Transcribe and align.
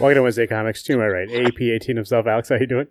Welcome 0.00 0.14
to 0.14 0.22
Wednesday 0.22 0.46
Comics. 0.48 0.82
To 0.84 0.96
my 0.96 1.06
right, 1.06 1.28
AP18 1.28 1.94
himself, 1.94 2.26
Alex. 2.26 2.48
How 2.48 2.56
you 2.56 2.66
doing? 2.66 2.88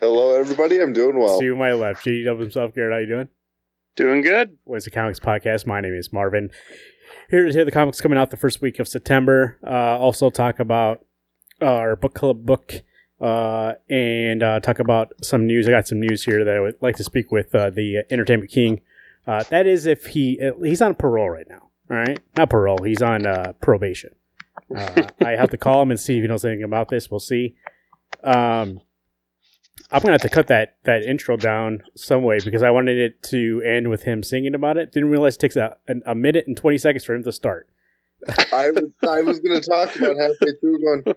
Hello, 0.00 0.38
everybody. 0.38 0.80
I'm 0.80 0.94
doing 0.94 1.18
well. 1.18 1.38
To 1.38 1.56
my 1.56 1.72
left, 1.72 2.04
GW 2.06 2.40
himself, 2.40 2.74
Garrett. 2.74 2.92
How 2.94 2.98
you 3.00 3.06
doing? 3.06 3.28
Doing 3.96 4.20
good. 4.20 4.58
What's 4.64 4.84
the 4.84 4.90
Comics 4.90 5.18
Podcast. 5.18 5.66
My 5.66 5.80
name 5.80 5.94
is 5.94 6.12
Marvin. 6.12 6.50
Here 7.30 7.46
to 7.46 7.50
hear 7.50 7.64
the 7.64 7.70
comics 7.70 7.98
coming 7.98 8.18
out 8.18 8.30
the 8.30 8.36
first 8.36 8.60
week 8.60 8.78
of 8.78 8.86
September. 8.86 9.56
Uh, 9.66 9.98
also 9.98 10.28
talk 10.28 10.60
about 10.60 11.06
uh, 11.62 11.64
our 11.64 11.96
book 11.96 12.12
club 12.12 12.44
book 12.44 12.82
uh, 13.22 13.72
and 13.88 14.42
uh, 14.42 14.60
talk 14.60 14.80
about 14.80 15.14
some 15.22 15.46
news. 15.46 15.66
I 15.66 15.70
got 15.70 15.88
some 15.88 15.98
news 15.98 16.24
here 16.24 16.44
that 16.44 16.54
I 16.54 16.60
would 16.60 16.76
like 16.82 16.96
to 16.96 17.04
speak 17.04 17.32
with 17.32 17.54
uh, 17.54 17.70
the 17.70 18.04
Entertainment 18.10 18.50
King. 18.50 18.82
Uh, 19.26 19.44
that 19.44 19.66
is 19.66 19.86
if 19.86 20.08
he 20.08 20.38
he's 20.62 20.82
on 20.82 20.94
parole 20.94 21.30
right 21.30 21.48
now. 21.48 21.70
All 21.90 21.96
right, 21.96 22.20
not 22.36 22.50
parole. 22.50 22.82
He's 22.82 23.00
on 23.00 23.24
probation. 23.62 24.10
I 24.76 25.30
have 25.30 25.48
to 25.50 25.56
call 25.56 25.80
him 25.80 25.90
and 25.90 25.98
see 25.98 26.18
if 26.18 26.22
he 26.22 26.28
knows 26.28 26.44
anything 26.44 26.64
about 26.64 26.90
this. 26.90 27.10
We'll 27.10 27.18
see. 27.18 27.54
Um, 28.22 28.82
I'm 29.90 30.02
gonna 30.02 30.12
have 30.12 30.22
to 30.22 30.28
cut 30.28 30.48
that 30.48 30.76
that 30.84 31.02
intro 31.02 31.36
down 31.36 31.82
some 31.94 32.22
way 32.22 32.38
because 32.44 32.62
I 32.62 32.70
wanted 32.70 32.98
it 32.98 33.22
to 33.24 33.62
end 33.64 33.88
with 33.88 34.02
him 34.02 34.22
singing 34.22 34.54
about 34.54 34.76
it. 34.76 34.92
Didn't 34.92 35.10
realize 35.10 35.36
it 35.36 35.40
takes 35.40 35.56
a, 35.56 35.76
a, 35.88 35.94
a 36.06 36.14
minute 36.14 36.46
and 36.46 36.56
twenty 36.56 36.78
seconds 36.78 37.04
for 37.04 37.14
him 37.14 37.22
to 37.24 37.32
start. 37.32 37.68
I 38.52 38.70
was 38.70 38.84
I 39.08 39.20
was 39.20 39.40
going 39.40 39.60
to 39.60 39.68
talk 39.68 39.94
about 39.96 40.16
halfway 40.16 40.52
through. 40.60 40.80
Going, 40.80 41.16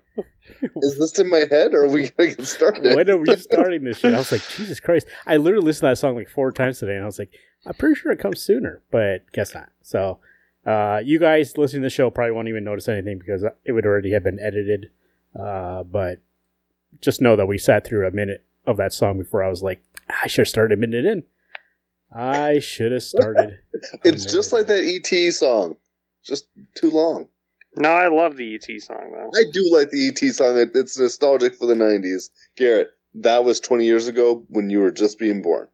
is 0.84 1.00
this 1.00 1.18
in 1.18 1.30
my 1.30 1.46
head, 1.50 1.74
or 1.74 1.86
are 1.86 1.88
we 1.88 2.10
going 2.10 2.32
to 2.32 2.36
get 2.36 2.46
started? 2.46 2.96
when 2.96 3.10
are 3.10 3.18
we 3.18 3.36
starting 3.38 3.84
this 3.84 4.00
shit? 4.00 4.14
I 4.14 4.18
was 4.18 4.32
like, 4.32 4.48
Jesus 4.50 4.80
Christ! 4.80 5.08
I 5.26 5.38
literally 5.38 5.66
listened 5.66 5.88
to 5.88 5.92
that 5.92 5.98
song 5.98 6.16
like 6.16 6.30
four 6.30 6.52
times 6.52 6.80
today, 6.80 6.96
and 6.96 7.04
I 7.04 7.06
was 7.06 7.18
like, 7.18 7.32
I'm 7.66 7.74
pretty 7.74 7.96
sure 7.96 8.12
it 8.12 8.20
comes 8.20 8.42
sooner, 8.42 8.84
but 8.92 9.32
guess 9.32 9.56
not. 9.56 9.70
So, 9.82 10.20
uh, 10.66 11.02
you 11.04 11.20
guys 11.20 11.58
listening 11.58 11.84
to 11.84 11.86
the 11.88 11.90
show 11.90 12.10
probably 12.10 12.34
won't 12.34 12.50
even 12.50 12.64
notice 12.64 12.88
anything 12.88 13.18
because 13.18 13.44
it 13.66 13.72
would 13.72 13.86
already 13.86 14.12
have 14.12 14.24
been 14.24 14.40
edited. 14.40 14.92
Uh, 15.40 15.84
but 15.84 16.20
just 17.02 17.22
know 17.22 17.36
that 17.36 17.48
we 17.48 17.58
sat 17.58 17.86
through 17.86 18.08
a 18.08 18.12
minute 18.12 18.46
of 18.70 18.78
that 18.78 18.94
song 18.94 19.18
before 19.18 19.44
I 19.44 19.50
was 19.50 19.62
like, 19.64 19.82
I 20.24 20.28
should 20.28 20.42
have 20.44 20.48
started 20.50 20.78
a 20.78 20.82
minute 20.82 21.06
in. 21.06 21.24
I 22.16 22.60
should 22.60 22.92
have 22.92 23.04
started. 23.04 23.60
It's 24.04 24.26
just 24.26 24.52
like 24.52 24.68
that 24.68 24.84
ET 24.84 25.32
song, 25.34 25.76
just 26.26 26.48
too 26.76 26.90
long. 26.92 27.28
No, 27.78 27.90
I 27.90 28.08
love 28.10 28.36
the 28.36 28.56
ET 28.56 28.82
song 28.82 29.12
though. 29.14 29.32
I 29.40 29.44
do 29.54 29.70
like 29.72 29.90
the 29.92 30.08
ET 30.10 30.18
song. 30.34 30.58
It- 30.58 30.72
It's 30.76 30.98
nostalgic 31.00 31.56
for 31.56 31.66
the 31.66 31.76
'90s. 31.76 32.30
Garrett, 32.58 32.90
that 33.16 33.44
was 33.46 33.60
20 33.60 33.86
years 33.86 34.08
ago 34.08 34.44
when 34.50 34.70
you 34.70 34.80
were 34.80 34.92
just 34.92 35.18
being 35.20 35.42
born. 35.42 35.68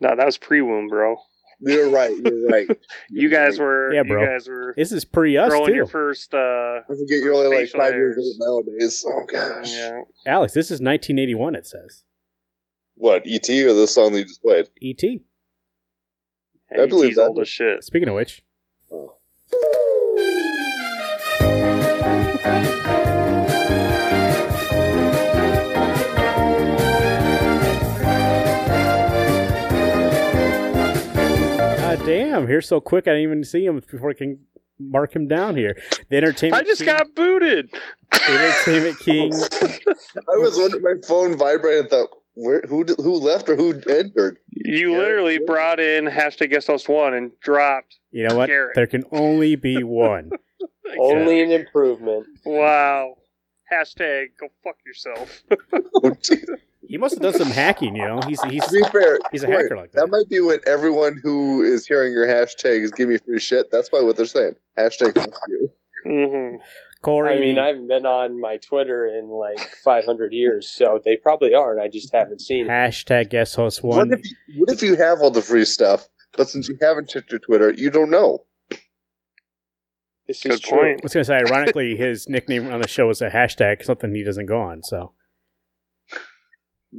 No, 0.00 0.14
that 0.14 0.26
was 0.26 0.36
pre-womb, 0.36 0.88
bro. 0.88 1.16
You're 1.60 1.88
right. 1.90 2.14
You're 2.24 2.46
right. 2.48 2.68
You 3.10 3.28
guys 3.30 3.58
were. 3.58 3.92
Yeah, 3.94 4.02
bro. 4.02 4.20
You 4.20 4.26
guys 4.28 4.48
were 4.48 4.74
This 4.76 4.92
is 4.92 5.04
pre 5.04 5.36
us 5.38 5.48
throwing 5.48 5.66
too. 5.68 5.74
your 5.74 5.86
first. 5.86 6.34
uh 6.34 6.38
I 6.38 6.82
forget 6.88 7.18
you're 7.22 7.34
only 7.34 7.48
like 7.48 7.66
Facial 7.66 7.80
five 7.80 7.94
years 7.94 8.14
hairs. 8.16 8.38
old 8.40 8.66
nowadays. 8.66 9.04
Oh 9.08 9.24
gosh. 9.26 9.72
Yeah. 9.72 10.00
Alex, 10.26 10.52
this 10.54 10.66
is 10.66 10.80
1981. 10.80 11.54
It 11.54 11.66
says 11.66 12.04
What 12.98 13.22
ET 13.26 13.48
or 13.48 13.74
the 13.74 13.86
song 13.86 14.12
that 14.12 14.18
you 14.18 14.24
just 14.24 14.42
played? 14.42 14.68
ET. 14.82 15.02
I 16.70 16.86
believe 16.86 17.10
ET's 17.10 17.16
that. 17.16 17.28
old 17.28 17.38
as 17.40 17.48
shit. 17.48 17.84
Speaking 17.84 18.08
of 18.08 18.14
which, 18.16 18.42
Oh. 18.90 19.14
God 31.78 32.04
damn, 32.04 32.46
here 32.46 32.60
so 32.60 32.80
quick 32.80 33.06
I 33.08 33.12
didn't 33.12 33.22
even 33.22 33.44
see 33.44 33.64
him 33.64 33.80
before 33.90 34.10
I 34.10 34.14
can 34.14 34.38
mark 34.78 35.14
him 35.14 35.26
down 35.26 35.56
here. 35.56 35.80
The 36.10 36.16
entertainment 36.18 36.62
I 36.62 36.66
just 36.66 36.80
king, 36.80 36.86
got 36.86 37.06
booted. 37.14 37.70
the 38.12 38.30
entertainment 38.30 38.98
king. 39.00 39.32
I 39.32 40.36
was 40.36 40.58
wondering. 40.58 40.82
My 40.82 40.94
phone 41.06 41.36
vibrated. 41.38 41.80
and 41.82 41.90
thought, 41.90 42.08
where? 42.38 42.62
Who? 42.68 42.84
Who 42.84 43.14
left 43.14 43.48
or 43.48 43.56
who 43.56 43.70
entered? 43.88 44.38
You 44.50 44.92
Yeah, 44.92 44.98
literally 44.98 45.34
yeah. 45.34 45.46
brought 45.46 45.80
in 45.80 46.06
hashtag 46.06 46.50
guest 46.50 46.66
host 46.68 46.88
one 46.88 47.14
and 47.14 47.32
dropped. 47.40 47.96
You 48.12 48.28
know 48.28 48.36
what? 48.36 48.46
Garrett. 48.46 48.74
There 48.74 48.86
can 48.86 49.04
only 49.12 49.56
be 49.56 49.82
one. 49.82 50.30
Only 50.98 51.42
an 51.42 51.50
improvement. 51.50 52.26
Wow. 52.44 53.16
Hashtag 53.72 54.28
go 54.40 54.48
fuck 54.64 54.76
yourself. 54.86 55.42
Oh. 56.02 56.12
He 56.86 56.96
must 56.96 57.14
have 57.16 57.22
done 57.22 57.34
some 57.34 57.50
hacking. 57.50 57.94
You 57.96 58.06
know, 58.06 58.20
he's 58.26 58.40
he's 58.44 58.64
to 58.66 58.72
be 58.72 58.82
fair, 58.90 59.18
he's 59.30 59.42
a 59.42 59.46
Corey, 59.46 59.64
hacker 59.64 59.76
like 59.76 59.92
That 59.92 60.06
that. 60.06 60.10
might 60.10 60.28
be 60.30 60.40
what 60.40 60.66
everyone 60.66 61.20
who 61.22 61.62
is 61.62 61.86
hearing 61.86 62.12
your 62.14 62.26
hashtag 62.26 62.82
is 62.82 62.90
giving 62.92 63.12
me 63.12 63.18
free 63.18 63.38
shit. 63.38 63.70
That's 63.70 63.90
probably 63.90 64.06
what 64.06 64.16
they're 64.16 64.24
saying. 64.24 64.54
Hashtag 64.78 65.14
fuck 65.14 65.38
you. 65.48 65.70
hmm 66.04 66.56
Corey, 67.02 67.36
I 67.36 67.40
mean, 67.40 67.58
I 67.58 67.68
haven't 67.68 67.86
been 67.88 68.06
on 68.06 68.40
my 68.40 68.56
Twitter 68.56 69.06
in 69.06 69.28
like 69.28 69.58
500 69.84 70.32
years, 70.32 70.68
so 70.68 71.00
they 71.04 71.16
probably 71.16 71.54
are, 71.54 71.72
and 71.72 71.80
I 71.80 71.88
just 71.88 72.12
haven't 72.12 72.40
seen 72.40 72.66
it. 72.66 72.68
hashtag 72.68 73.30
guest 73.30 73.54
host 73.56 73.82
What 73.84 73.96
one. 73.98 74.12
if, 74.12 74.20
you, 74.24 74.36
what 74.60 74.70
if 74.70 74.82
you 74.82 74.96
have 74.96 75.20
all 75.20 75.30
the 75.30 75.42
free 75.42 75.64
stuff, 75.64 76.08
but 76.36 76.48
since 76.48 76.68
you 76.68 76.76
haven't 76.80 77.08
checked 77.08 77.30
your 77.30 77.38
Twitter, 77.40 77.70
you 77.72 77.90
don't 77.90 78.10
know? 78.10 78.44
This 80.26 80.42
Good 80.42 80.52
is 80.54 80.60
true. 80.60 80.76
point. 80.78 81.00
I 81.00 81.04
was 81.04 81.14
gonna 81.14 81.24
say, 81.24 81.36
ironically, 81.36 81.96
his 81.96 82.28
nickname 82.28 82.70
on 82.70 82.82
the 82.82 82.88
show 82.88 83.08
is 83.10 83.22
a 83.22 83.30
hashtag, 83.30 83.82
something 83.84 84.14
he 84.14 84.22
doesn't 84.24 84.44
go 84.46 84.60
on. 84.60 84.82
So 84.82 85.12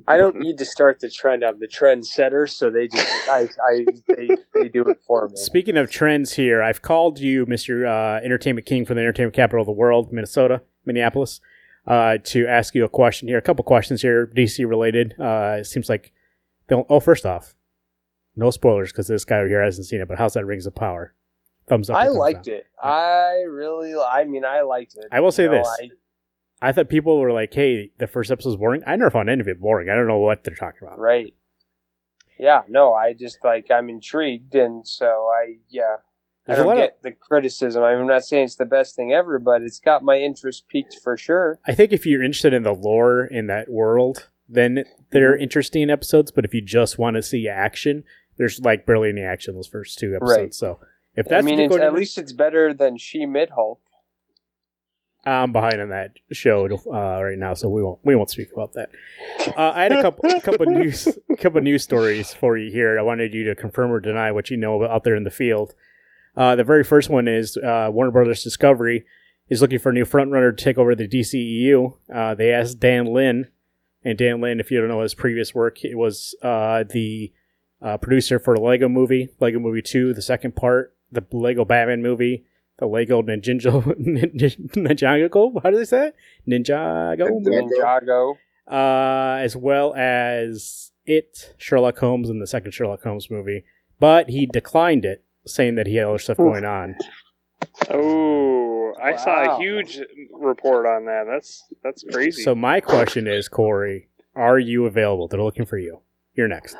I 0.07 0.17
don't 0.17 0.35
need 0.39 0.57
to 0.59 0.65
start 0.65 0.99
the 0.99 1.09
trend. 1.09 1.43
I'm 1.43 1.59
the 1.59 1.67
trendsetter, 1.67 2.49
so 2.49 2.69
they 2.69 2.87
just 2.87 3.07
I, 3.29 3.47
I 3.63 3.85
they, 4.07 4.29
they 4.53 4.69
do 4.69 4.83
it 4.83 4.99
for 5.05 5.27
me. 5.27 5.35
Speaking 5.35 5.77
of 5.77 5.89
trends 5.89 6.33
here, 6.33 6.61
I've 6.61 6.81
called 6.81 7.19
you, 7.19 7.45
Mr. 7.45 7.87
Uh, 7.87 8.23
Entertainment 8.23 8.65
King 8.65 8.85
from 8.85 8.95
the 8.95 9.01
entertainment 9.01 9.35
capital 9.35 9.61
of 9.61 9.65
the 9.67 9.71
world, 9.71 10.11
Minnesota, 10.11 10.61
Minneapolis, 10.85 11.41
uh, 11.87 12.17
to 12.25 12.47
ask 12.47 12.75
you 12.75 12.85
a 12.85 12.89
question 12.89 13.27
here. 13.27 13.37
A 13.37 13.41
couple 13.41 13.63
questions 13.63 14.01
here, 14.01 14.27
DC 14.27 14.67
related. 14.67 15.15
Uh, 15.19 15.57
it 15.59 15.65
seems 15.65 15.89
like, 15.89 16.11
they'll, 16.67 16.85
oh, 16.89 16.99
first 16.99 17.25
off, 17.25 17.55
no 18.35 18.51
spoilers 18.51 18.91
because 18.91 19.07
this 19.07 19.25
guy 19.25 19.37
over 19.37 19.47
here 19.47 19.63
hasn't 19.63 19.87
seen 19.87 20.01
it, 20.01 20.07
but 20.07 20.17
how's 20.17 20.33
that 20.33 20.45
Rings 20.45 20.65
of 20.65 20.75
Power? 20.75 21.13
Thumbs 21.67 21.89
up. 21.89 21.97
I 21.97 22.05
thumbs 22.05 22.17
liked 22.17 22.45
down? 22.45 22.55
it. 22.55 22.67
I 22.81 23.43
really, 23.47 23.93
I 23.95 24.23
mean, 24.25 24.45
I 24.45 24.61
liked 24.61 24.95
it. 24.95 25.05
I 25.11 25.19
will 25.19 25.31
say 25.31 25.45
know, 25.45 25.51
this. 25.53 25.67
I- 25.81 25.89
I 26.61 26.71
thought 26.71 26.89
people 26.89 27.19
were 27.19 27.31
like, 27.31 27.53
hey, 27.53 27.91
the 27.99 28.07
first 28.07 28.31
episode 28.31 28.49
episode's 28.49 28.59
boring. 28.59 28.83
I 28.85 28.95
never 28.95 29.11
found 29.11 29.29
any 29.29 29.41
of 29.41 29.47
it 29.47 29.61
boring. 29.61 29.89
I 29.89 29.95
don't 29.95 30.07
know 30.07 30.19
what 30.19 30.43
they're 30.43 30.55
talking 30.55 30.87
about. 30.87 30.99
right. 30.99 31.33
Yeah, 32.37 32.61
no, 32.69 32.93
I 32.93 33.11
just 33.11 33.39
like 33.43 33.69
I'm 33.69 33.89
intrigued, 33.89 34.55
and 34.55 34.87
so 34.87 35.05
I 35.05 35.57
yeah. 35.69 35.97
I 36.47 36.53
There's 36.53 36.59
a 36.59 36.63
don't 36.63 36.67
lot 36.67 36.77
of- 36.77 36.83
get 36.83 37.03
the 37.03 37.11
criticism. 37.11 37.83
I'm 37.83 38.07
not 38.07 38.23
saying 38.23 38.45
it's 38.45 38.55
the 38.55 38.65
best 38.65 38.95
thing 38.95 39.11
ever, 39.11 39.39
but 39.39 39.61
it's 39.61 39.81
got 39.81 40.03
my 40.03 40.17
interest 40.17 40.67
peaked 40.69 40.97
for 41.03 41.17
sure. 41.17 41.59
I 41.67 41.73
think 41.75 41.91
if 41.91 42.05
you're 42.05 42.23
interested 42.23 42.53
in 42.53 42.63
the 42.63 42.73
lore 42.73 43.25
in 43.25 43.47
that 43.47 43.69
world, 43.69 44.29
then 44.47 44.85
they're 45.11 45.33
mm-hmm. 45.33 45.43
interesting 45.43 45.89
episodes. 45.89 46.31
But 46.31 46.45
if 46.45 46.53
you 46.53 46.61
just 46.61 46.97
want 46.97 47.17
to 47.17 47.21
see 47.21 47.49
action, 47.49 48.05
there's 48.37 48.61
like 48.61 48.85
barely 48.85 49.09
any 49.09 49.21
action 49.21 49.51
in 49.51 49.57
those 49.57 49.67
first 49.67 49.99
two 49.99 50.15
episodes. 50.15 50.37
Right. 50.37 50.53
So 50.53 50.79
if 51.15 51.27
that's 51.27 51.45
I 51.45 51.45
mean, 51.45 51.59
at 51.59 51.93
least 51.93 52.17
it's 52.17 52.31
better 52.31 52.73
than 52.73 52.97
She 52.97 53.25
Mid 53.25 53.49
Hulk. 53.49 53.81
I'm 55.25 55.51
behind 55.51 55.81
on 55.81 55.89
that 55.89 56.13
show 56.31 56.65
uh, 56.65 57.23
right 57.23 57.37
now, 57.37 57.53
so 57.53 57.69
we 57.69 57.83
won't 57.83 57.99
we 58.03 58.15
won't 58.15 58.29
speak 58.29 58.51
about 58.53 58.73
that. 58.73 58.89
Uh, 59.57 59.71
I 59.75 59.83
had 59.83 59.91
a 59.91 60.01
couple 60.01 60.39
couple 60.41 60.67
of 60.67 60.73
news 60.73 61.07
couple 61.39 61.57
of 61.57 61.63
news 61.63 61.83
stories 61.83 62.33
for 62.33 62.57
you 62.57 62.71
here. 62.71 62.97
I 62.97 63.01
wanted 63.01 63.33
you 63.33 63.43
to 63.45 63.55
confirm 63.55 63.91
or 63.91 63.99
deny 63.99 64.31
what 64.31 64.49
you 64.49 64.57
know 64.57 64.83
out 64.85 65.03
there 65.03 65.15
in 65.15 65.25
the 65.25 65.31
field. 65.31 65.75
Uh, 66.37 66.55
the 66.55 66.63
very 66.63 66.83
first 66.83 67.09
one 67.09 67.27
is 67.27 67.57
uh, 67.57 67.89
Warner 67.91 68.11
Brothers 68.11 68.43
Discovery 68.43 69.05
is 69.49 69.61
looking 69.61 69.79
for 69.79 69.89
a 69.89 69.93
new 69.93 70.05
frontrunner 70.05 70.55
to 70.55 70.63
take 70.63 70.77
over 70.77 70.95
the 70.95 71.07
DCEU. 71.07 71.95
Uh, 72.13 72.35
they 72.35 72.53
asked 72.53 72.79
Dan 72.79 73.07
Lin, 73.07 73.47
and 74.03 74.17
Dan 74.17 74.39
Lin, 74.39 74.59
if 74.59 74.71
you 74.71 74.79
don't 74.79 74.87
know 74.87 75.01
his 75.01 75.15
previous 75.15 75.53
work, 75.53 75.83
it 75.83 75.95
was 75.97 76.35
uh, 76.41 76.83
the 76.89 77.33
uh, 77.81 77.97
producer 77.97 78.39
for 78.39 78.55
the 78.55 78.61
Lego 78.61 78.87
Movie, 78.87 79.29
Lego 79.39 79.59
Movie 79.59 79.81
Two, 79.81 80.13
the 80.13 80.21
second 80.21 80.55
part, 80.55 80.95
the 81.11 81.25
Lego 81.31 81.65
Batman 81.65 82.01
movie, 82.01 82.45
the 82.79 82.87
Lego 82.87 83.21
Ninjago, 83.21 83.83
Ninjago, 84.75 85.61
how 85.63 85.69
do 85.69 85.77
they 85.77 85.85
say 85.85 86.07
it? 86.07 86.15
Ninjago, 86.47 87.17
Ninjago. 87.29 87.69
Ninjago. 87.71 88.35
uh, 88.67 89.37
as 89.39 89.55
well 89.55 89.93
as 89.95 90.91
it, 91.05 91.53
Sherlock 91.57 91.97
Holmes, 91.97 92.29
and 92.29 92.41
the 92.41 92.47
second 92.47 92.71
Sherlock 92.71 93.03
Holmes 93.03 93.29
movie. 93.29 93.63
But 93.99 94.29
he 94.29 94.45
declined 94.45 95.05
it, 95.05 95.23
saying 95.45 95.75
that 95.75 95.87
he 95.87 95.95
had 95.95 96.07
other 96.07 96.19
stuff 96.19 96.37
going 96.37 96.65
on. 96.65 96.95
Oh, 97.89 98.93
I 99.01 99.15
saw 99.17 99.55
a 99.55 99.59
huge 99.59 99.99
report 100.33 100.85
on 100.85 101.05
that. 101.05 101.25
That's 101.29 101.63
that's 101.83 102.03
crazy. 102.11 102.41
So 102.43 102.55
my 102.55 102.79
question 102.79 103.27
is, 103.27 103.47
Corey, 103.49 104.07
are 104.35 104.59
you 104.59 104.85
available? 104.85 105.27
They're 105.27 105.41
looking 105.41 105.65
for 105.65 105.77
you. 105.77 105.99
You're 106.35 106.47
next. 106.47 106.75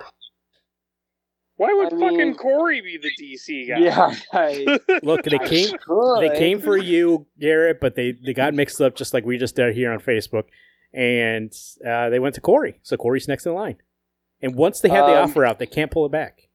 Why 1.60 1.74
would 1.74 1.88
I 1.94 2.00
fucking 2.00 2.18
mean- 2.18 2.36
Corey 2.36 2.80
be 2.82 2.98
the 2.98 3.12
DC 3.22 3.68
guy? 3.68 3.80
Yeah, 3.80 4.16
I, 4.32 4.80
Look, 5.04 5.24
they 5.24 5.38
I 5.38 5.46
came 5.48 5.78
could. 5.78 6.22
they 6.22 6.38
came 6.38 6.62
for 6.62 6.78
you, 6.78 7.28
Garrett, 7.38 7.80
but 7.82 7.96
they, 7.96 8.14
they 8.14 8.34
got 8.34 8.54
mixed 8.54 8.80
up 8.80 8.96
just 8.96 9.14
like 9.14 9.26
we 9.26 9.38
just 9.38 9.56
did 9.58 9.76
here 9.76 9.92
on 9.92 10.00
Facebook, 10.00 10.46
and 10.94 11.52
uh, 11.86 12.10
they 12.10 12.20
went 12.20 12.36
to 12.36 12.42
Corey. 12.42 12.80
So 12.84 12.96
Corey's 12.98 13.28
next 13.28 13.46
in 13.46 13.54
line. 13.54 13.76
And 14.42 14.56
once 14.56 14.80
they 14.80 14.88
have 14.90 15.06
the 15.08 15.18
Um, 15.22 15.30
offer 15.30 15.46
out, 15.46 15.60
they 15.60 15.66
can't 15.66 15.92
pull 15.92 16.06
it 16.06 16.14
back. 16.14 16.48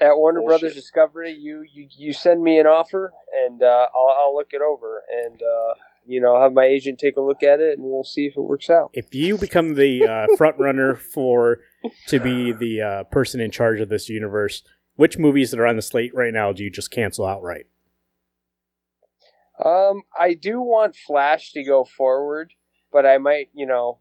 at 0.00 0.16
Warner 0.16 0.40
Bullshit. 0.40 0.60
Brothers 0.60 0.74
Discovery. 0.74 1.32
You, 1.32 1.62
you 1.70 1.86
you 1.90 2.12
send 2.14 2.42
me 2.42 2.58
an 2.58 2.66
offer, 2.66 3.12
and 3.44 3.62
uh, 3.62 3.86
I'll 3.94 4.16
I'll 4.18 4.34
look 4.34 4.48
it 4.52 4.62
over, 4.62 5.02
and 5.24 5.42
uh, 5.42 5.74
you 6.08 6.20
know 6.20 6.40
have 6.40 6.52
my 6.52 6.64
agent 6.64 6.98
take 6.98 7.16
a 7.16 7.20
look 7.20 7.42
at 7.42 7.60
it, 7.60 7.78
and 7.78 7.86
we'll 7.86 8.02
see 8.02 8.26
if 8.26 8.36
it 8.36 8.40
works 8.40 8.70
out. 8.70 8.90
If 8.94 9.14
you 9.14 9.36
become 9.36 9.74
the 9.74 10.06
uh, 10.06 10.26
front 10.36 10.58
runner 10.58 10.96
for 10.96 11.58
to 12.08 12.18
be 12.18 12.52
the 12.52 12.82
uh, 12.82 13.04
person 13.04 13.40
in 13.40 13.50
charge 13.50 13.80
of 13.80 13.90
this 13.90 14.08
universe, 14.08 14.62
which 14.96 15.18
movies 15.18 15.50
that 15.50 15.60
are 15.60 15.66
on 15.66 15.76
the 15.76 15.82
slate 15.82 16.14
right 16.14 16.32
now 16.32 16.52
do 16.52 16.64
you 16.64 16.70
just 16.70 16.90
cancel 16.90 17.26
outright? 17.26 17.66
Um, 19.62 20.02
I 20.18 20.34
do 20.34 20.60
want 20.60 20.96
Flash 20.96 21.52
to 21.52 21.64
go 21.64 21.84
forward, 21.84 22.52
but 22.92 23.04
I 23.04 23.18
might, 23.18 23.50
you 23.52 23.66
know, 23.66 23.98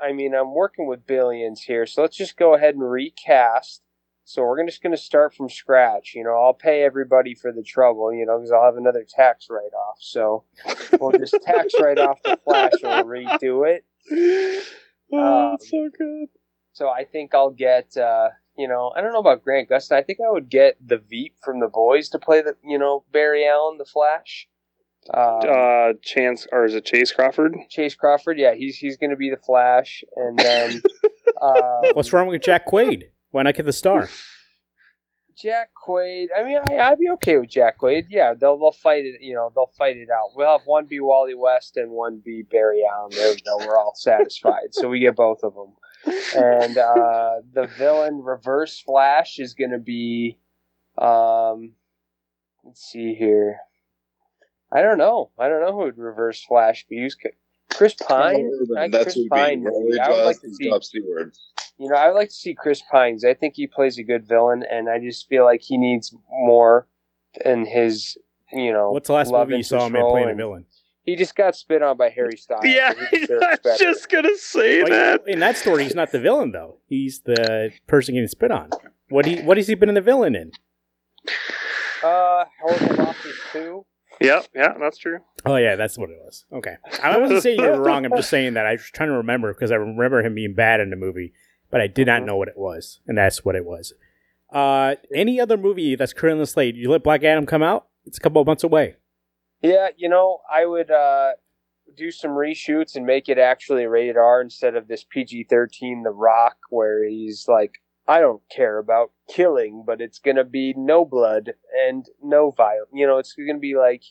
I 0.00 0.12
mean, 0.12 0.34
I'm 0.34 0.54
working 0.54 0.86
with 0.86 1.06
billions 1.06 1.62
here, 1.62 1.84
so 1.84 2.02
let's 2.02 2.16
just 2.16 2.36
go 2.36 2.54
ahead 2.54 2.74
and 2.74 2.88
recast. 2.88 3.82
So 4.24 4.42
we're 4.42 4.64
just 4.64 4.82
going 4.82 4.94
to 4.94 5.00
start 5.00 5.34
from 5.34 5.48
scratch. 5.48 6.12
You 6.14 6.24
know, 6.24 6.34
I'll 6.40 6.54
pay 6.54 6.82
everybody 6.82 7.34
for 7.34 7.52
the 7.52 7.62
trouble, 7.62 8.12
you 8.12 8.24
know, 8.26 8.38
because 8.38 8.52
I'll 8.52 8.64
have 8.64 8.76
another 8.76 9.04
tax 9.08 9.48
write 9.50 9.72
off. 9.74 9.98
So 10.00 10.44
we'll 11.00 11.18
just 11.18 11.34
tax 11.42 11.74
write 11.80 11.98
off 11.98 12.22
the 12.22 12.38
Flash 12.44 12.72
and 12.82 13.08
we'll 13.08 13.22
redo 13.24 13.66
it. 13.68 13.84
oh, 15.12 15.52
Um, 15.52 15.56
so 15.60 15.88
good. 15.98 16.28
So 16.72 16.88
I 16.88 17.04
think 17.04 17.34
I'll 17.34 17.50
get, 17.50 17.96
uh, 17.96 18.28
you 18.56 18.68
know, 18.68 18.92
I 18.94 19.00
don't 19.00 19.12
know 19.12 19.18
about 19.18 19.42
Grant 19.42 19.68
Gustin. 19.68 19.96
I 19.96 20.02
think 20.02 20.20
I 20.24 20.30
would 20.30 20.48
get 20.48 20.76
the 20.84 20.98
Deep 20.98 21.34
from 21.42 21.58
the 21.60 21.68
boys 21.68 22.08
to 22.10 22.18
play 22.18 22.40
the, 22.42 22.54
you 22.62 22.78
know, 22.78 23.04
Barry 23.12 23.46
Allen, 23.46 23.78
the 23.78 23.84
Flash. 23.84 24.46
Um, 25.12 25.40
Uh, 25.48 25.92
Chance 26.02 26.46
or 26.52 26.64
is 26.66 26.74
it 26.74 26.84
Chace 26.84 27.10
Crawford? 27.10 27.56
Chace 27.70 27.94
Crawford, 27.94 28.38
yeah, 28.38 28.54
he's 28.54 28.76
he's 28.76 28.98
going 28.98 29.10
to 29.10 29.16
be 29.16 29.30
the 29.30 29.38
Flash, 29.38 30.04
and 30.14 30.38
then 30.38 30.82
um, 31.40 31.82
What's 31.94 32.12
wrong 32.12 32.28
with 32.28 32.42
Jack 32.42 32.66
Quaid? 32.66 33.04
Why 33.30 33.42
not 33.42 33.54
get 33.54 33.66
the 33.66 33.72
star? 33.72 34.08
Jack 35.40 35.70
Quaid. 35.86 36.26
I 36.36 36.44
mean, 36.44 36.58
I, 36.68 36.78
I'd 36.90 36.98
be 36.98 37.08
okay 37.14 37.38
with 37.38 37.48
Jack 37.48 37.78
Quaid. 37.78 38.06
Yeah, 38.10 38.34
they'll 38.34 38.58
they'll 38.58 38.72
fight 38.72 39.06
it. 39.06 39.22
You 39.22 39.34
know, 39.34 39.50
they'll 39.54 39.70
fight 39.78 39.96
it 39.96 40.08
out. 40.10 40.32
We'll 40.34 40.50
have 40.50 40.66
one 40.66 40.84
be 40.84 41.00
Wally 41.00 41.34
West 41.34 41.78
and 41.78 41.90
one 41.90 42.20
be 42.22 42.42
Barry 42.42 42.82
Allen. 42.84 43.10
There 43.12 43.32
we 43.34 43.40
go. 43.40 43.56
We're 43.66 43.78
all 43.78 43.94
satisfied. 43.96 44.72
so 44.72 44.88
we 44.88 45.00
get 45.00 45.16
both 45.16 45.42
of 45.42 45.54
them. 45.54 45.72
And 46.36 46.76
uh, 46.76 47.40
the 47.54 47.68
villain, 47.78 48.22
Reverse 48.22 48.80
Flash, 48.80 49.38
is 49.38 49.54
going 49.54 49.70
to 49.70 49.78
be. 49.78 50.38
Um, 50.98 51.72
let's 52.64 52.82
see 52.82 53.14
here. 53.14 53.60
I 54.70 54.82
don't 54.82 54.98
know. 54.98 55.30
I 55.38 55.48
don't 55.48 55.62
know 55.62 55.72
who 55.72 55.78
would 55.84 55.96
Reverse 55.98 56.44
Flash 56.44 56.86
be. 56.86 56.98
Who's 57.00 57.16
Chris 57.70 57.94
Pine? 57.94 58.50
That's 58.90 59.04
Chris 59.04 59.14
who 59.14 59.22
would 59.22 59.30
Pine, 59.30 59.64
be 59.64 59.70
maybe. 59.70 60.00
I 60.00 60.10
would 60.10 60.24
like 60.24 60.40
to 60.42 60.50
see- 60.52 60.70
Stewart. 60.82 61.34
You 61.80 61.88
know, 61.88 61.96
I 61.96 62.10
like 62.10 62.28
to 62.28 62.34
see 62.34 62.54
Chris 62.54 62.82
Pines. 62.92 63.24
I 63.24 63.32
think 63.32 63.54
he 63.56 63.66
plays 63.66 63.98
a 63.98 64.02
good 64.02 64.28
villain, 64.28 64.62
and 64.70 64.86
I 64.90 64.98
just 64.98 65.26
feel 65.28 65.44
like 65.46 65.62
he 65.62 65.78
needs 65.78 66.14
more 66.30 66.86
in 67.42 67.64
his, 67.64 68.18
you 68.52 68.70
know. 68.70 68.90
What's 68.90 69.06
the 69.06 69.14
last 69.14 69.32
movie 69.32 69.56
you 69.56 69.62
saw 69.62 69.86
him 69.86 69.96
in 69.96 70.06
playing 70.10 70.28
a 70.28 70.34
villain? 70.34 70.66
He 71.04 71.16
just 71.16 71.34
got 71.34 71.56
spit 71.56 71.82
on 71.82 71.96
by 71.96 72.10
Harry 72.10 72.36
Styles. 72.36 72.64
Yeah, 72.66 72.92
so 73.26 73.40
I 73.42 73.56
was 73.64 73.78
just 73.78 74.10
gonna 74.10 74.36
say 74.36 74.82
Well, 74.82 74.90
that. 74.90 75.22
in 75.26 75.40
that 75.40 75.56
story, 75.56 75.84
he's 75.84 75.94
not 75.94 76.12
the 76.12 76.20
villain 76.20 76.52
though. 76.52 76.76
He's 76.86 77.20
the 77.20 77.72
person 77.86 78.14
getting 78.14 78.28
spit 78.28 78.50
on. 78.50 78.68
What 79.08 79.24
he 79.24 79.40
what 79.40 79.56
has 79.56 79.66
he 79.66 79.74
been 79.74 79.88
in 79.88 79.94
the 79.94 80.02
villain 80.02 80.36
in? 80.36 80.52
Uh, 82.04 82.44
Horrible 82.62 82.96
Bosses 82.96 83.36
two. 83.52 83.86
Yep, 84.20 84.48
yeah, 84.54 84.74
that's 84.78 84.98
true. 84.98 85.20
Oh 85.46 85.56
yeah, 85.56 85.76
that's 85.76 85.96
what 85.96 86.10
it 86.10 86.18
was. 86.22 86.44
Okay, 86.52 86.76
I 87.02 87.16
wasn't 87.18 87.42
saying 87.42 87.58
you 87.58 87.66
were 87.66 87.80
wrong. 87.80 88.04
I'm 88.04 88.14
just 88.14 88.28
saying 88.28 88.52
that 88.54 88.66
I 88.66 88.72
was 88.72 88.82
trying 88.92 89.08
to 89.08 89.16
remember 89.16 89.54
because 89.54 89.72
I 89.72 89.76
remember 89.76 90.22
him 90.22 90.34
being 90.34 90.54
bad 90.54 90.80
in 90.80 90.90
the 90.90 90.96
movie, 90.96 91.32
but 91.70 91.80
I 91.80 91.86
did 91.86 92.06
not 92.06 92.24
know 92.24 92.36
what 92.36 92.48
it 92.48 92.58
was, 92.58 93.00
and 93.06 93.16
that's 93.16 93.44
what 93.44 93.54
it 93.54 93.64
was. 93.64 93.92
Uh, 94.52 94.96
any 95.14 95.40
other 95.40 95.56
movie 95.56 95.94
that's 95.94 96.12
currently 96.12 96.40
on 96.40 96.42
the 96.42 96.46
slate? 96.46 96.74
You 96.74 96.90
let 96.90 97.04
Black 97.04 97.22
Adam 97.22 97.46
come 97.46 97.62
out? 97.62 97.86
It's 98.04 98.18
a 98.18 98.20
couple 98.20 98.40
of 98.40 98.46
months 98.46 98.64
away. 98.64 98.96
Yeah, 99.62 99.88
you 99.96 100.08
know, 100.08 100.38
I 100.52 100.66
would 100.66 100.90
uh 100.90 101.32
do 101.96 102.10
some 102.10 102.30
reshoots 102.30 102.94
and 102.96 103.04
make 103.04 103.28
it 103.28 103.38
actually 103.38 103.84
rated 103.86 104.16
R 104.16 104.40
instead 104.40 104.74
of 104.74 104.88
this 104.88 105.04
PG 105.04 105.44
thirteen 105.44 106.02
The 106.02 106.10
Rock 106.10 106.56
where 106.70 107.06
he's 107.06 107.46
like, 107.46 107.74
I 108.08 108.20
don't 108.20 108.42
care 108.50 108.78
about 108.78 109.12
killing, 109.28 109.84
but 109.86 110.00
it's 110.00 110.18
gonna 110.18 110.44
be 110.44 110.74
no 110.76 111.04
blood 111.04 111.52
and 111.86 112.06
no 112.22 112.50
violence. 112.50 112.88
You 112.92 113.06
know, 113.06 113.18
it's 113.18 113.34
gonna 113.34 113.58
be 113.58 113.76
like 113.76 114.02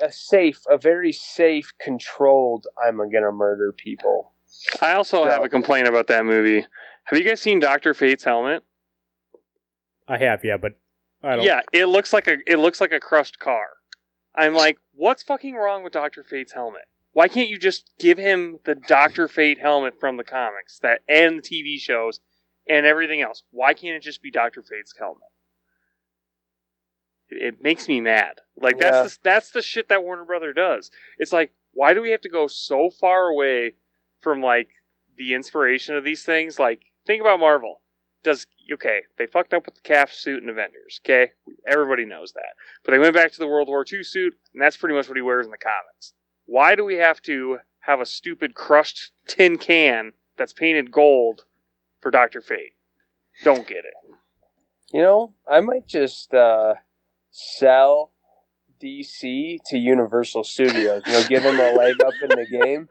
a 0.00 0.10
safe, 0.12 0.60
a 0.68 0.78
very 0.78 1.12
safe, 1.12 1.72
controlled. 1.80 2.66
I'm 2.82 2.96
gonna 2.96 3.32
murder 3.32 3.72
people. 3.72 4.33
I 4.80 4.92
also 4.94 5.24
So- 5.24 5.30
have 5.30 5.42
a 5.44 5.48
complaint 5.48 5.88
about 5.88 6.06
that 6.08 6.24
movie. 6.24 6.66
Have 7.04 7.18
you 7.18 7.24
guys 7.24 7.40
seen 7.40 7.60
Doctor 7.60 7.92
Fate's 7.94 8.24
helmet? 8.24 8.62
I 10.08 10.18
have, 10.18 10.44
yeah, 10.44 10.56
but 10.56 10.72
I 11.22 11.36
don't. 11.36 11.44
Yeah, 11.44 11.60
it 11.72 11.86
looks 11.86 12.12
like 12.12 12.26
a 12.28 12.36
it 12.46 12.58
looks 12.58 12.80
like 12.80 12.92
a 12.92 13.00
crushed 13.00 13.38
car. 13.38 13.66
I'm 14.34 14.54
like, 14.54 14.78
what's 14.94 15.22
fucking 15.22 15.54
wrong 15.54 15.82
with 15.84 15.92
Doctor 15.92 16.22
Fate's 16.22 16.52
helmet? 16.52 16.82
Why 17.12 17.28
can't 17.28 17.48
you 17.48 17.58
just 17.58 17.90
give 18.00 18.18
him 18.18 18.58
the 18.64 18.74
Doctor 18.74 19.28
Fate 19.28 19.60
helmet 19.60 20.00
from 20.00 20.16
the 20.16 20.24
comics 20.24 20.78
that 20.80 21.00
and 21.08 21.38
the 21.38 21.42
TV 21.42 21.78
shows 21.78 22.20
and 22.68 22.84
everything 22.84 23.20
else? 23.22 23.44
Why 23.52 23.72
can't 23.74 23.94
it 23.96 24.02
just 24.02 24.20
be 24.22 24.30
Doctor 24.32 24.62
Fate's 24.62 24.92
helmet? 24.98 25.22
It, 27.28 27.42
it 27.54 27.62
makes 27.62 27.86
me 27.88 28.00
mad. 28.00 28.40
Like 28.60 28.76
Yeah. 28.80 28.90
that's 28.90 29.14
the, 29.16 29.20
that's 29.22 29.50
the 29.50 29.62
shit 29.62 29.88
that 29.88 30.02
Warner 30.02 30.24
Brother 30.24 30.52
does. 30.52 30.90
It's 31.18 31.32
like, 31.32 31.52
why 31.72 31.94
do 31.94 32.02
we 32.02 32.10
have 32.10 32.20
to 32.22 32.28
go 32.28 32.46
so 32.48 32.90
far 32.90 33.28
away 33.28 33.74
from 34.24 34.42
like 34.42 34.68
the 35.16 35.34
inspiration 35.34 35.94
of 35.94 36.02
these 36.02 36.24
things? 36.24 36.58
Like, 36.58 36.82
think 37.06 37.20
about 37.20 37.38
Marvel. 37.38 37.80
Does 38.24 38.46
okay? 38.72 39.02
They 39.18 39.26
fucked 39.26 39.54
up 39.54 39.66
with 39.66 39.76
the 39.76 39.82
Cap 39.82 40.10
suit 40.10 40.42
in 40.42 40.48
Avengers. 40.48 41.00
Okay, 41.04 41.30
everybody 41.68 42.06
knows 42.06 42.32
that. 42.32 42.54
But 42.84 42.92
they 42.92 42.98
went 42.98 43.14
back 43.14 43.30
to 43.32 43.38
the 43.38 43.46
World 43.46 43.68
War 43.68 43.84
II 43.90 44.02
suit, 44.02 44.34
and 44.52 44.62
that's 44.62 44.78
pretty 44.78 44.94
much 44.94 45.06
what 45.06 45.16
he 45.16 45.22
wears 45.22 45.46
in 45.46 45.52
the 45.52 45.58
comics. 45.58 46.14
Why 46.46 46.74
do 46.74 46.84
we 46.84 46.96
have 46.96 47.20
to 47.22 47.58
have 47.80 48.00
a 48.00 48.06
stupid 48.06 48.54
crushed 48.54 49.12
tin 49.28 49.58
can 49.58 50.12
that's 50.36 50.54
painted 50.54 50.90
gold 50.90 51.42
for 52.00 52.10
Doctor 52.10 52.40
Fate? 52.40 52.72
Don't 53.44 53.66
get 53.66 53.84
it. 53.84 53.94
You 54.92 55.02
know, 55.02 55.34
I 55.50 55.60
might 55.60 55.86
just 55.86 56.32
uh, 56.32 56.74
sell 57.30 58.12
DC 58.84 59.58
to 59.66 59.78
Universal 59.78 60.44
Studios. 60.44 61.02
You 61.06 61.12
know, 61.12 61.24
give 61.24 61.42
them 61.42 61.58
a 61.58 61.72
leg 61.72 61.94
up 62.04 62.12
in 62.22 62.28
the 62.28 62.46
game. 62.46 62.88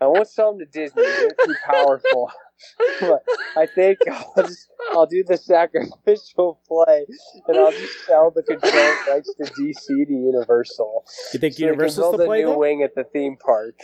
I 0.00 0.06
won't 0.06 0.28
sell 0.28 0.52
them 0.52 0.60
to 0.60 0.66
Disney; 0.66 1.02
they're 1.02 1.30
too 1.44 1.54
powerful. 1.64 2.30
but 3.00 3.24
I 3.56 3.66
think 3.66 3.98
I'll, 4.10 4.44
just, 4.46 4.68
I'll 4.92 5.06
do 5.06 5.24
the 5.24 5.36
sacrificial 5.36 6.60
play, 6.68 7.06
and 7.48 7.58
I'll 7.58 7.72
just 7.72 8.06
sell 8.06 8.30
the 8.30 8.42
control 8.42 8.94
rights 9.08 9.34
to 9.36 9.44
DC 9.44 9.86
to 9.86 10.12
Universal. 10.12 11.04
You 11.32 11.40
think 11.40 11.54
So 11.54 11.64
Universal's 11.64 12.16
the 12.16 12.24
a 12.24 12.26
play 12.26 12.40
new 12.40 12.46
though? 12.46 12.58
wing 12.58 12.82
at 12.82 12.94
the 12.94 13.04
theme 13.04 13.36
park. 13.36 13.80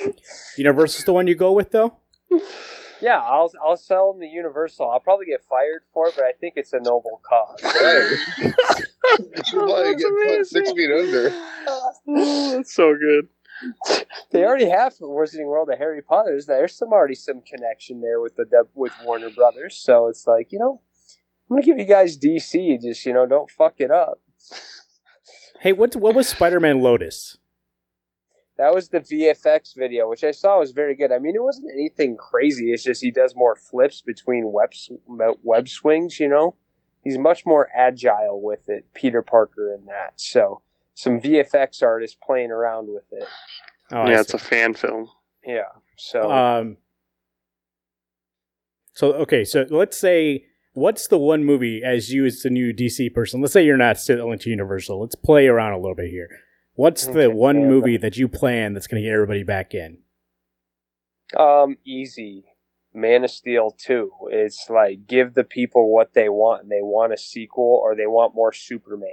Universal's 0.56 1.04
the 1.04 1.12
one 1.12 1.26
you 1.26 1.34
go 1.34 1.52
with 1.52 1.70
though. 1.70 1.96
Yeah, 3.00 3.18
I'll 3.18 3.52
I'll 3.64 3.76
sell 3.76 4.12
them 4.12 4.20
to 4.22 4.26
Universal. 4.26 4.90
I'll 4.90 5.00
probably 5.00 5.26
get 5.26 5.44
fired 5.44 5.82
for 5.92 6.08
it, 6.08 6.14
but 6.16 6.24
I 6.24 6.32
think 6.32 6.54
it's 6.56 6.72
a 6.72 6.80
noble 6.80 7.20
cause. 7.28 7.60
Right. 9.12 9.20
you 9.36 9.42
probably 9.52 9.94
get 9.94 10.12
put 10.24 10.46
six 10.46 10.72
feet 10.72 10.90
under. 10.90 11.30
Oh, 11.68 12.52
that's 12.56 12.74
so 12.74 12.96
good. 12.96 13.28
They 14.32 14.44
already 14.44 14.68
have 14.68 14.96
the 14.98 15.06
Wizarding 15.06 15.46
World 15.46 15.70
of 15.70 15.78
Harry 15.78 16.02
Potter's. 16.02 16.46
There's 16.46 16.74
some 16.74 16.92
already 16.92 17.14
some 17.14 17.40
connection 17.42 18.00
there 18.00 18.20
with 18.20 18.36
the 18.36 18.46
with 18.74 18.92
Warner 19.04 19.30
Brothers. 19.30 19.76
So 19.76 20.08
it's 20.08 20.26
like 20.26 20.50
you 20.50 20.58
know, 20.58 20.80
I'm 21.48 21.56
gonna 21.56 21.66
give 21.66 21.78
you 21.78 21.84
guys 21.84 22.18
DC. 22.18 22.82
Just 22.82 23.06
you 23.06 23.12
know, 23.12 23.26
don't 23.26 23.50
fuck 23.50 23.74
it 23.78 23.90
up. 23.90 24.20
Hey, 25.60 25.72
what 25.72 25.94
what 25.96 26.14
was 26.14 26.28
Spider-Man 26.28 26.80
Lotus? 26.80 27.38
That 28.58 28.74
was 28.74 28.88
the 28.88 29.00
VFX 29.00 29.76
video, 29.76 30.08
which 30.08 30.24
I 30.24 30.30
saw 30.30 30.58
was 30.58 30.70
very 30.70 30.94
good. 30.94 31.12
I 31.12 31.18
mean, 31.18 31.34
it 31.34 31.42
wasn't 31.42 31.72
anything 31.72 32.16
crazy. 32.16 32.72
It's 32.72 32.82
just 32.82 33.02
he 33.02 33.10
does 33.10 33.34
more 33.36 33.54
flips 33.54 34.00
between 34.00 34.50
web 34.50 34.70
web 35.42 35.68
swings. 35.68 36.18
You 36.18 36.28
know, 36.28 36.54
he's 37.04 37.18
much 37.18 37.44
more 37.44 37.68
agile 37.76 38.40
with 38.42 38.68
it. 38.68 38.86
Peter 38.94 39.20
Parker 39.20 39.74
in 39.74 39.84
that. 39.86 40.14
So 40.16 40.62
some 40.94 41.20
VFX 41.20 41.82
artists 41.82 42.16
playing 42.24 42.50
around 42.50 42.88
with 42.88 43.04
it. 43.12 43.28
Oh, 43.92 44.08
yeah, 44.08 44.20
it's 44.20 44.34
a 44.34 44.38
fan 44.38 44.74
film. 44.74 45.08
Yeah. 45.44 45.68
So 45.98 46.30
Um. 46.32 46.78
So 48.94 49.12
okay, 49.12 49.44
so 49.44 49.66
let's 49.68 49.98
say 49.98 50.46
what's 50.72 51.08
the 51.08 51.18
one 51.18 51.44
movie 51.44 51.82
as 51.84 52.10
you 52.10 52.24
as 52.24 52.40
the 52.40 52.48
new 52.48 52.72
DC 52.72 53.12
person? 53.12 53.42
Let's 53.42 53.52
say 53.52 53.64
you're 53.64 53.76
not 53.76 53.98
still 53.98 54.32
into 54.32 54.48
Universal. 54.48 54.98
Let's 54.98 55.14
play 55.14 55.46
around 55.46 55.74
a 55.74 55.78
little 55.78 55.94
bit 55.94 56.08
here. 56.08 56.30
What's 56.76 57.06
the 57.06 57.30
one 57.30 57.62
yeah, 57.62 57.66
movie 57.68 57.96
that 57.96 58.18
you 58.18 58.28
plan 58.28 58.74
that's 58.74 58.86
going 58.86 59.02
to 59.02 59.08
get 59.08 59.14
everybody 59.14 59.42
back 59.42 59.74
in? 59.74 59.98
Um, 61.36 61.78
easy. 61.86 62.44
Man 62.92 63.24
of 63.24 63.30
Steel 63.30 63.74
2. 63.78 64.10
It's 64.30 64.66
like 64.68 65.06
give 65.06 65.34
the 65.34 65.44
people 65.44 65.92
what 65.92 66.12
they 66.12 66.28
want 66.28 66.62
and 66.62 66.70
they 66.70 66.82
want 66.82 67.14
a 67.14 67.18
sequel 67.18 67.80
or 67.82 67.96
they 67.96 68.06
want 68.06 68.34
more 68.34 68.52
Superman. 68.52 69.10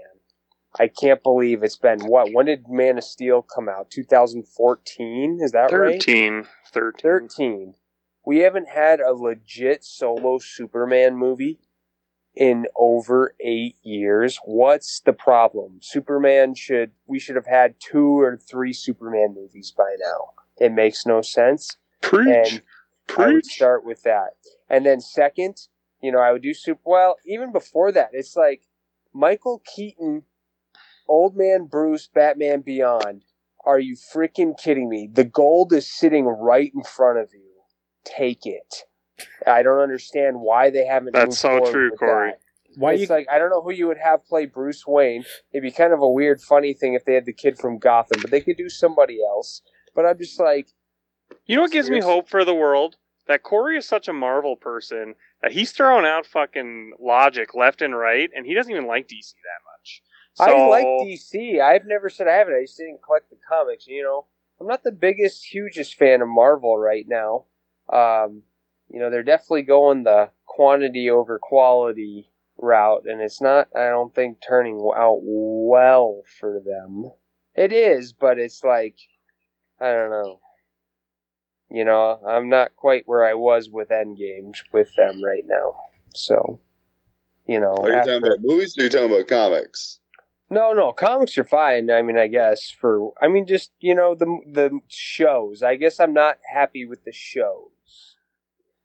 I 0.77 0.87
can't 0.87 1.23
believe 1.23 1.63
it's 1.63 1.77
been 1.77 1.99
what? 2.01 2.33
When 2.33 2.47
did 2.47 2.67
Man 2.67 2.97
of 2.97 3.03
Steel 3.05 3.41
come 3.41 3.69
out? 3.69 3.89
2014? 3.91 5.39
Is 5.41 5.51
that 5.51 5.71
right? 5.71 6.03
13. 6.03 6.45
13. 6.73 7.01
13. 7.01 7.73
We 8.25 8.39
haven't 8.39 8.69
had 8.69 8.99
a 8.99 9.13
legit 9.13 9.85
solo 9.85 10.37
Superman 10.39 11.15
movie 11.15 11.59
in 12.35 12.65
over 12.75 13.35
eight 13.39 13.75
years. 13.83 14.39
What's 14.43 14.99
the 15.01 15.13
problem? 15.13 15.79
Superman 15.81 16.55
should, 16.55 16.91
we 17.05 17.19
should 17.19 17.35
have 17.35 17.45
had 17.47 17.75
two 17.79 18.19
or 18.19 18.37
three 18.37 18.73
Superman 18.73 19.35
movies 19.35 19.73
by 19.75 19.95
now. 19.99 20.31
It 20.57 20.71
makes 20.71 21.05
no 21.05 21.21
sense. 21.21 21.77
Preach. 22.01 22.27
And 22.27 22.61
I 23.17 23.27
would 23.27 23.43
Preach. 23.43 23.53
start 23.53 23.85
with 23.85 24.03
that. 24.03 24.31
And 24.69 24.85
then 24.85 24.99
second, 25.01 25.67
you 26.01 26.11
know, 26.11 26.19
I 26.19 26.31
would 26.31 26.41
do 26.41 26.53
super 26.53 26.81
well, 26.85 27.17
even 27.25 27.51
before 27.51 27.91
that, 27.91 28.09
it's 28.13 28.35
like 28.35 28.63
Michael 29.13 29.61
Keaton, 29.65 30.23
Old 31.07 31.35
Man 31.37 31.65
Bruce, 31.65 32.07
Batman 32.07 32.61
Beyond. 32.61 33.23
Are 33.65 33.79
you 33.79 33.95
freaking 33.95 34.57
kidding 34.57 34.89
me? 34.89 35.09
The 35.11 35.23
gold 35.23 35.71
is 35.71 35.89
sitting 35.89 36.25
right 36.25 36.71
in 36.75 36.83
front 36.83 37.19
of 37.19 37.29
you. 37.33 37.51
Take 38.03 38.45
it. 38.45 38.83
I 39.45 39.63
don't 39.63 39.79
understand 39.79 40.39
why 40.39 40.69
they 40.69 40.85
haven't. 40.85 41.13
That's 41.13 41.43
moved 41.43 41.65
so 41.65 41.71
true, 41.71 41.91
with 41.91 41.99
Corey. 41.99 42.31
that. 42.31 42.39
Why 42.75 42.93
it's 42.93 43.03
you? 43.03 43.07
like 43.07 43.27
I 43.31 43.37
don't 43.37 43.49
know 43.49 43.61
who 43.61 43.71
you 43.71 43.87
would 43.87 43.97
have 43.97 44.25
play 44.25 44.45
Bruce 44.45 44.85
Wayne. 44.87 45.25
It'd 45.51 45.63
be 45.63 45.71
kind 45.71 45.93
of 45.93 46.01
a 46.01 46.09
weird, 46.09 46.41
funny 46.41 46.73
thing 46.73 46.93
if 46.93 47.05
they 47.05 47.13
had 47.13 47.25
the 47.25 47.33
kid 47.33 47.57
from 47.57 47.77
Gotham, 47.77 48.21
but 48.21 48.31
they 48.31 48.41
could 48.41 48.57
do 48.57 48.69
somebody 48.69 49.19
else. 49.23 49.61
But 49.95 50.05
I'm 50.05 50.17
just 50.17 50.39
like, 50.39 50.69
You 51.45 51.55
know 51.55 51.63
what 51.63 51.71
gives 51.71 51.89
me 51.89 52.01
hope 52.01 52.29
for 52.29 52.43
the 52.43 52.55
world? 52.55 52.95
That 53.27 53.43
Corey 53.43 53.77
is 53.77 53.87
such 53.87 54.07
a 54.07 54.13
Marvel 54.13 54.55
person 54.55 55.15
that 55.41 55.51
he's 55.51 55.71
throwing 55.71 56.05
out 56.05 56.25
fucking 56.25 56.93
logic 56.99 57.53
left 57.53 57.81
and 57.81 57.95
right, 57.95 58.29
and 58.35 58.45
he 58.45 58.53
doesn't 58.53 58.71
even 58.71 58.87
like 58.87 59.07
DC 59.07 59.33
that 59.33 59.63
much. 59.77 60.01
So, 60.35 60.45
I 60.45 60.67
like 60.67 60.85
DC. 60.85 61.61
I've 61.61 61.85
never 61.85 62.09
said 62.09 62.27
I 62.27 62.33
haven't. 62.33 62.55
I 62.55 62.63
just 62.63 62.77
didn't 62.77 63.03
collect 63.03 63.29
the 63.29 63.37
comics. 63.47 63.85
You 63.87 64.03
know, 64.03 64.25
I'm 64.59 64.67
not 64.67 64.83
the 64.83 64.91
biggest, 64.91 65.45
hugest 65.45 65.95
fan 65.95 66.21
of 66.21 66.27
Marvel 66.27 66.77
right 66.77 67.05
now. 67.07 67.45
Um, 67.91 68.41
you 68.93 68.99
know, 68.99 69.09
they're 69.09 69.23
definitely 69.23 69.63
going 69.63 70.03
the 70.03 70.29
quantity 70.45 71.09
over 71.09 71.39
quality 71.39 72.29
route, 72.57 73.03
and 73.05 73.19
it's 73.21 73.41
not. 73.41 73.67
I 73.75 73.89
don't 73.89 74.13
think 74.15 74.37
turning 74.47 74.75
out 74.95 75.19
well 75.23 76.21
for 76.39 76.61
them. 76.63 77.11
It 77.55 77.73
is, 77.73 78.13
but 78.13 78.37
it's 78.39 78.63
like 78.63 78.95
I 79.81 79.91
don't 79.91 80.11
know. 80.11 80.39
You 81.71 81.85
know, 81.85 82.19
I'm 82.27 82.49
not 82.49 82.75
quite 82.75 83.03
where 83.07 83.25
I 83.25 83.33
was 83.33 83.69
with 83.69 83.89
Endgame 83.89 84.53
with 84.71 84.93
them 84.95 85.23
right 85.23 85.43
now. 85.47 85.75
So, 86.13 86.59
you 87.47 87.59
know, 87.59 87.73
Are 87.77 87.89
you 87.89 87.95
after- 87.95 88.11
talking 88.19 88.27
about 88.27 88.43
movies 88.43 88.77
or 88.77 88.81
are 88.81 88.83
you 88.83 88.89
talking 88.91 89.11
about 89.11 89.27
comics? 89.27 89.99
no, 90.51 90.71
no, 90.73 90.93
comics 90.93 91.35
are 91.39 91.43
fine. 91.43 91.89
I 91.89 92.03
mean, 92.03 92.17
I 92.19 92.27
guess 92.27 92.69
for 92.69 93.11
I 93.19 93.27
mean, 93.27 93.47
just 93.47 93.71
you 93.79 93.95
know 93.95 94.13
the 94.13 94.27
the 94.51 94.79
shows. 94.87 95.63
I 95.63 95.75
guess 95.77 95.99
I'm 95.99 96.13
not 96.13 96.37
happy 96.53 96.85
with 96.85 97.03
the 97.05 97.11
shows. 97.11 97.71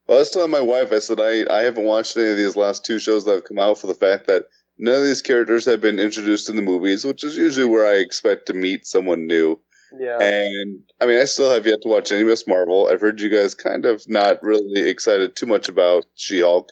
Well, 0.09 0.19
I 0.19 0.21
was 0.21 0.31
telling 0.31 0.51
my 0.51 0.61
wife, 0.61 0.91
I 0.91 1.01
said 1.01 1.21
I, 1.21 1.45
I 1.55 1.63
haven't 1.63 1.85
watched 1.85 2.17
any 2.17 2.31
of 2.31 2.37
these 2.39 2.57
last 2.57 2.85
two 2.85 2.99
shows 2.99 3.25
that 3.27 3.33
have 3.33 3.45
come 3.45 3.59
out 3.59 3.79
for 3.79 3.87
the 3.87 3.95
fact 3.95 4.27
that 4.27 4.47
none 4.79 4.95
of 4.95 5.05
these 5.05 5.21
characters 5.21 5.67
have 5.67 5.83
been 5.83 5.99
introduced 5.99 6.49
in 6.49 6.57
the 6.57 6.63
movies, 6.63 7.05
which 7.05 7.23
is 7.23 7.37
usually 7.37 7.67
where 7.67 7.87
I 7.87 7.99
expect 7.99 8.47
to 8.47 8.55
meet 8.55 8.87
someone 8.87 9.27
new. 9.27 9.61
Yeah, 9.99 10.19
And 10.21 10.81
I 11.01 11.07
mean, 11.07 11.19
I 11.19 11.25
still 11.25 11.51
have 11.51 11.67
yet 11.67 11.81
to 11.83 11.89
watch 11.89 12.11
any 12.13 12.23
of 12.23 12.29
Miss 12.29 12.47
Marvel. 12.47 12.89
I've 12.89 13.01
heard 13.01 13.21
you 13.21 13.29
guys 13.29 13.55
kind 13.55 13.87
of 13.87 14.07
not 14.09 14.43
really 14.43 14.81
excited 14.89 15.35
too 15.37 15.47
much 15.47 15.69
about 15.69 16.05
She 16.15 16.41
Hulk. 16.41 16.71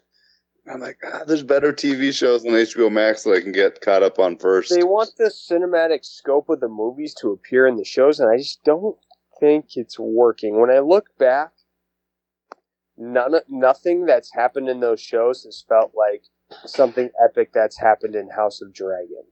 I'm 0.70 0.80
like, 0.80 0.98
ah, 1.04 1.22
there's 1.26 1.42
better 1.42 1.72
TV 1.72 2.12
shows 2.12 2.44
on 2.44 2.52
HBO 2.52 2.90
Max 2.90 3.22
that 3.22 3.32
I 3.32 3.40
can 3.40 3.52
get 3.52 3.80
caught 3.80 4.02
up 4.02 4.18
on 4.18 4.36
first. 4.36 4.74
they 4.74 4.82
want 4.82 5.10
the 5.16 5.26
cinematic 5.30 6.04
scope 6.04 6.48
of 6.48 6.60
the 6.60 6.68
movies 6.68 7.14
to 7.20 7.30
appear 7.30 7.66
in 7.66 7.76
the 7.76 7.84
shows, 7.84 8.18
and 8.18 8.28
I 8.28 8.36
just 8.38 8.64
don't 8.64 8.96
think 9.38 9.76
it's 9.76 9.98
working. 9.98 10.60
When 10.60 10.70
I 10.70 10.80
look 10.80 11.06
back, 11.18 11.52
none 12.96 13.34
nothing 13.48 14.06
that's 14.06 14.32
happened 14.32 14.68
in 14.68 14.80
those 14.80 15.00
shows 15.00 15.44
has 15.44 15.64
felt 15.68 15.92
like 15.96 16.24
something 16.64 17.10
epic 17.22 17.52
that's 17.52 17.78
happened 17.78 18.14
in 18.14 18.30
House 18.30 18.62
of 18.62 18.72
Dragon. 18.72 19.24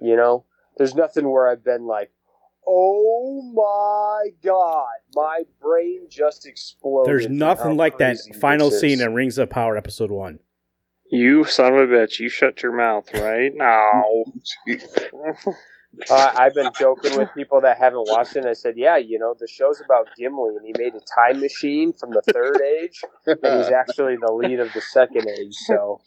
You 0.00 0.16
know, 0.16 0.44
there's 0.76 0.94
nothing 0.94 1.30
where 1.30 1.48
I've 1.48 1.64
been 1.64 1.86
like, 1.86 2.10
"Oh 2.66 3.42
my 3.54 4.30
god, 4.42 4.86
my 5.14 5.42
brain 5.60 6.06
just 6.08 6.46
exploded." 6.46 7.08
There's 7.08 7.28
nothing 7.28 7.76
like 7.76 7.98
that 7.98 8.18
final 8.40 8.70
scene 8.70 9.00
in 9.00 9.14
Rings 9.14 9.38
of 9.38 9.50
Power 9.50 9.76
episode 9.76 10.10
one. 10.10 10.40
You 11.10 11.44
son 11.44 11.74
of 11.74 11.90
a 11.90 11.92
bitch! 11.92 12.20
You 12.20 12.28
shut 12.28 12.62
your 12.62 12.72
mouth 12.72 13.12
right 13.14 13.52
now. 13.54 14.24
Uh, 16.10 16.32
I've 16.36 16.54
been 16.54 16.70
joking 16.78 17.18
with 17.18 17.28
people 17.34 17.60
that 17.60 17.76
haven't 17.76 18.08
watched 18.08 18.34
it. 18.36 18.40
And 18.40 18.48
I 18.48 18.54
said, 18.54 18.74
"Yeah, 18.76 18.96
you 18.96 19.18
know, 19.18 19.34
the 19.38 19.46
show's 19.46 19.80
about 19.80 20.08
Gimli, 20.16 20.56
and 20.56 20.64
he 20.64 20.72
made 20.78 20.94
a 20.94 21.00
time 21.00 21.40
machine 21.40 21.92
from 21.92 22.10
the 22.10 22.22
third 22.22 22.60
age, 22.62 23.02
and 23.26 23.38
he's 23.42 23.70
actually 23.70 24.16
the 24.16 24.32
lead 24.32 24.58
of 24.58 24.72
the 24.72 24.80
second 24.80 25.28
age. 25.28 25.54
So, 25.66 26.00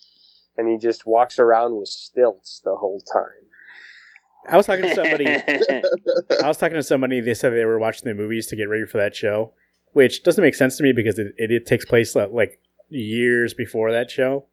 and 0.57 0.67
he 0.67 0.77
just 0.77 1.05
walks 1.05 1.37
around 1.37 1.77
with 1.77 1.87
stilts 1.87 2.61
the 2.65 2.75
whole 2.75 2.99
time. 3.01 3.45
I 4.47 4.57
was 4.57 4.65
talking 4.65 4.85
to 4.85 4.95
somebody. 4.95 5.27
I 5.27 6.47
was 6.47 6.57
talking 6.57 6.75
to 6.75 6.83
somebody. 6.83 7.21
They 7.21 7.33
said 7.35 7.51
they 7.51 7.65
were 7.65 7.79
watching 7.79 8.07
the 8.07 8.15
movies 8.15 8.47
to 8.47 8.55
get 8.55 8.69
ready 8.69 8.85
for 8.85 8.97
that 8.97 9.15
show, 9.15 9.53
which 9.93 10.23
doesn't 10.23 10.43
make 10.43 10.55
sense 10.55 10.77
to 10.77 10.83
me 10.83 10.93
because 10.93 11.19
it, 11.19 11.33
it, 11.37 11.51
it 11.51 11.65
takes 11.67 11.85
place 11.85 12.15
like 12.15 12.59
years 12.89 13.53
before 13.53 13.91
that 13.91 14.09
show. 14.09 14.47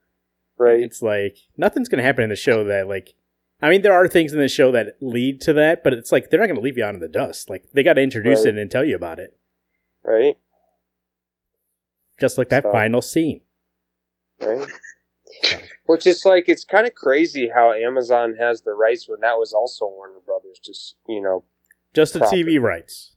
Right? 0.59 0.81
It's 0.81 1.01
like 1.01 1.39
nothing's 1.57 1.89
going 1.89 1.99
to 1.99 2.05
happen 2.05 2.25
in 2.25 2.31
the 2.31 2.37
show 2.37 2.65
that 2.65 2.87
like. 2.87 3.15
I 3.63 3.71
mean, 3.71 3.83
there 3.83 3.93
are 3.93 4.09
things 4.09 4.33
in 4.33 4.39
the 4.41 4.49
show 4.49 4.73
that 4.73 4.97
lead 5.01 5.41
to 5.43 5.53
that, 5.53 5.85
but 5.85 5.93
it's 5.93 6.11
like 6.11 6.31
they're 6.31 6.41
not 6.41 6.47
going 6.47 6.57
to 6.57 6.63
leave 6.63 6.77
you 6.77 6.85
out 6.85 6.95
in 6.95 7.01
the 7.01 7.09
dust. 7.09 7.49
Like 7.49 7.65
they 7.73 7.83
got 7.83 7.95
to 7.95 8.03
introduce 8.03 8.41
Right. 8.45 8.55
it 8.55 8.59
and 8.59 8.71
tell 8.71 8.85
you 8.85 8.97
about 8.97 9.19
it, 9.21 9.39
Right? 10.05 10.37
just 12.21 12.39
like 12.39 12.49
that 12.51 12.65
So- 12.65 12.73
final 12.73 13.01
scene. 13.03 13.43
Right? 14.41 14.69
Which 15.87 16.07
is 16.07 16.25
like 16.25 16.49
it's 16.49 16.65
kind 16.65 16.87
of 16.87 16.95
crazy 16.95 17.49
how 17.55 17.73
Amazon 17.73 18.35
has 18.39 18.63
the 18.63 18.73
rights 18.73 19.09
when 19.09 19.21
that 19.21 19.39
was 19.39 19.53
also 19.53 19.87
Warner 19.87 20.21
Brothers. 20.27 20.59
Just 20.63 20.97
you 21.09 21.21
know, 21.21 21.45
Just 21.95 22.13
the 22.15 22.21
Profit. 22.21 22.39
TV 22.47 22.61
rights, 22.61 23.15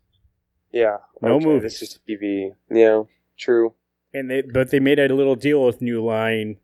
yeah, 0.71 0.97
No 1.21 1.35
okay, 1.35 1.45
movies. 1.45 1.79
This 1.79 1.91
is 1.93 1.99
TV. 2.07 2.51
Yeah, 2.69 3.03
true. 3.37 3.73
and 4.13 4.29
they 4.29 4.41
but 4.41 4.69
they 4.71 4.79
made 4.79 4.99
a 4.99 5.13
little 5.13 5.35
deal 5.35 5.65
with 5.65 5.81
New 5.81 6.03
Line 6.03 6.57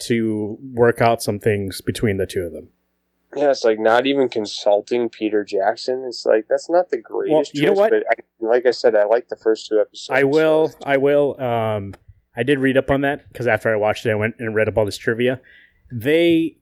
to 0.00 0.58
work 0.72 1.00
out 1.00 1.22
some 1.22 1.38
things 1.38 1.80
between 1.80 2.16
the 2.16 2.26
two 2.26 2.42
of 2.42 2.52
them. 2.52 2.70
Yeah, 3.36 3.50
it's 3.50 3.64
like 3.64 3.78
not 3.78 4.06
even 4.06 4.28
consulting 4.28 5.08
Peter 5.08 5.44
Jackson. 5.44 6.04
It's 6.06 6.26
like 6.26 6.46
that's 6.48 6.68
not 6.68 6.90
the 6.90 6.98
greatest. 6.98 7.54
you 7.54 7.66
know 7.66 7.72
what? 7.72 7.90
But 7.90 8.04
I, 8.10 8.14
like 8.44 8.66
I 8.66 8.72
said, 8.72 8.94
I 8.96 9.04
like 9.04 9.28
the 9.28 9.36
first 9.36 9.68
two 9.68 9.78
episodes. 9.80 10.10
I 10.10 10.24
will. 10.24 10.68
so- 10.68 10.78
I 10.84 10.96
will. 10.96 11.40
Um, 11.40 11.94
I 12.36 12.42
did 12.42 12.58
read 12.58 12.76
up 12.76 12.90
on 12.90 13.02
that 13.02 13.28
because 13.28 13.46
after 13.46 13.72
I 13.72 13.76
watched 13.76 14.06
it, 14.06 14.10
I 14.10 14.14
went 14.14 14.36
and 14.38 14.54
read 14.54 14.68
up 14.68 14.76
all 14.78 14.84
this 14.84 14.96
trivia. 14.96 15.40
They, 15.92 16.56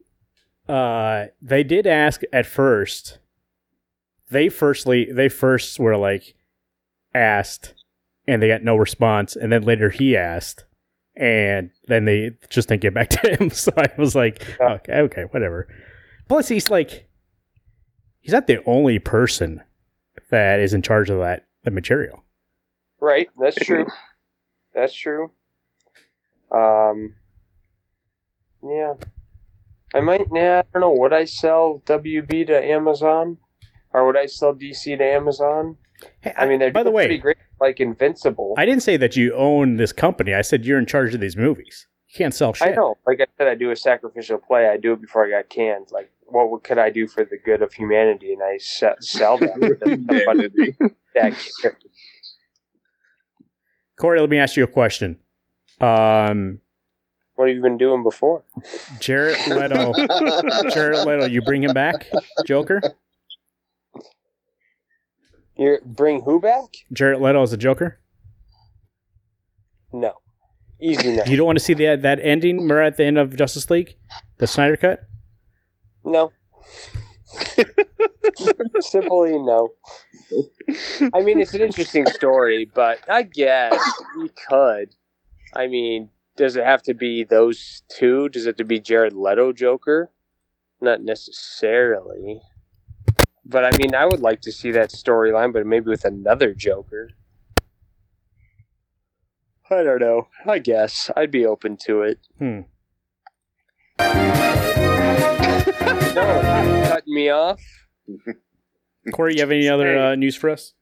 uh, 0.68 1.26
they 1.40 1.62
did 1.62 1.87
ask 1.87 2.22
at 2.32 2.46
first. 2.46 3.18
They 4.30 4.48
firstly, 4.50 5.10
they 5.12 5.28
first 5.30 5.78
were 5.78 5.96
like 5.96 6.34
asked, 7.14 7.75
and 8.26 8.42
they 8.42 8.48
got 8.48 8.62
no 8.62 8.76
response, 8.76 9.37
and 9.37 9.50
then 9.52 9.62
later 9.62 9.88
he 9.90 10.16
asked, 10.16 10.64
and 11.16 11.70
then 11.87 12.04
they 12.04 12.32
just 12.50 12.68
didn't 12.68 12.82
get 12.82 12.92
back 12.94 13.08
to 13.10 13.37
him. 13.37 13.50
So 13.50 13.72
I 13.76 13.88
was 13.98 14.14
like, 14.14 14.42
okay, 14.60 14.92
okay, 15.00 15.22
whatever. 15.30 15.66
Plus, 16.28 16.49
he's 16.49 16.70
like, 16.70 17.08
he's 18.20 18.32
not 18.32 18.47
the 18.47 18.62
only 18.64 18.99
person 18.99 19.62
that 20.30 20.61
is 20.61 20.75
in 20.75 20.82
charge 20.82 21.11
of 21.11 21.18
that 21.18 21.47
the 21.64 21.70
material. 21.70 22.25
Right, 23.00 23.28
that's 23.40 23.56
true. 23.64 23.87
That's 24.75 24.94
true. 24.94 25.30
Um, 26.50 27.14
yeah, 28.62 28.94
I 29.94 30.00
might. 30.00 30.26
Yeah, 30.32 30.62
I 30.64 30.78
don't 30.78 30.80
know. 30.80 31.00
Would 31.00 31.12
I 31.12 31.25
sell 31.25 31.82
WB 31.87 32.47
to 32.47 32.64
Amazon, 32.64 33.38
or 33.92 34.06
would 34.06 34.16
I 34.16 34.26
sell 34.26 34.54
DC 34.54 34.97
to 34.99 35.04
Amazon? 35.04 35.76
Hey, 36.20 36.32
I 36.37 36.47
mean, 36.47 36.58
they're 36.58 36.70
by 36.70 36.82
the 36.82 36.90
way, 36.90 37.06
pretty 37.06 37.18
great, 37.18 37.37
like 37.61 37.80
Invincible. 37.80 38.54
I 38.56 38.64
didn't 38.66 38.82
say 38.82 38.97
that 38.97 39.16
you 39.16 39.35
own 39.35 39.76
this 39.76 39.92
company. 39.92 40.35
I 40.35 40.42
said 40.42 40.64
you're 40.64 40.78
in 40.78 40.87
charge 40.87 41.14
of 41.14 41.20
these 41.20 41.37
movies. 41.37 41.87
You 42.10 42.16
can't 42.16 42.34
sell 42.34 42.52
shit. 42.54 42.68
I 42.68 42.72
know. 42.72 42.96
Like 43.06 43.20
I 43.20 43.26
said, 43.36 43.48
I 43.48 43.54
do 43.54 43.70
a 43.70 43.76
sacrificial 43.76 44.38
play. 44.38 44.68
I 44.68 44.76
do 44.78 44.94
it 44.94 45.00
before 45.00 45.26
I 45.26 45.30
got 45.30 45.48
canned. 45.50 45.88
Like, 45.90 46.10
what 46.26 46.50
would- 46.50 46.62
could 46.64 46.78
I 46.78 46.88
do 46.90 47.06
for 47.06 47.24
the 47.24 47.36
good 47.36 47.60
of 47.62 47.72
humanity? 47.74 48.32
And 48.32 48.42
I 48.42 48.56
se- 48.58 48.96
sell 49.00 49.36
them. 49.38 49.60
to 49.60 49.76
somebody 49.84 50.06
Humanity. 50.08 50.76
that 51.14 51.32
cares. 51.60 51.74
Corey, 54.00 54.20
let 54.20 54.30
me 54.30 54.38
ask 54.38 54.56
you 54.56 54.64
a 54.64 54.68
question. 54.68 55.18
Um, 55.80 56.60
What 57.34 57.48
have 57.48 57.56
you 57.56 57.62
been 57.62 57.76
doing 57.78 58.02
before? 58.02 58.42
Jared 59.00 59.36
Leto, 59.48 59.92
Jared 60.70 61.06
Leto, 61.06 61.26
you 61.26 61.42
bring 61.42 61.62
him 61.64 61.72
back, 61.74 62.06
Joker? 62.46 62.80
You 65.56 65.78
bring 65.84 66.22
who 66.22 66.40
back? 66.40 66.64
Jared 66.92 67.20
Leto 67.20 67.42
as 67.42 67.52
a 67.52 67.56
Joker? 67.56 67.98
No, 69.92 70.14
easy 70.80 71.16
no. 71.16 71.25
You 71.25 71.37
don't 71.37 71.47
want 71.47 71.58
to 71.58 71.64
see 71.64 71.75
that 71.75 72.02
that 72.02 72.18
ending 72.23 72.68
where 72.68 72.82
at 72.82 72.97
the 72.97 73.04
end 73.04 73.18
of 73.18 73.37
Justice 73.37 73.70
League, 73.70 73.97
the 74.38 74.47
Snyder 74.47 74.76
cut. 74.76 75.00
No. 76.04 76.32
Simply 78.80 79.38
no. 79.38 79.70
I 81.14 81.20
mean, 81.20 81.40
it's 81.40 81.54
an 81.54 81.62
interesting 81.62 82.06
story, 82.06 82.70
but 82.73 82.99
I 83.08 83.23
guess 83.23 83.78
we 84.16 84.30
could. 84.49 84.94
I 85.54 85.66
mean, 85.66 86.11
does 86.37 86.56
it 86.56 86.64
have 86.64 86.82
to 86.85 86.94
be 86.94 87.25
those 87.25 87.82
two? 87.88 88.28
Does 88.28 88.47
it 88.47 88.50
have 88.50 88.56
to 88.56 88.64
be 88.64 88.80
Jared 88.80 89.12
Leto 89.12 89.52
Joker? 89.52 90.11
Not 90.80 91.02
necessarily. 91.02 92.40
But 93.44 93.64
I 93.64 93.70
mean, 93.78 93.94
I 93.94 94.04
would 94.04 94.20
like 94.20 94.42
to 94.42 94.52
see 94.52 94.70
that 94.73 94.90
storyline, 94.90 95.52
but 95.52 95.66
maybe 95.66 95.88
with 95.88 96.04
another 96.04 96.54
Joker. 96.54 97.11
I 99.70 99.82
don't 99.82 100.00
know. 100.00 100.28
I 100.46 100.58
guess 100.58 101.10
I'd 101.16 101.30
be 101.30 101.44
open 101.44 101.76
to 101.87 102.02
it. 102.02 102.18
Hmm. 102.38 102.60
no, 106.14 106.84
cutting 106.88 107.14
me 107.14 107.28
off. 107.30 107.60
Corey, 109.12 109.34
you 109.34 109.40
have 109.40 109.50
any 109.50 109.68
other 109.68 109.98
uh, 109.98 110.14
news 110.14 110.37
for 110.37 110.50
us? 110.50 110.75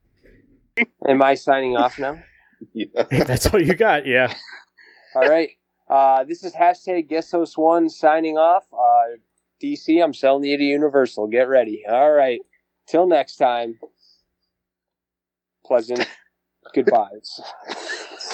Am 1.09 1.23
I 1.23 1.35
signing 1.35 1.76
off 1.76 1.99
now? 1.99 2.19
Yeah. 2.73 3.02
That's 3.11 3.47
all 3.49 3.61
you 3.61 3.75
got. 3.75 4.07
Yeah. 4.07 4.33
All 5.14 5.28
right. 5.28 5.50
Uh, 5.90 6.25
this 6.25 6.43
is 6.43 6.55
hashtag 6.55 7.07
guest 7.07 7.31
host 7.31 7.59
one 7.59 7.90
signing 7.90 8.38
off. 8.38 8.64
Uh, 8.73 9.19
DC, 9.62 10.02
I'm 10.02 10.14
selling 10.14 10.45
you 10.45 10.57
to 10.57 10.64
Universal. 10.64 11.26
Get 11.26 11.49
ready. 11.50 11.83
All 11.87 12.11
right. 12.11 12.40
Till 12.88 13.07
next 13.07 13.37
time. 13.37 13.78
Pleasant 15.66 16.09
goodbyes. 16.75 17.40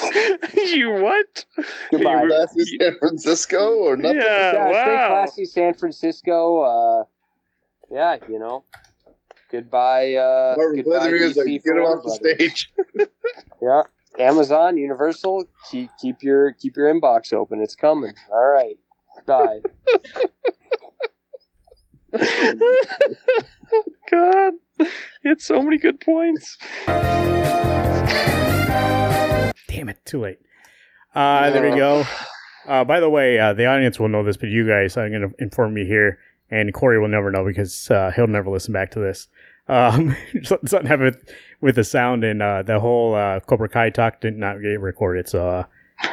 you 0.55 0.91
what? 0.93 1.45
Goodbye. 1.91 2.23
You- 2.23 2.29
Classy 2.29 2.65
San 2.79 2.99
Francisco 2.99 3.75
or 3.75 3.97
nothing? 3.97 4.19
Yeah, 4.21 4.53
Yeah, 4.53 4.69
stay 4.71 5.07
classy, 5.09 5.45
San 5.45 5.75
Francisco. 5.75 6.61
Uh, 6.61 7.05
yeah, 7.91 8.17
you 8.29 8.39
know. 8.39 8.65
Goodbye. 9.51 10.15
Uh, 10.15 10.55
Marvin 10.57 10.77
goodbye, 10.83 10.91
Weathering 10.99 11.23
is 11.23 11.37
like, 11.37 11.47
get 11.47 11.67
him 11.67 11.83
Warner 11.83 11.99
off 11.99 12.05
the 12.05 12.11
stage. 12.37 12.73
Yeah, 13.63 13.83
Amazon, 14.19 14.77
Universal. 14.77 15.45
Keep 15.71 15.91
keep 16.01 16.23
your 16.23 16.53
keep 16.53 16.77
your 16.77 16.93
inbox 16.93 17.33
open. 17.33 17.61
It's 17.61 17.77
coming. 17.77 18.15
All 18.31 18.45
right. 18.49 18.77
Bye. 19.27 19.61
God, 24.11 24.55
it's 25.23 25.47
so 25.47 25.63
many 25.63 25.79
good 25.79 26.01
points. 26.01 26.59
Damn 29.73 29.89
it, 29.89 30.05
too 30.05 30.21
late. 30.21 30.39
Uh, 31.15 31.51
there 31.51 31.71
we 31.71 31.77
go. 31.77 32.05
Uh, 32.67 32.85
by 32.85 33.01
the 33.01 33.09
way, 33.09 33.39
uh, 33.39 33.55
the 33.55 33.65
audience 33.67 33.99
will 33.99 34.09
know 34.09 34.23
this, 34.23 34.37
but 34.37 34.51
you 34.51 34.67
guys, 34.69 34.97
I'm 34.99 35.11
going 35.11 35.31
to 35.31 35.43
inform 35.43 35.79
you 35.79 35.87
here, 35.87 36.19
and 36.51 36.73
Corey 36.75 37.01
will 37.01 37.09
never 37.09 37.31
know 37.31 37.45
because 37.45 37.91
uh, 37.91 38.13
he'll 38.15 38.27
never 38.27 38.51
listen 38.51 38.73
back 38.75 38.91
to 38.93 38.99
this. 39.01 39.29
Um, 39.69 40.15
something 40.43 40.85
happened 40.85 41.17
with, 41.17 41.35
with 41.63 41.75
the 41.77 41.85
sound, 41.85 42.23
and 42.23 42.43
uh, 42.43 42.63
the 42.63 42.81
whole 42.81 43.15
uh, 43.15 43.41
Cobra 43.41 43.69
Kai 43.69 43.89
talk 43.91 44.21
did 44.21 44.37
not 44.37 44.61
get 44.61 44.79
recorded, 44.79 45.27
so 45.27 45.49
uh, 45.49 45.65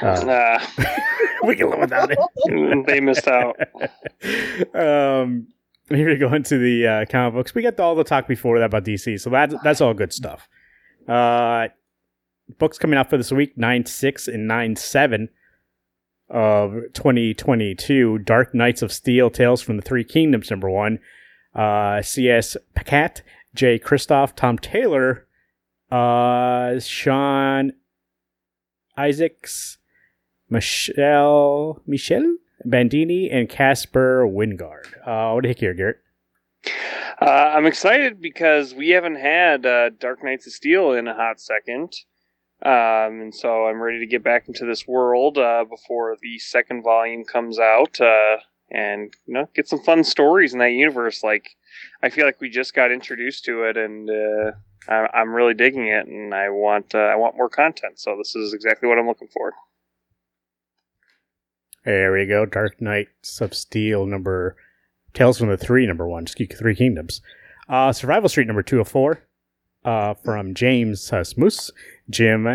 uh, 0.02 0.66
we 1.44 1.56
can 1.56 1.70
live 1.70 1.80
without 1.80 2.12
it. 2.12 2.20
they 2.88 3.02
missed 3.02 3.28
out. 3.28 3.60
um, 4.74 5.48
here 5.90 6.08
we 6.08 6.16
go 6.16 6.34
into 6.34 6.58
the 6.58 6.88
uh, 6.88 7.06
comic 7.10 7.34
books. 7.34 7.54
We 7.54 7.62
got 7.62 7.78
all 7.80 7.96
the 7.96 8.06
talk 8.06 8.26
before 8.26 8.58
that 8.60 8.66
about 8.66 8.86
DC, 8.86 9.20
so 9.20 9.30
that's 9.30 9.54
that's 9.64 9.82
all 9.82 9.94
good 9.94 10.14
stuff. 10.14 10.48
Uh, 11.08 11.68
books 12.58 12.78
coming 12.78 12.98
out 12.98 13.10
for 13.10 13.18
this 13.18 13.32
week: 13.32 13.58
nine 13.58 13.86
six 13.86 14.28
and 14.28 14.48
nine 14.48 14.76
seven 14.76 15.30
of 16.30 16.76
twenty 16.94 17.34
twenty 17.34 17.76
two. 17.76 18.20
Dark 18.20 18.56
Knights 18.56 18.82
of 18.82 18.92
Steel: 18.92 19.30
Tales 19.30 19.62
from 19.62 19.78
the 19.78 19.84
Three 19.84 20.04
Kingdoms. 20.04 20.50
Number 20.50 20.70
one. 20.70 21.00
Uh, 21.56 22.02
C.S. 22.02 22.56
Pacat, 22.76 23.22
J. 23.56 23.80
Christoph, 23.80 24.36
Tom 24.36 24.60
Taylor, 24.60 25.26
uh, 25.92 26.80
Sean 26.80 27.74
Izaakse, 28.98 29.78
Michelle 30.50 31.82
Michelle 31.88 32.36
Bandini, 32.66 33.30
and 33.30 33.50
Caspar 33.50 34.26
Wijngaard. 34.28 34.86
Uh, 35.06 35.34
what 35.34 35.42
do 35.42 35.48
you 35.50 35.54
think 35.54 35.60
here, 35.60 35.74
Garrett? 35.74 35.98
Uh, 37.22 37.26
I'm 37.26 37.66
excited 37.66 38.22
because 38.22 38.74
we 38.74 38.90
haven't 38.90 39.16
had 39.16 39.66
uh, 39.66 39.90
Dark 40.00 40.24
Knights 40.24 40.48
of 40.48 40.54
Steel 40.54 40.94
in 40.94 41.08
a 41.08 41.16
hot 41.16 41.40
second. 41.42 41.94
Um, 42.62 43.22
and 43.22 43.36
so 43.36 43.68
I'm 43.68 43.82
ready 43.82 44.00
to 44.00 44.06
get 44.06 44.24
back 44.24 44.50
into 44.50 44.66
this 44.66 44.86
world 44.86 45.38
uh, 45.38 45.64
before 45.70 46.18
the 46.22 46.40
second 46.40 46.84
volume 46.84 47.24
comes 47.24 47.58
out 47.58 48.02
uh, 48.02 48.38
and 48.70 49.14
you 49.26 49.34
know 49.34 49.48
get 49.56 49.68
some 49.68 49.80
fun 49.80 50.04
stories 50.04 50.54
in 50.54 50.60
that 50.60 50.72
universe. 50.72 51.24
Like 51.24 51.56
I 52.04 52.10
feel 52.10 52.26
like 52.26 52.42
we 52.42 52.50
just 52.50 52.74
got 52.74 52.92
introduced 52.92 53.46
to 53.46 53.64
it, 53.64 53.78
and 53.78 54.10
uh, 54.10 54.52
I'm 54.90 55.34
really 55.34 55.54
digging 55.54 55.88
it, 55.88 56.08
and 56.08 56.34
I 56.34 56.50
want 56.50 56.94
uh, 56.94 56.98
I 57.00 57.16
want 57.16 57.38
more 57.38 57.50
content. 57.50 58.00
So 58.00 58.16
this 58.18 58.36
is 58.36 58.54
exactly 58.54 58.90
what 58.90 58.98
I'm 58.98 59.08
looking 59.08 59.30
for. 59.30 59.54
There 61.86 62.12
we 62.12 62.26
go. 62.26 62.46
Dark 62.46 62.82
Knights 62.82 63.40
of 63.40 63.54
Steel 63.54 64.06
number 64.06 64.58
Tales 65.14 65.38
from 65.38 65.50
the 65.50 65.58
Three 65.58 65.88
number 65.88 66.08
one. 66.08 66.26
Three 66.26 66.76
Kingdoms. 66.76 67.22
Uh, 67.70 67.94
Survival 67.94 68.30
Street 68.30 68.48
number 68.48 68.64
two 68.64 68.82
of 68.82 68.88
four. 68.88 69.24
Uh, 69.86 70.14
from 70.14 70.54
James 70.54 71.10
Asmus, 71.10 71.72
Jim 72.10 72.46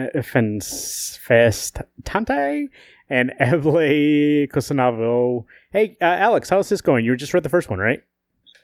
Festante, 1.19 2.69
and 3.09 3.33
Abylay 3.41 4.47
Kussainov. 4.47 5.45
Hey, 5.73 5.97
uh, 6.01 6.05
Alex, 6.05 6.51
how's 6.51 6.69
this 6.69 6.83
going? 6.83 7.05
You 7.05 7.17
just 7.17 7.33
read 7.33 7.43
the 7.43 7.49
first 7.49 7.71
one, 7.71 7.79
right? 7.79 8.03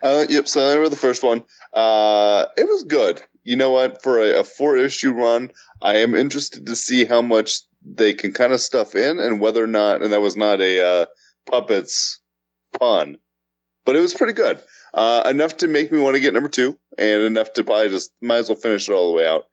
Uh, 0.02 0.26
yep. 0.28 0.48
So 0.48 0.60
I 0.60 0.76
read 0.76 0.92
the 0.92 0.96
first 0.96 1.22
one. 1.22 1.42
Uh, 1.72 2.46
it 2.56 2.64
was 2.64 2.84
good. 2.84 3.22
You 3.44 3.56
know 3.56 3.70
what? 3.70 4.02
For 4.02 4.18
a, 4.18 4.40
a 4.40 4.44
four 4.44 4.76
issue 4.76 5.12
run, 5.12 5.50
I 5.82 5.96
am 5.96 6.14
interested 6.14 6.66
to 6.66 6.76
see 6.76 7.04
how 7.04 7.22
much 7.22 7.60
they 7.84 8.12
can 8.12 8.32
kind 8.32 8.52
of 8.52 8.60
stuff 8.60 8.94
in 8.94 9.18
and 9.18 9.40
whether 9.40 9.62
or 9.62 9.68
not. 9.68 10.02
And 10.02 10.12
that 10.12 10.20
was 10.20 10.36
not 10.36 10.60
a 10.60 10.84
uh, 10.84 11.06
puppets 11.46 12.18
pun, 12.78 13.16
but 13.84 13.96
it 13.96 14.00
was 14.00 14.14
pretty 14.14 14.32
good. 14.32 14.60
Uh, 14.94 15.22
enough 15.26 15.56
to 15.58 15.68
make 15.68 15.92
me 15.92 16.00
want 16.00 16.14
to 16.14 16.20
get 16.20 16.34
number 16.34 16.48
two, 16.48 16.76
and 16.98 17.22
enough 17.22 17.52
to 17.52 17.64
probably 17.64 17.88
just 17.88 18.10
might 18.20 18.38
as 18.38 18.48
well 18.48 18.56
finish 18.56 18.88
it 18.88 18.92
all 18.92 19.10
the 19.10 19.16
way 19.16 19.26
out. 19.26 19.44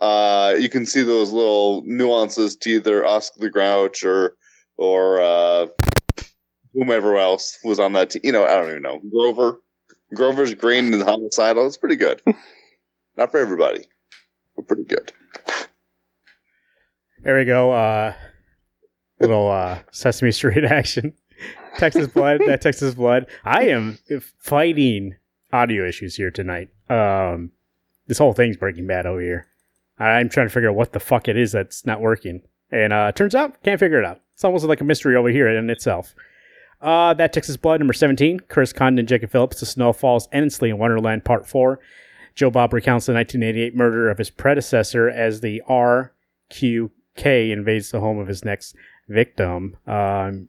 Uh, 0.00 0.54
you 0.58 0.68
can 0.68 0.86
see 0.86 1.02
those 1.02 1.32
little 1.32 1.82
nuances 1.86 2.54
to 2.56 2.70
either 2.70 3.04
Oscar 3.04 3.40
the 3.40 3.50
Grouch 3.50 4.04
or 4.04 4.36
or 4.76 5.20
uh, 5.20 5.66
whomever 6.72 7.16
else 7.16 7.58
was 7.64 7.80
on 7.80 7.92
that 7.94 8.10
team. 8.10 8.22
You 8.24 8.32
know, 8.32 8.44
I 8.44 8.56
don't 8.56 8.70
even 8.70 8.82
know 8.82 9.00
Grover. 9.10 9.60
Grover's 10.14 10.54
green 10.54 10.94
and 10.94 11.02
homicidal. 11.02 11.66
It's 11.66 11.76
pretty 11.76 11.96
good. 11.96 12.22
Not 13.16 13.30
for 13.30 13.38
everybody, 13.40 13.84
but 14.56 14.66
pretty 14.66 14.84
good. 14.84 15.12
There 17.24 17.36
we 17.36 17.44
go. 17.44 17.72
Uh, 17.72 18.14
little 19.20 19.50
uh, 19.50 19.80
Sesame 19.90 20.30
Street 20.30 20.64
action. 20.70 21.12
Texas 21.78 22.06
Blood. 22.14 22.42
That 22.46 22.60
Texas 22.60 22.94
Blood. 22.94 23.26
I 23.44 23.68
am 23.68 23.98
fighting 24.38 25.16
audio 25.52 25.86
issues 25.88 26.16
here 26.16 26.30
tonight. 26.30 26.68
Um, 26.90 27.52
this 28.06 28.18
whole 28.18 28.32
thing's 28.32 28.56
Breaking 28.56 28.86
Bad 28.86 29.06
over 29.06 29.20
here. 29.20 29.46
I'm 29.98 30.28
trying 30.28 30.46
to 30.46 30.52
figure 30.52 30.70
out 30.70 30.76
what 30.76 30.92
the 30.92 31.00
fuck 31.00 31.26
it 31.28 31.36
is 31.36 31.52
that's 31.52 31.84
not 31.84 32.00
working, 32.00 32.42
and 32.70 32.92
uh, 32.92 33.10
turns 33.12 33.34
out 33.34 33.60
can't 33.62 33.80
figure 33.80 33.98
it 33.98 34.04
out. 34.04 34.20
It's 34.34 34.44
almost 34.44 34.64
like 34.64 34.80
a 34.80 34.84
mystery 34.84 35.16
over 35.16 35.28
here 35.28 35.48
in 35.48 35.70
itself. 35.70 36.14
Uh, 36.80 37.12
that 37.14 37.32
Texas 37.32 37.56
Blood 37.56 37.80
number 37.80 37.92
17. 37.92 38.40
Chris 38.48 38.72
Condon, 38.72 39.00
and 39.00 39.08
Jacob 39.08 39.30
Phillips, 39.30 39.58
The 39.58 39.66
Snow 39.66 39.92
Falls 39.92 40.28
Endlessly 40.30 40.70
in 40.70 40.78
Wonderland 40.78 41.24
Part 41.24 41.44
4. 41.46 41.80
Joe 42.36 42.50
Bob 42.50 42.72
recounts 42.72 43.06
the 43.06 43.14
1988 43.14 43.74
murder 43.74 44.08
of 44.08 44.18
his 44.18 44.30
predecessor 44.30 45.08
as 45.08 45.40
the 45.40 45.60
RQK 45.68 47.50
invades 47.50 47.90
the 47.90 47.98
home 47.98 48.18
of 48.18 48.28
his 48.28 48.44
next 48.44 48.76
victim. 49.08 49.76
Um, 49.88 50.46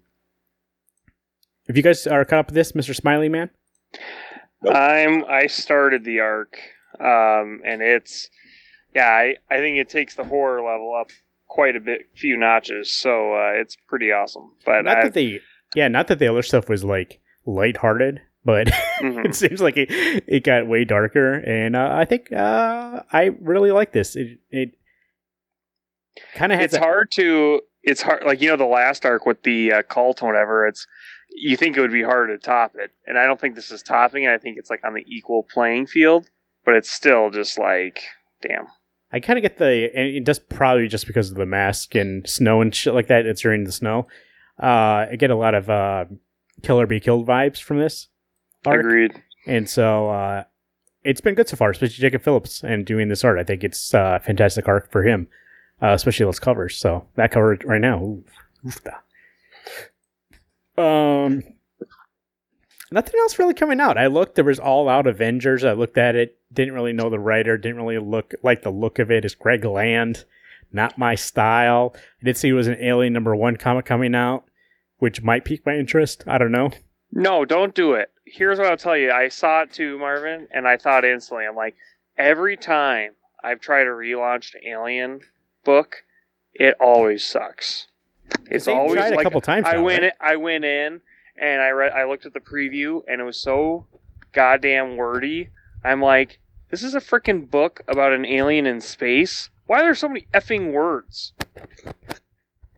if 1.70 1.78
you 1.78 1.84
guys 1.84 2.06
are 2.08 2.26
caught 2.26 2.40
up 2.40 2.48
with 2.48 2.56
this, 2.56 2.74
Mr. 2.74 2.96
Smiley 2.96 3.30
Man, 3.30 3.50
Nope. 4.62 4.76
I'm 4.76 5.24
I 5.26 5.48
started 5.48 6.04
the 6.04 6.20
arc, 6.20 6.60
um, 7.00 7.62
and 7.64 7.82
it's 7.82 8.30
yeah, 8.94 9.08
I, 9.08 9.36
I 9.50 9.58
think 9.58 9.78
it 9.78 9.88
takes 9.88 10.16
the 10.16 10.26
horror 10.26 10.62
level 10.62 10.94
up 11.00 11.12
quite 11.48 11.76
a 11.76 11.80
bit, 11.80 12.02
few 12.16 12.36
notches. 12.36 12.92
So 12.92 13.34
uh, 13.36 13.52
it's 13.54 13.78
pretty 13.88 14.12
awesome. 14.12 14.52
But 14.66 14.84
not 14.84 14.98
I, 14.98 15.04
that 15.04 15.14
the 15.14 15.40
yeah, 15.76 15.88
not 15.88 16.08
that 16.08 16.20
the 16.20 16.28
other 16.28 16.42
stuff 16.42 16.68
was 16.68 16.84
like 16.84 17.22
lighthearted, 17.46 18.20
but 18.44 18.68
mhm. 19.00 19.26
it 19.26 19.36
seems 19.36 19.62
like 19.62 19.78
it, 19.78 19.90
it 20.28 20.44
got 20.44 20.68
way 20.68 20.84
darker, 20.84 21.36
and 21.36 21.76
uh, 21.76 21.90
I 21.94 22.04
think 22.04 22.32
uh, 22.34 23.04
I 23.14 23.32
really 23.40 23.72
like 23.72 23.94
this. 23.94 24.16
It 24.16 24.40
it 24.50 24.72
kind 26.36 26.52
of 26.52 26.60
has 26.60 26.74
it's 26.74 26.76
a- 26.76 26.80
hard 26.80 27.12
to 27.12 27.62
it's 27.84 28.02
hard 28.02 28.24
like 28.26 28.42
you 28.42 28.50
know 28.50 28.58
the 28.58 28.66
last 28.66 29.06
arc 29.06 29.26
with 29.26 29.44
the 29.44 29.72
uh, 29.72 29.82
cult 29.84 30.22
or 30.22 30.28
whatever. 30.28 30.68
It's 30.68 30.86
you 31.30 31.56
think 31.58 31.78
it 31.78 31.82
would 31.82 31.92
be 31.92 32.04
harder 32.04 32.36
to 32.38 32.44
top 32.44 32.74
it, 32.76 32.92
and 33.08 33.18
I 33.18 33.26
don't 33.26 33.40
think 33.40 33.56
this 33.56 33.72
is 33.72 33.82
topping 33.84 34.24
it. 34.24 34.30
I 34.32 34.38
think 34.38 34.58
it's 34.58 34.70
like 34.70 34.82
on 34.84 34.94
the 34.94 35.04
equal 35.08 35.44
playing 35.44 35.88
field, 35.88 36.30
but 36.66 36.76
it's 36.76 36.92
still 36.92 37.30
just 37.30 37.58
like 37.58 38.02
damn. 38.42 38.68
I 39.12 39.20
kind 39.20 39.40
of 39.40 39.44
get 39.44 39.58
the, 39.58 39.90
and 39.96 40.08
it 40.08 40.26
just 40.26 40.50
probably 40.50 40.88
just 40.88 41.08
because 41.08 41.32
of 41.32 41.38
the 41.38 41.46
mask 41.46 41.96
and 41.96 42.30
snow 42.30 42.62
and 42.62 42.74
shit 42.74 42.94
like 42.94 43.08
that. 43.08 43.26
It's 43.26 43.42
during 43.42 43.64
the 43.64 43.72
snow. 43.72 44.08
Uh, 44.62 45.08
I 45.12 45.16
get 45.18 45.32
a 45.32 45.36
lot 45.36 45.56
of 45.56 45.70
uh, 45.70 46.06
Kill 46.62 46.80
or 46.80 46.86
Be 46.86 47.00
Killed 47.00 47.26
vibes 47.28 47.60
from 47.62 47.80
this 47.80 48.08
arc, 48.66 48.82
Agreed. 48.82 49.24
and 49.48 49.68
so 49.70 50.10
uh, 50.10 50.44
it's 51.04 51.22
been 51.22 51.34
good 51.34 51.48
so 51.50 51.56
far, 51.58 51.72
especially 51.72 51.96
Jacob 51.96 52.22
Phillips 52.22 52.64
and 52.64 52.86
doing 52.86 53.08
this 53.10 53.24
art. 53.24 53.40
I 53.40 53.44
think 53.44 53.64
it's 53.64 53.94
uh, 53.94 54.20
a 54.22 54.24
fantastic 54.24 54.68
arc 54.68 54.92
for 54.92 55.04
him, 55.04 55.28
uh, 55.82 55.94
especially 55.94 56.26
those 56.26 56.40
covers. 56.40 56.78
So 56.78 57.08
that 57.16 57.32
cover 57.32 57.58
right 57.66 57.82
now, 57.82 58.00
ooh, 58.04 58.24
oofda. 58.66 58.98
Um, 60.80 61.44
nothing 62.92 63.20
else 63.20 63.38
really 63.38 63.54
coming 63.54 63.80
out. 63.80 63.98
I 63.98 64.08
looked, 64.08 64.36
there 64.36 64.46
was 64.46 64.60
All 64.60 64.90
Out 64.90 65.08
Avengers. 65.08 65.64
I 65.64 65.74
looked 65.74 65.98
at 65.98 66.16
it, 66.16 66.38
didn't 66.52 66.74
really 66.74 66.94
know 66.94 67.10
the 67.10 67.20
writer, 67.20 67.58
didn't 67.58 67.78
really 67.78 68.00
look 68.00 68.34
like 68.44 68.64
the 68.64 68.72
look 68.72 69.00
of 69.00 69.12
it. 69.12 69.26
Is 69.26 69.36
Greg 69.36 69.66
Land, 69.66 70.26
not 70.72 70.98
my 70.98 71.16
style. 71.16 71.94
I 72.22 72.26
did 72.26 72.38
see 72.38 72.50
it 72.50 72.54
was 72.54 72.68
an 72.68 72.78
Alien 72.80 73.14
number 73.14 73.36
one 73.36 73.58
comic 73.58 73.86
coming 73.86 74.16
out, 74.16 74.46
which 74.98 75.22
might 75.22 75.46
pique 75.46 75.66
my 75.66 75.76
interest. 75.76 76.24
I 76.28 76.38
don't 76.38 76.52
know. 76.52 76.72
No, 77.12 77.46
don't 77.46 77.74
do 77.74 77.94
it. 77.94 78.12
Here's 78.26 78.60
what 78.60 78.68
I'll 78.68 78.78
tell 78.78 78.98
you. 78.98 79.12
I 79.12 79.30
saw 79.30 79.64
it 79.64 79.74
too, 79.74 79.98
Marvin, 79.98 80.48
and 80.52 80.68
I 80.68 80.78
thought 80.78 81.04
instantly, 81.04 81.46
I'm 81.46 81.56
like, 81.56 81.76
every 82.18 82.56
time 82.56 83.14
I've 83.44 83.60
tried 83.60 83.88
a 83.88 83.92
relaunched 83.92 84.56
Alien 84.66 85.22
book, 85.64 86.04
it 86.54 86.76
always 86.80 87.26
sucks. 87.26 87.88
It's 88.50 88.66
They've 88.66 88.76
always 88.76 88.96
tried 88.96 89.14
a 89.14 89.16
like 89.16 89.24
couple 89.24 89.42
times 89.42 89.66
I 89.68 89.74
now, 89.74 89.84
went. 89.84 90.02
right? 90.04 90.14
I 90.20 90.36
went 90.36 90.66
in 90.66 91.02
and 91.40 91.62
I 91.62 91.70
read. 91.70 91.92
I 91.94 92.06
looked 92.06 92.26
at 92.26 92.34
the 92.34 92.40
preview, 92.40 93.02
and 93.08 93.22
it 93.22 93.24
was 93.24 93.38
so 93.38 93.86
goddamn 94.34 94.98
wordy. 94.98 95.50
I'm 95.84 96.02
like, 96.02 96.40
this 96.70 96.84
is 96.84 96.96
a 96.96 97.00
freaking 97.00 97.50
book 97.50 97.82
about 97.88 98.14
an 98.14 98.26
alien 98.26 98.66
in 98.66 98.82
space. 98.82 99.50
Why 99.66 99.80
are 99.82 99.84
there 99.84 99.96
so 99.96 100.08
many 100.08 100.28
effing 100.34 100.72
words? 100.74 101.34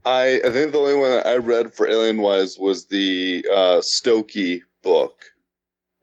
I 0.06 0.42
I 0.44 0.50
think 0.50 0.72
the 0.72 0.80
only 0.80 0.96
one 0.96 1.22
I 1.26 1.38
read 1.38 1.74
for 1.74 1.88
Alien 1.88 2.18
Wise 2.22 2.58
was 2.58 2.86
the 2.86 3.46
uh, 3.52 3.82
Stokoe 3.82 4.62
book, 4.82 5.24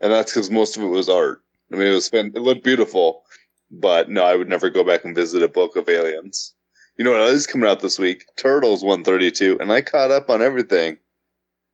and 0.01 0.13
that's 0.13 0.33
because 0.33 0.51
most 0.51 0.77
of 0.77 0.83
it 0.83 0.87
was 0.87 1.09
art. 1.09 1.43
I 1.73 1.77
mean, 1.77 1.89
it 1.89 1.95
was 1.95 2.09
it 2.13 2.35
looked 2.35 2.65
beautiful, 2.65 3.25
but 3.71 4.09
no, 4.09 4.25
I 4.25 4.37
would 4.37 4.49
never 4.49 4.71
go 4.71 4.85
back 4.85 5.05
and 5.05 5.15
visit 5.15 5.43
a 5.43 5.49
book 5.49 5.77
of 5.77 5.89
aliens. 5.89 6.55
You 6.99 7.05
know 7.05 7.13
what 7.13 7.21
is 7.29 7.47
coming 7.47 7.69
out 7.71 7.79
this 7.79 7.97
week? 7.99 8.25
Turtles 8.37 8.83
132, 8.83 9.59
and 9.61 9.73
I 9.73 9.81
caught 9.83 10.11
up 10.11 10.29
on 10.29 10.43
everything. 10.43 10.99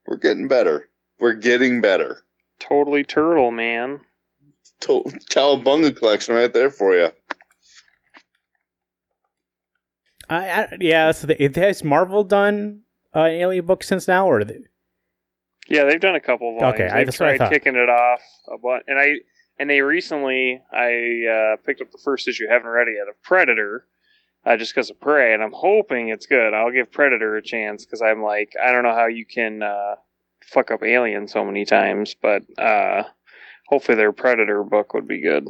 We're 0.06 0.18
getting 0.18 0.48
better. 0.48 0.90
We're 1.18 1.32
getting 1.32 1.80
better. 1.80 2.24
Totally 2.60 3.04
turtle, 3.04 3.50
man. 3.50 4.00
To- 4.80 5.04
Cowabunga 5.30 5.96
collection 5.96 6.34
right 6.34 6.52
there 6.52 6.70
for 6.70 6.94
you. 6.94 7.08
I, 10.28 10.50
I 10.50 10.76
yeah, 10.78 11.10
So 11.12 11.26
the, 11.26 11.50
has 11.56 11.82
Marvel 11.82 12.22
done 12.22 12.82
uh, 13.16 13.20
an 13.20 13.32
Alien 13.32 13.64
book 13.64 13.82
since 13.82 14.06
now, 14.06 14.26
or 14.28 14.44
they, 14.44 14.58
Yeah, 15.68 15.84
they've 15.84 16.00
done 16.00 16.16
a 16.16 16.20
couple 16.20 16.50
of 16.54 16.60
volumes. 16.60 16.74
Okay, 16.80 16.88
I- 16.90 16.96
they've 16.98 17.06
that's 17.06 17.20
what 17.20 17.30
I 17.30 17.36
tried 17.38 17.50
kicking 17.50 17.76
it 17.76 17.88
off 17.88 18.20
a 18.52 18.58
bunch, 18.58 18.84
and 18.88 18.98
I 18.98 19.14
and 19.58 19.70
they 19.70 19.80
recently 19.80 20.60
I 20.70 21.54
uh, 21.54 21.56
picked 21.64 21.80
up 21.80 21.90
the 21.92 22.00
first 22.04 22.28
issue, 22.28 22.46
haven't 22.48 22.68
read 22.68 22.88
it 22.88 22.96
yet, 22.98 23.08
of 23.08 23.20
Predator, 23.22 23.86
uh, 24.46 24.56
just 24.56 24.74
because 24.74 24.90
of 24.90 25.00
Prey, 25.00 25.34
and 25.34 25.42
I'm 25.42 25.52
hoping 25.52 26.08
it's 26.08 26.26
good. 26.26 26.54
I'll 26.54 26.70
give 26.70 26.92
Predator 26.92 27.36
a 27.36 27.42
chance 27.42 27.84
because 27.84 28.02
I'm 28.02 28.22
like 28.22 28.54
I 28.62 28.72
don't 28.72 28.82
know 28.82 28.94
how 28.94 29.06
you 29.06 29.26
can 29.26 29.62
uh, 29.62 29.96
fuck 30.44 30.70
up 30.70 30.82
Alien 30.82 31.28
so 31.28 31.44
many 31.44 31.64
times, 31.64 32.14
but 32.20 32.42
uh, 32.58 33.04
hopefully 33.66 33.96
their 33.96 34.12
Predator 34.12 34.62
book 34.62 34.94
would 34.94 35.08
be 35.08 35.20
good. 35.20 35.48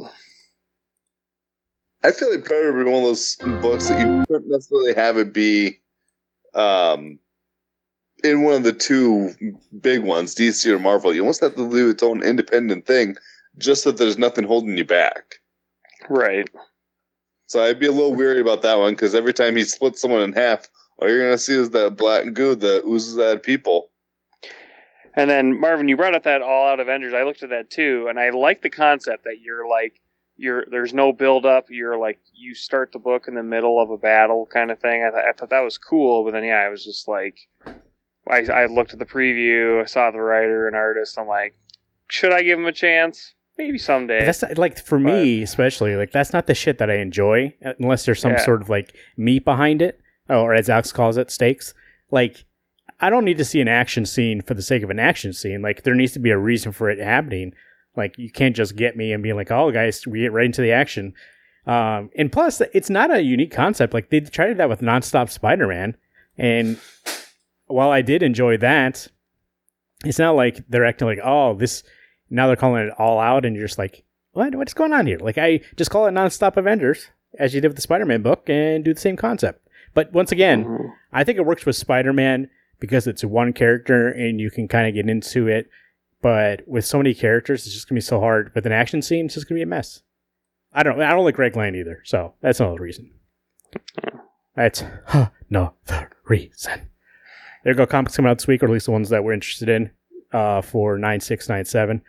I 2.03 2.11
feel 2.11 2.31
like 2.31 2.45
Predator 2.45 2.73
would 2.73 2.85
be 2.85 2.91
one 2.91 3.01
of 3.01 3.09
those 3.09 3.37
books 3.59 3.87
that 3.87 3.97
you 3.97 4.07
couldn't 4.27 4.49
necessarily 4.49 4.93
have 4.93 5.17
it 5.17 5.33
be 5.33 5.79
um, 6.53 7.19
in 8.23 8.43
one 8.43 8.55
of 8.55 8.63
the 8.63 8.73
two 8.73 9.31
big 9.81 10.03
ones, 10.03 10.35
DC 10.35 10.65
or 10.71 10.79
Marvel. 10.79 11.13
You 11.13 11.21
almost 11.21 11.41
have 11.41 11.55
to 11.55 11.69
do 11.69 11.89
its 11.89 12.03
own 12.03 12.23
independent 12.23 12.85
thing, 12.85 13.15
just 13.57 13.83
so 13.83 13.91
that 13.91 13.97
there's 13.97 14.17
nothing 14.17 14.45
holding 14.45 14.77
you 14.77 14.85
back. 14.85 15.35
Right. 16.09 16.47
So 17.47 17.63
I'd 17.63 17.79
be 17.79 17.87
a 17.87 17.91
little 17.91 18.15
weary 18.15 18.41
about 18.41 18.61
that 18.63 18.77
one 18.77 18.93
because 18.93 19.13
every 19.13 19.33
time 19.33 19.55
he 19.55 19.63
splits 19.63 20.01
someone 20.01 20.21
in 20.21 20.33
half, 20.33 20.67
all 20.97 21.09
you're 21.09 21.23
gonna 21.23 21.37
see 21.37 21.55
is 21.55 21.69
that 21.71 21.97
black 21.97 22.33
goo 22.33 22.55
that 22.55 22.85
oozes 22.85 23.19
out 23.19 23.37
of 23.37 23.43
people. 23.43 23.89
And 25.15 25.29
then 25.29 25.59
Marvin, 25.59 25.87
you 25.87 25.95
brought 25.95 26.15
up 26.15 26.23
that 26.23 26.41
All 26.41 26.67
Out 26.67 26.79
Avengers. 26.79 27.13
I 27.13 27.23
looked 27.23 27.43
at 27.43 27.49
that 27.49 27.69
too, 27.69 28.07
and 28.09 28.19
I 28.19 28.31
like 28.31 28.61
the 28.61 28.69
concept 28.69 29.23
that 29.25 29.39
you're 29.41 29.67
like 29.67 30.01
you're 30.37 30.65
there's 30.69 30.93
no 30.93 31.13
build 31.13 31.45
up. 31.45 31.67
You're 31.69 31.97
like 31.97 32.19
you 32.33 32.55
start 32.55 32.91
the 32.91 32.99
book 32.99 33.27
in 33.27 33.35
the 33.35 33.43
middle 33.43 33.81
of 33.81 33.89
a 33.91 33.97
battle 33.97 34.45
kind 34.45 34.71
of 34.71 34.79
thing. 34.79 35.03
I, 35.03 35.11
th- 35.11 35.25
I 35.29 35.31
thought 35.31 35.51
that 35.51 35.61
was 35.61 35.77
cool, 35.77 36.23
but 36.23 36.31
then 36.31 36.43
yeah, 36.43 36.57
I 36.57 36.69
was 36.69 36.83
just 36.83 37.07
like, 37.07 37.37
I, 38.27 38.39
I 38.45 38.65
looked 38.65 38.93
at 38.93 38.99
the 38.99 39.05
preview, 39.05 39.81
I 39.81 39.85
saw 39.85 40.11
the 40.11 40.19
writer 40.19 40.67
and 40.67 40.75
artist. 40.75 41.17
I'm 41.17 41.27
like, 41.27 41.55
should 42.09 42.33
I 42.33 42.41
give 42.41 42.59
him 42.59 42.65
a 42.65 42.71
chance? 42.71 43.34
Maybe 43.57 43.77
someday. 43.77 44.25
that's 44.25 44.41
not- 44.41 44.57
like 44.57 44.77
for 44.77 44.99
me 44.99 45.41
especially 45.41 45.95
like 45.95 46.11
that's 46.11 46.33
not 46.33 46.45
the 46.47 46.53
shit 46.53 46.77
that 46.79 46.89
I 46.89 46.95
enjoy 46.95 47.53
uh, 47.65 47.73
unless 47.79 48.05
there's 48.05 48.19
some 48.19 48.33
Yeah. 48.33 48.43
sort 48.45 48.61
of 48.61 48.69
like 48.69 48.93
meat 49.17 49.45
behind 49.45 49.81
it, 49.81 49.99
or 50.29 50.53
as 50.53 50.69
Alex 50.69 50.91
calls 50.91 51.15
it, 51.17 51.31
stakes. 51.31 51.73
Like 52.11 52.43
I 52.99 53.09
don't 53.09 53.25
need 53.25 53.37
to 53.37 53.45
see 53.45 53.61
an 53.61 53.67
action 53.67 54.05
scene 54.05 54.41
for 54.41 54.53
the 54.53 54.61
sake 54.61 54.83
of 54.83 54.89
an 54.89 54.99
action 54.99 55.31
scene. 55.33 55.61
Like 55.61 55.83
there 55.83 55.95
needs 55.95 56.11
to 56.13 56.19
be 56.19 56.31
a 56.31 56.37
reason 56.37 56.71
for 56.71 56.89
it 56.89 56.99
happening. 56.99 57.53
Like 57.95 58.17
you 58.17 58.29
can't 58.29 58.55
just 58.55 58.75
get 58.75 58.97
me 58.97 59.13
and 59.13 59.23
be 59.23 59.31
like, 59.33 59.51
"Oh, 59.51 59.71
guys, 59.71 60.05
we 60.05 60.19
get 60.21 60.33
right 60.33 60.45
into 60.45 60.61
the 60.61 60.71
action." 60.73 61.13
Um, 61.65 62.09
and 62.17 62.31
plus, 62.31 62.61
it's 62.73 62.89
not 62.89 63.09
a 63.09 63.21
unique 63.23 63.51
concept. 63.51 63.93
Like 63.93 64.09
they 64.09 64.19
tried 64.19 64.57
that 64.57 64.69
with 64.69 64.81
nonstop 64.81 65.29
Spider-Man, 65.29 65.95
and 66.37 66.77
while 67.67 67.89
I 67.89 68.01
did 68.01 68.21
enjoy 68.21 68.57
that, 68.57 69.07
it's 70.03 70.19
not 70.19 70.35
like 70.35 70.63
they're 70.69 70.85
acting 70.85 71.07
like, 71.07 71.19
"Oh, 71.23 71.53
this." 71.53 71.83
Now 72.29 72.47
they're 72.47 72.55
calling 72.55 72.87
it 72.87 72.93
all 72.97 73.19
out, 73.19 73.45
and 73.45 73.55
you're 73.55 73.67
just 73.67 73.77
like, 73.77 74.03
"What? 74.31 74.55
What's 74.55 74.73
going 74.73 74.93
on 74.93 75.05
here?" 75.07 75.19
Like 75.19 75.37
I 75.37 75.61
just 75.75 75.91
call 75.91 76.07
it 76.07 76.11
nonstop 76.11 76.57
Avengers, 76.57 77.09
as 77.37 77.53
you 77.53 77.61
did 77.61 77.67
with 77.69 77.75
the 77.75 77.81
Spider-Man 77.81 78.21
book, 78.21 78.49
and 78.49 78.83
do 78.83 78.93
the 78.93 78.99
same 78.99 79.15
concept. 79.15 79.67
But 79.93 80.11
once 80.11 80.31
again, 80.31 80.65
Mhm. 80.65 80.91
I 81.13 81.23
think 81.23 81.37
it 81.37 81.45
works 81.45 81.65
with 81.65 81.75
Spider 81.75 82.11
Man 82.13 82.49
because 82.79 83.07
it's 83.07 83.23
one 83.23 83.53
character 83.53 84.09
and 84.09 84.39
you 84.41 84.51
can 84.51 84.67
kind 84.67 84.87
of 84.87 84.93
get 84.93 85.09
into 85.09 85.47
it. 85.47 85.69
But 86.21 86.67
with 86.67 86.83
so 86.85 86.97
many 86.97 87.13
characters, 87.13 87.65
it's 87.65 87.73
just 87.75 87.87
gonna 87.87 87.97
be 87.97 88.01
so 88.01 88.19
hard. 88.19 88.51
With 88.55 88.65
an 88.65 88.71
action 88.71 89.01
scene, 89.01 89.25
it's 89.25 89.35
just 89.35 89.47
gonna 89.47 89.59
be 89.59 89.63
a 89.63 89.67
mess. 89.67 90.01
I 90.73 90.83
don't. 90.83 90.99
I 91.01 91.11
don't 91.11 91.23
like 91.23 91.35
Greg 91.35 91.55
Land 91.55 91.75
either, 91.77 92.01
so 92.03 92.33
that's 92.41 92.59
another 92.59 92.81
reason. 92.81 93.11
That's 94.55 94.83
another 95.49 96.09
reason. 96.25 96.89
There 97.63 97.73
go. 97.73 97.85
Comics 97.85 98.15
coming 98.15 98.29
out 98.29 98.37
this 98.39 98.47
week, 98.47 98.61
or 98.63 98.67
at 98.67 98.71
least 98.71 98.85
the 98.85 98.91
ones 98.91 99.09
that 99.09 99.23
we're 99.23 99.33
interested 99.33 99.69
in. 99.69 99.91
Uh, 100.31 100.61
for 100.61 100.97
nine 100.97 101.21
six 101.21 101.47
nine 101.47 101.63
seven. 101.63 102.01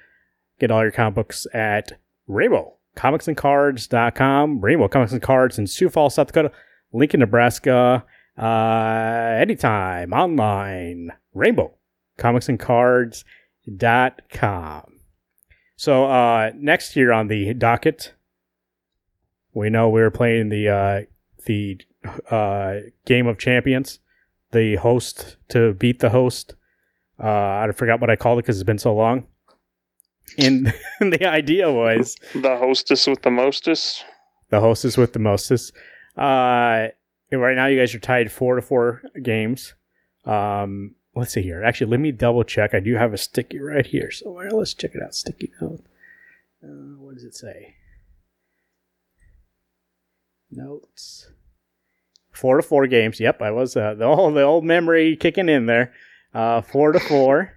Get 0.58 0.70
all 0.70 0.82
your 0.82 0.92
comic 0.92 1.14
books 1.14 1.46
at 1.52 1.92
Rainbow 2.26 2.76
comicsandcards.com. 2.96 4.60
Rainbow 4.60 4.88
Comics 4.88 5.12
and 5.12 5.22
Cards 5.22 5.58
in 5.58 5.68
Sioux 5.68 5.88
Falls, 5.88 6.14
South 6.14 6.28
Dakota. 6.28 6.50
Lincoln, 6.92 7.20
Nebraska. 7.20 8.04
Uh, 8.36 9.36
anytime 9.38 10.12
online. 10.12 11.12
Rainbow 11.34 11.74
Comics 12.16 12.48
and 12.48 12.58
Cards.com. 12.58 13.22
So, 15.76 16.06
uh, 16.06 16.52
next 16.56 16.96
year 16.96 17.12
on 17.12 17.28
the 17.28 17.52
docket, 17.52 18.14
we 19.52 19.68
know 19.68 19.90
we're 19.90 20.10
playing 20.10 20.48
the, 20.48 20.68
uh, 20.68 21.02
the, 21.44 21.78
uh, 22.30 22.76
Game 23.04 23.26
of 23.26 23.36
Champions, 23.38 23.98
the 24.52 24.76
host 24.76 25.36
to 25.48 25.74
beat 25.74 25.98
the 25.98 26.08
host. 26.10 26.54
Uh, 27.22 27.26
I 27.28 27.70
forgot 27.74 28.00
what 28.00 28.08
I 28.08 28.16
called 28.16 28.38
it 28.38 28.42
because 28.42 28.56
it's 28.56 28.64
been 28.66 28.78
so 28.78 28.94
long. 28.94 29.26
And 30.38 30.72
the 31.00 31.24
idea 31.26 31.70
was 31.72 32.16
The 32.34 32.56
hostess 32.56 33.06
with 33.06 33.22
the 33.22 33.30
mostest. 33.30 34.04
the 34.50 34.60
hostess 34.60 34.96
with 34.96 35.12
the 35.12 35.18
mostest. 35.18 35.72
Uh, 36.16 36.88
right 37.32 37.54
now, 37.56 37.66
you 37.66 37.78
guys 37.78 37.94
are 37.94 37.98
tied 37.98 38.30
four 38.32 38.56
to 38.56 38.62
four 38.62 39.02
games. 39.22 39.74
Um, 40.24 40.94
let's 41.14 41.32
see 41.32 41.42
here. 41.42 41.62
Actually, 41.62 41.90
let 41.90 42.00
me 42.00 42.10
double 42.12 42.42
check. 42.44 42.74
I 42.74 42.80
do 42.80 42.94
have 42.96 43.12
a 43.12 43.18
sticky 43.18 43.60
right 43.60 43.86
here. 43.86 44.10
So 44.10 44.30
let's 44.32 44.74
check 44.74 44.94
it 44.94 45.02
out. 45.02 45.14
Sticky 45.14 45.52
note. 45.60 45.84
Uh, 46.64 46.96
what 46.98 47.14
does 47.14 47.24
it 47.24 47.34
say? 47.34 47.74
Notes. 50.50 51.28
Four 52.32 52.56
to 52.56 52.62
four 52.62 52.86
games. 52.86 53.18
Yep, 53.20 53.40
I 53.42 53.50
was 53.50 53.76
uh, 53.76 53.94
the 53.94 54.04
old 54.04 54.34
the 54.34 54.42
old 54.42 54.64
memory 54.64 55.16
kicking 55.16 55.48
in 55.48 55.66
there. 55.66 55.92
Uh, 56.34 56.60
four 56.60 56.92
to 56.92 57.00
four. 57.00 57.52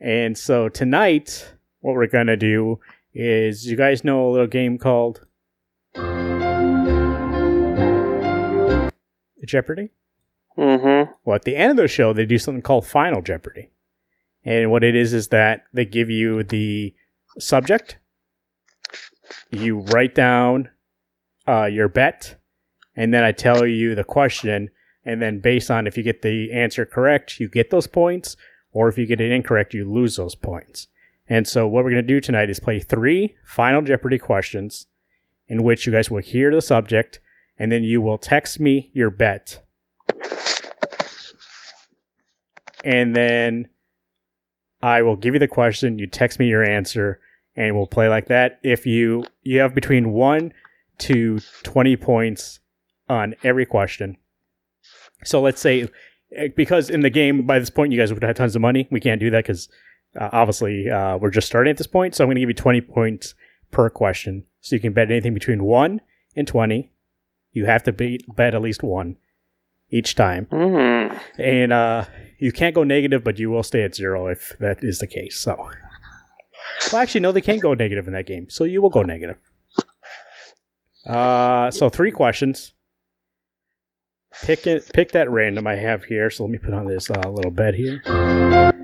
And 0.00 0.36
so 0.36 0.68
tonight, 0.68 1.52
what 1.80 1.94
we're 1.94 2.06
gonna 2.06 2.36
do 2.36 2.80
is, 3.14 3.66
you 3.66 3.76
guys 3.76 4.04
know 4.04 4.28
a 4.28 4.30
little 4.30 4.46
game 4.46 4.78
called 4.78 5.26
Jeopardy. 9.44 9.90
Mm-hmm. 10.56 11.12
Well, 11.24 11.36
at 11.36 11.44
the 11.44 11.56
end 11.56 11.72
of 11.72 11.76
the 11.76 11.88
show, 11.88 12.12
they 12.12 12.26
do 12.26 12.38
something 12.38 12.62
called 12.62 12.86
Final 12.86 13.22
Jeopardy. 13.22 13.70
And 14.44 14.70
what 14.70 14.84
it 14.84 14.94
is 14.96 15.12
is 15.12 15.28
that 15.28 15.64
they 15.72 15.84
give 15.84 16.10
you 16.10 16.42
the 16.42 16.94
subject, 17.38 17.98
you 19.50 19.80
write 19.80 20.14
down 20.14 20.70
uh, 21.46 21.66
your 21.66 21.88
bet, 21.88 22.36
and 22.96 23.12
then 23.14 23.24
I 23.24 23.32
tell 23.32 23.66
you 23.66 23.94
the 23.94 24.04
question, 24.04 24.70
and 25.04 25.22
then 25.22 25.40
based 25.40 25.70
on 25.70 25.86
if 25.86 25.96
you 25.96 26.02
get 26.02 26.22
the 26.22 26.52
answer 26.52 26.84
correct, 26.84 27.38
you 27.38 27.48
get 27.48 27.70
those 27.70 27.86
points, 27.86 28.36
or 28.72 28.88
if 28.88 28.98
you 28.98 29.06
get 29.06 29.20
it 29.20 29.30
incorrect, 29.30 29.74
you 29.74 29.90
lose 29.90 30.16
those 30.16 30.34
points. 30.34 30.88
And 31.28 31.46
so 31.46 31.66
what 31.66 31.84
we're 31.84 31.90
going 31.90 32.06
to 32.06 32.14
do 32.14 32.20
tonight 32.20 32.50
is 32.50 32.60
play 32.60 32.80
three 32.80 33.36
Final 33.44 33.82
Jeopardy 33.82 34.18
questions 34.18 34.86
in 35.46 35.62
which 35.62 35.86
you 35.86 35.92
guys 35.92 36.10
will 36.10 36.22
hear 36.22 36.54
the 36.54 36.62
subject 36.62 37.20
and 37.58 37.72
then 37.72 37.82
you 37.82 38.00
will 38.00 38.18
text 38.18 38.60
me 38.60 38.90
your 38.92 39.10
bet. 39.10 39.62
And 42.84 43.14
then 43.14 43.68
I 44.80 45.02
will 45.02 45.16
give 45.16 45.34
you 45.34 45.40
the 45.40 45.48
question, 45.48 45.98
you 45.98 46.06
text 46.06 46.38
me 46.38 46.46
your 46.46 46.62
answer, 46.62 47.20
and 47.56 47.74
we'll 47.74 47.86
play 47.86 48.08
like 48.08 48.26
that. 48.26 48.60
If 48.62 48.86
you 48.86 49.24
you 49.42 49.58
have 49.58 49.74
between 49.74 50.12
1 50.12 50.52
to 50.98 51.40
20 51.64 51.96
points 51.96 52.60
on 53.08 53.34
every 53.42 53.66
question. 53.66 54.16
So 55.24 55.40
let's 55.40 55.60
say 55.60 55.88
because 56.54 56.90
in 56.90 57.00
the 57.00 57.10
game 57.10 57.46
by 57.46 57.58
this 57.58 57.70
point 57.70 57.92
you 57.92 57.98
guys 57.98 58.12
would 58.12 58.22
have 58.22 58.36
tons 58.36 58.54
of 58.54 58.62
money. 58.62 58.86
We 58.90 59.00
can't 59.00 59.20
do 59.20 59.30
that 59.30 59.44
cuz 59.44 59.68
uh, 60.18 60.28
obviously 60.32 60.90
uh, 60.90 61.16
we're 61.16 61.30
just 61.30 61.46
starting 61.46 61.70
at 61.70 61.76
this 61.76 61.86
point. 61.86 62.14
So 62.14 62.24
I'm 62.24 62.28
going 62.28 62.36
to 62.36 62.40
give 62.40 62.50
you 62.50 62.54
20 62.54 62.80
points 62.82 63.34
per 63.70 63.90
question. 63.90 64.44
So 64.60 64.76
you 64.76 64.80
can 64.80 64.92
bet 64.92 65.10
anything 65.10 65.34
between 65.34 65.64
1 65.64 66.00
and 66.36 66.48
20. 66.48 66.90
You 67.52 67.66
have 67.66 67.82
to 67.84 67.92
beat, 67.92 68.24
bet 68.36 68.54
at 68.54 68.62
least 68.62 68.82
one 68.82 69.16
each 69.90 70.14
time. 70.14 70.46
Mm. 70.46 71.18
And 71.38 71.72
uh, 71.72 72.04
you 72.38 72.52
can't 72.52 72.74
go 72.74 72.84
negative, 72.84 73.24
but 73.24 73.38
you 73.38 73.50
will 73.50 73.62
stay 73.62 73.82
at 73.82 73.94
zero 73.94 74.26
if 74.26 74.54
that 74.60 74.84
is 74.84 74.98
the 74.98 75.06
case. 75.06 75.38
So, 75.38 75.56
well, 76.92 77.02
actually, 77.02 77.22
no, 77.22 77.32
they 77.32 77.40
can't 77.40 77.62
go 77.62 77.74
negative 77.74 78.06
in 78.06 78.12
that 78.12 78.26
game. 78.26 78.48
So 78.50 78.64
you 78.64 78.82
will 78.82 78.90
go 78.90 79.02
negative. 79.02 79.38
Uh, 81.06 81.70
so 81.70 81.88
three 81.88 82.10
questions. 82.10 82.74
Pick 84.42 84.66
it. 84.66 84.90
Pick 84.92 85.12
that 85.12 85.30
random 85.30 85.66
I 85.66 85.76
have 85.76 86.04
here. 86.04 86.30
So 86.30 86.44
let 86.44 86.50
me 86.50 86.58
put 86.58 86.74
on 86.74 86.86
this 86.86 87.10
uh, 87.10 87.28
little 87.28 87.50
bed 87.50 87.74
here. 87.74 88.74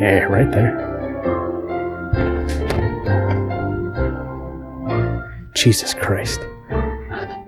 Yeah, 0.00 0.24
right 0.24 0.50
there. 0.50 0.88
Jesus 5.54 5.92
Christ. 5.92 6.40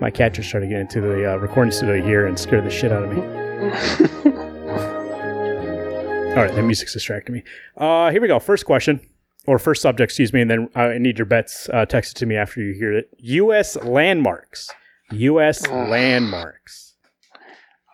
My 0.03 0.11
cat 0.13 0.35
just 0.35 0.51
tried 0.51 0.61
to 0.61 0.67
get 0.67 0.81
into 0.81 1.01
the 1.01 1.33
uh, 1.33 1.37
recording 1.37 1.73
studio 1.73 2.05
here 2.05 2.27
and 2.27 2.39
scared 2.39 2.67
the 2.67 2.71
shit 2.71 2.93
out 2.93 3.05
of 3.05 3.11
me. 3.11 3.23
All 6.33 6.45
right, 6.45 6.55
the 6.55 6.63
music's 6.63 6.93
distracting 6.93 7.37
me. 7.37 7.43
Uh, 7.79 8.11
here 8.11 8.21
we 8.21 8.29
go. 8.29 8.39
First 8.39 8.67
question, 8.67 9.01
or 9.47 9.59
first 9.59 9.81
subject, 9.81 10.11
excuse 10.11 10.35
me, 10.35 10.43
and 10.43 10.51
then 10.51 10.69
I 10.75 10.99
need 10.99 11.19
your 11.19 11.27
bets 11.27 11.71
uh, 11.71 11.87
texted 11.87 12.17
to 12.17 12.27
me 12.27 12.37
after 12.37 12.61
you 12.61 12.75
hear 12.75 12.93
it. 12.93 13.09
U.S. 13.17 13.77
landmarks. 13.77 14.71
U.S. 15.11 15.67
Landmarks. 15.69 16.97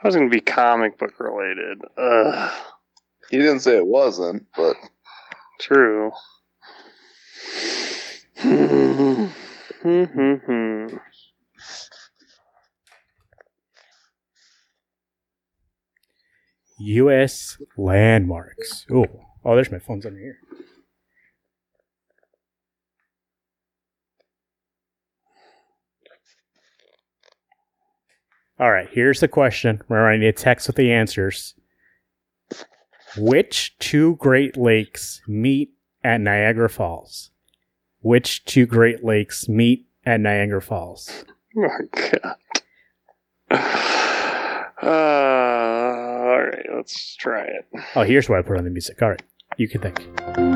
I 0.02 0.08
was 0.08 0.16
going 0.16 0.28
to 0.28 0.34
be 0.34 0.40
comic 0.40 0.98
book 0.98 1.20
related. 1.20 1.78
Ugh. 1.96 2.52
He 3.30 3.36
didn't 3.36 3.60
say 3.60 3.76
it 3.76 3.86
wasn't, 3.86 4.46
but 4.56 4.76
True. 5.58 6.12
U.S. 16.80 17.58
landmarks. 17.76 18.86
Oh, 18.90 19.06
oh, 19.44 19.54
there's 19.56 19.72
my 19.72 19.80
phone's 19.80 20.06
under 20.06 20.20
here. 20.20 20.38
All 28.60 28.72
right, 28.72 28.88
here's 28.90 29.20
the 29.20 29.28
question 29.28 29.82
where 29.88 30.08
I 30.08 30.16
need 30.16 30.26
a 30.26 30.32
text 30.32 30.68
with 30.68 30.76
the 30.76 30.92
answers. 30.92 31.54
Which 33.16 33.76
two 33.78 34.16
Great 34.16 34.56
Lakes 34.56 35.20
meet 35.26 35.70
at 36.04 36.20
Niagara 36.20 36.68
Falls? 36.68 37.30
Which 38.00 38.44
two 38.44 38.66
Great 38.66 39.02
Lakes 39.04 39.48
meet 39.48 39.86
at 40.04 40.20
Niagara 40.20 40.62
Falls? 40.62 41.24
Oh, 41.56 41.68
God. 41.92 42.36
Uh, 44.80 44.86
all 44.86 46.38
right, 46.38 46.66
let's 46.72 47.16
try 47.16 47.42
it. 47.42 47.66
Oh, 47.96 48.04
here's 48.04 48.28
where 48.28 48.38
I 48.38 48.42
put 48.42 48.58
on 48.58 48.64
the 48.64 48.70
music. 48.70 49.02
All 49.02 49.10
right, 49.10 49.22
you 49.56 49.68
can 49.68 49.80
think. 49.80 50.47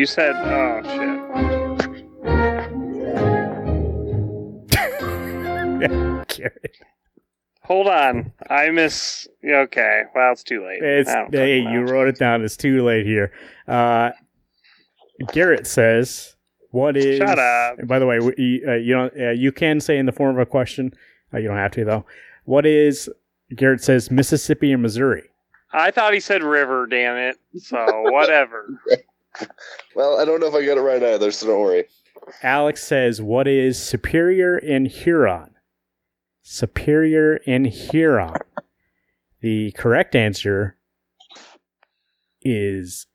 You 0.00 0.06
said, 0.06 0.34
oh, 0.34 0.80
shit. 0.86 1.20
Garrett. 6.38 6.76
Hold 7.64 7.86
on. 7.86 8.32
I 8.48 8.70
miss. 8.70 9.28
Okay, 9.44 10.02
well, 10.14 10.32
it's 10.32 10.42
too 10.42 10.64
late. 10.64 10.82
It's, 10.82 11.10
I 11.10 11.16
don't 11.16 11.34
hey, 11.34 11.62
fucking 11.62 11.74
you 11.74 11.84
know. 11.84 11.92
wrote 11.92 12.08
it 12.08 12.18
down. 12.18 12.42
It's 12.42 12.56
too 12.56 12.82
late 12.82 13.04
here. 13.04 13.30
Uh, 13.68 14.12
Garrett 15.32 15.66
says, 15.66 16.34
"What 16.70 16.96
is?" 16.96 17.18
Shut 17.18 17.38
up. 17.38 17.78
and 17.78 17.86
By 17.86 17.98
the 17.98 18.06
way, 18.06 18.20
we, 18.20 18.64
uh, 18.66 18.72
you 18.72 18.94
don't. 18.94 19.12
Uh, 19.20 19.30
you 19.30 19.52
can 19.52 19.80
say 19.80 19.98
in 19.98 20.06
the 20.06 20.12
form 20.12 20.34
of 20.34 20.40
a 20.40 20.46
question. 20.46 20.94
Uh, 21.32 21.38
you 21.38 21.48
don't 21.48 21.58
have 21.58 21.72
to 21.72 21.84
though. 21.84 22.06
What 22.44 22.64
is? 22.64 23.10
Garrett 23.54 23.84
says 23.84 24.10
Mississippi 24.10 24.72
and 24.72 24.80
Missouri. 24.80 25.24
I 25.72 25.90
thought 25.90 26.14
he 26.14 26.20
said 26.20 26.42
river, 26.42 26.86
damn 26.86 27.16
it. 27.16 27.38
So, 27.58 27.84
whatever. 28.10 28.80
well, 29.94 30.20
I 30.20 30.24
don't 30.24 30.40
know 30.40 30.48
if 30.48 30.54
I 30.54 30.64
got 30.64 30.78
it 30.78 30.82
right 30.82 31.02
either, 31.02 31.30
so 31.30 31.46
don't 31.46 31.60
worry. 31.60 31.84
Alex 32.42 32.82
says, 32.82 33.22
"What 33.22 33.46
is 33.48 33.78
Superior 33.78 34.58
in 34.58 34.86
Huron?" 34.86 35.54
Superior 36.42 37.36
in 37.36 37.64
Huron. 37.66 38.36
The 39.40 39.72
correct 39.72 40.14
answer 40.14 40.76
is 42.42 43.06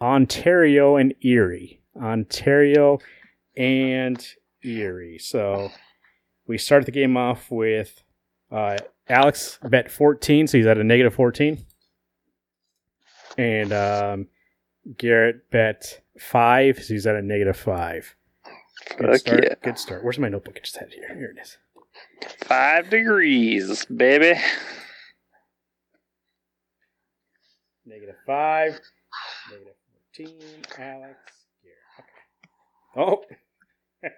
Ontario 0.00 0.96
and 0.96 1.14
Erie. 1.22 1.82
Ontario 2.00 2.98
and 3.56 4.24
Erie. 4.62 5.18
So 5.18 5.70
we 6.46 6.58
start 6.58 6.86
the 6.86 6.92
game 6.92 7.16
off 7.16 7.50
with 7.50 8.02
uh, 8.50 8.78
Alex 9.08 9.58
bet 9.62 9.90
14, 9.90 10.46
so 10.46 10.58
he's 10.58 10.66
at 10.66 10.78
a 10.78 10.84
negative 10.84 11.14
14. 11.14 11.64
And 13.36 13.72
um, 13.72 14.28
Garrett 14.96 15.50
bet 15.50 16.00
5, 16.18 16.82
so 16.82 16.94
he's 16.94 17.06
at 17.06 17.16
a 17.16 17.22
negative 17.22 17.56
5. 17.56 18.16
Good 18.98 19.06
Fuck 19.08 19.16
start. 19.18 19.44
yeah. 19.44 19.54
Good 19.62 19.78
start. 19.78 20.02
Where's 20.04 20.18
my 20.18 20.28
notebook? 20.28 20.56
I 20.56 20.60
just 20.60 20.76
had 20.76 20.88
it 20.88 20.94
here. 20.94 21.14
Here 21.14 21.34
it 21.36 21.40
is. 21.42 21.58
Five 22.46 22.90
degrees, 22.90 23.84
baby. 23.86 24.38
Negative 27.86 28.16
5. 28.26 28.80
Negative 29.50 29.74
14. 30.16 30.38
Alex. 30.78 31.18
Garrett. 31.62 31.98
Okay. 31.98 32.94
Oh. 32.96 33.24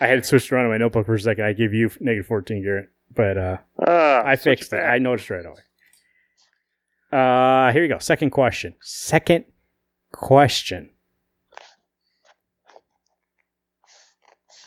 I 0.00 0.06
had 0.06 0.18
it 0.18 0.26
switched 0.26 0.50
around 0.52 0.66
in 0.66 0.70
my 0.72 0.78
notebook 0.78 1.06
for 1.06 1.14
a 1.14 1.20
second. 1.20 1.44
I 1.44 1.52
give 1.52 1.72
you 1.72 1.90
negative 2.00 2.26
14, 2.26 2.62
Garrett. 2.62 2.90
But 3.14 3.38
uh, 3.38 3.56
Ah, 3.86 4.22
I 4.24 4.36
fixed 4.36 4.72
it. 4.72 4.78
I 4.78 4.98
noticed 4.98 5.30
right 5.30 5.44
away. 5.46 5.60
Uh, 7.14 7.70
here 7.70 7.82
you 7.82 7.88
go. 7.88 7.98
Second 8.00 8.30
question. 8.30 8.74
Second 8.80 9.44
question. 10.10 10.90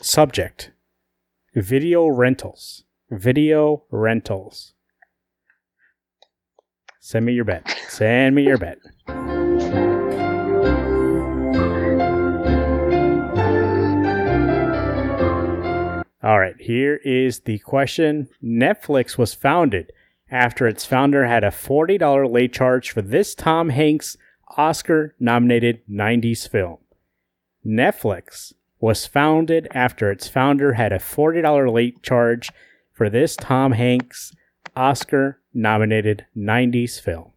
Subject: 0.02 0.72
Video 1.54 2.08
rentals. 2.08 2.86
Video 3.12 3.84
rentals. 3.92 4.72
Send 7.02 7.26
me 7.26 7.34
your 7.34 7.44
bet. 7.44 7.70
Send 7.90 8.34
me 8.34 8.44
your 8.44 8.58
bet. 8.58 8.78
All 16.24 16.40
right, 16.40 16.56
here 16.60 17.02
is 17.04 17.42
the 17.42 17.60
question. 17.60 18.30
Netflix 18.42 19.18
was 19.18 19.34
founded 19.34 19.92
after 20.30 20.68
its 20.68 20.86
founder 20.86 21.26
had 21.26 21.44
a 21.44 21.52
$40 21.52 22.32
late 22.32 22.54
charge 22.54 22.92
for 22.92 23.02
this 23.02 23.36
Tom 23.36 23.70
Hanks 23.70 24.18
Oscar 24.56 25.16
nominated 25.20 25.82
90s 25.90 26.50
film. 26.50 26.78
Netflix 27.66 28.54
was 28.80 29.06
founded 29.06 29.68
after 29.72 30.12
its 30.12 30.28
founder 30.28 30.74
had 30.74 30.92
a 30.92 31.00
$40 31.00 31.72
late 31.72 32.02
charge 32.04 32.52
for 32.94 33.10
this 33.10 33.36
Tom 33.36 33.74
Hanks 33.74 34.34
Oscar 34.76 35.40
nominated 35.54 36.26
90s 36.36 37.02
film? 37.02 37.32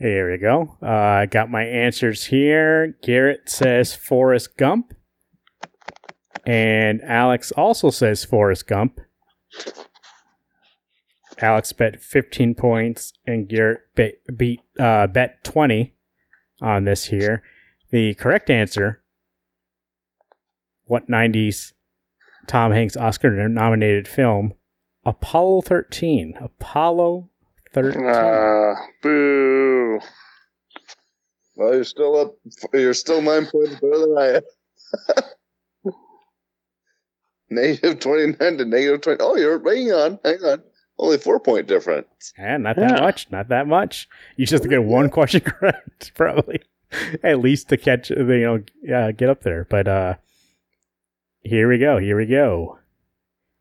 Here 0.00 0.30
we 0.30 0.38
go. 0.38 0.78
Uh, 0.82 0.86
I 0.86 1.26
got 1.26 1.50
my 1.50 1.62
answers 1.62 2.24
here. 2.24 2.96
Garrett 3.02 3.50
says 3.50 3.94
Forrest 3.94 4.56
Gump. 4.56 4.94
And 6.46 7.02
Alex 7.02 7.52
also 7.52 7.90
says 7.90 8.24
Forrest 8.24 8.66
Gump. 8.66 8.98
Alex 11.38 11.72
bet 11.74 12.02
15 12.02 12.54
points 12.54 13.12
and 13.26 13.46
Garrett 13.46 13.80
bet, 13.94 14.14
beat, 14.36 14.62
uh, 14.78 15.06
bet 15.06 15.44
20 15.44 15.94
on 16.62 16.84
this 16.84 17.06
here. 17.06 17.42
The 17.90 18.14
correct 18.14 18.48
answer 18.48 19.02
what 20.90 21.08
90s 21.08 21.72
Tom 22.48 22.72
Hanks 22.72 22.96
Oscar 22.96 23.48
nominated 23.48 24.08
film? 24.08 24.54
Apollo 25.04 25.62
13. 25.62 26.34
Apollo 26.40 27.29
13. 27.72 28.04
Uh, 28.04 28.74
boo. 29.02 29.98
Well, 31.56 31.74
you're 31.74 31.84
still 31.84 32.18
up. 32.20 32.34
You're 32.72 32.94
still 32.94 33.20
nine 33.22 33.46
points 33.46 33.74
better 33.80 33.98
than 33.98 34.16
I 34.18 34.26
am. 35.86 35.92
negative 37.50 38.00
twenty 38.00 38.26
nine 38.40 38.58
to 38.58 38.64
negative 38.64 39.00
twenty. 39.02 39.18
Oh, 39.20 39.36
you're 39.36 39.58
hang 39.62 39.92
on, 39.92 40.18
hang 40.24 40.42
on. 40.44 40.62
Only 40.98 41.18
four 41.18 41.40
point 41.40 41.66
difference. 41.66 42.32
Yeah, 42.38 42.56
not 42.58 42.76
that 42.76 42.96
Yeah. 42.96 43.00
much. 43.00 43.30
Not 43.30 43.48
that 43.48 43.66
much. 43.66 44.08
You 44.36 44.46
just 44.46 44.68
get 44.68 44.84
one 44.84 45.10
question 45.10 45.40
correct, 45.44 46.12
probably. 46.14 46.60
At 47.22 47.38
least 47.40 47.68
to 47.68 47.76
catch, 47.76 48.10
you 48.10 48.24
know, 48.24 48.62
yeah, 48.82 49.12
get 49.12 49.28
up 49.30 49.42
there. 49.42 49.66
But 49.68 49.86
uh 49.88 50.14
here 51.42 51.68
we 51.68 51.78
go. 51.78 51.98
Here 51.98 52.16
we 52.16 52.26
go. 52.26 52.78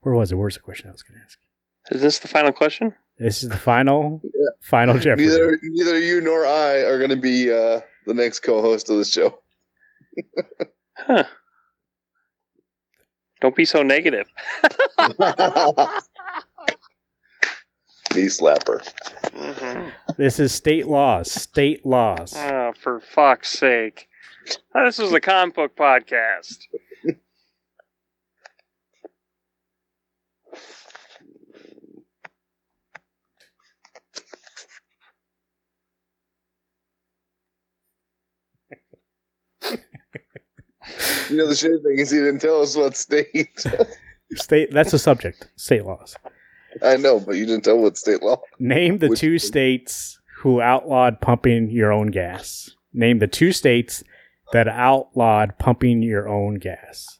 Where 0.01 0.15
was 0.15 0.31
it? 0.31 0.35
Where's 0.35 0.55
the 0.55 0.61
question 0.61 0.89
I 0.89 0.91
was 0.91 1.03
going 1.03 1.17
to 1.19 1.23
ask? 1.25 1.37
Is 1.91 2.01
this 2.01 2.19
the 2.19 2.27
final 2.27 2.51
question? 2.51 2.93
This 3.19 3.43
is 3.43 3.49
the 3.49 3.57
final, 3.57 4.21
final 4.61 4.97
Jeopardy. 4.99 5.27
Neither 5.27 5.59
neither 5.61 5.99
you 5.99 6.21
nor 6.21 6.45
I 6.45 6.77
are 6.83 6.97
going 6.97 7.09
to 7.09 7.15
be 7.17 7.51
uh, 7.51 7.81
the 8.05 8.13
next 8.13 8.39
co-host 8.39 8.89
of 8.89 8.97
the 8.97 9.05
show. 9.05 9.39
Huh. 10.97 11.23
Don't 13.41 13.55
be 13.55 13.65
so 13.65 13.83
negative. 13.83 14.27
Knee 18.13 18.25
slapper. 18.25 18.81
Mhm. 19.35 19.91
This 20.17 20.39
is 20.39 20.51
state 20.53 20.87
laws. 20.87 21.31
State 21.31 21.85
laws. 21.85 22.33
Oh, 22.35 22.73
for 22.81 22.99
fuck's 22.99 23.49
sake. 23.49 24.07
Oh, 24.75 24.85
This 24.85 24.97
is 24.99 25.13
a 25.13 25.21
comic 25.21 25.55
book 25.55 25.75
podcast. 25.75 26.57
You 41.29 41.37
know 41.37 41.47
the 41.47 41.53
shitty 41.53 41.83
thing 41.83 41.99
is 41.99 42.09
he 42.11 42.17
didn't 42.17 42.39
tell 42.39 42.61
us 42.61 42.75
what 42.75 42.95
state. 42.97 43.65
State. 44.35 44.71
That's 44.71 44.91
the 44.91 44.99
subject. 44.99 45.47
State 45.55 45.85
laws. 45.85 46.15
I 46.83 46.97
know, 46.97 47.19
but 47.19 47.35
you 47.35 47.47
didn't 47.47 47.63
tell 47.63 47.79
what 47.79 47.97
state 47.97 48.21
law. 48.21 48.39
Name 48.59 48.99
the 48.99 49.07
Which- 49.09 49.19
two 49.19 49.39
states 49.39 50.19
who 50.37 50.61
outlawed 50.61 51.19
pumping 51.19 51.69
your 51.71 51.91
own 51.91 52.07
gas. 52.07 52.69
Name 52.93 53.19
the 53.19 53.27
two 53.27 53.51
states 53.51 54.03
that 54.53 54.67
outlawed 54.67 55.57
pumping 55.57 56.01
your 56.03 56.27
own 56.29 56.55
gas. 56.55 57.18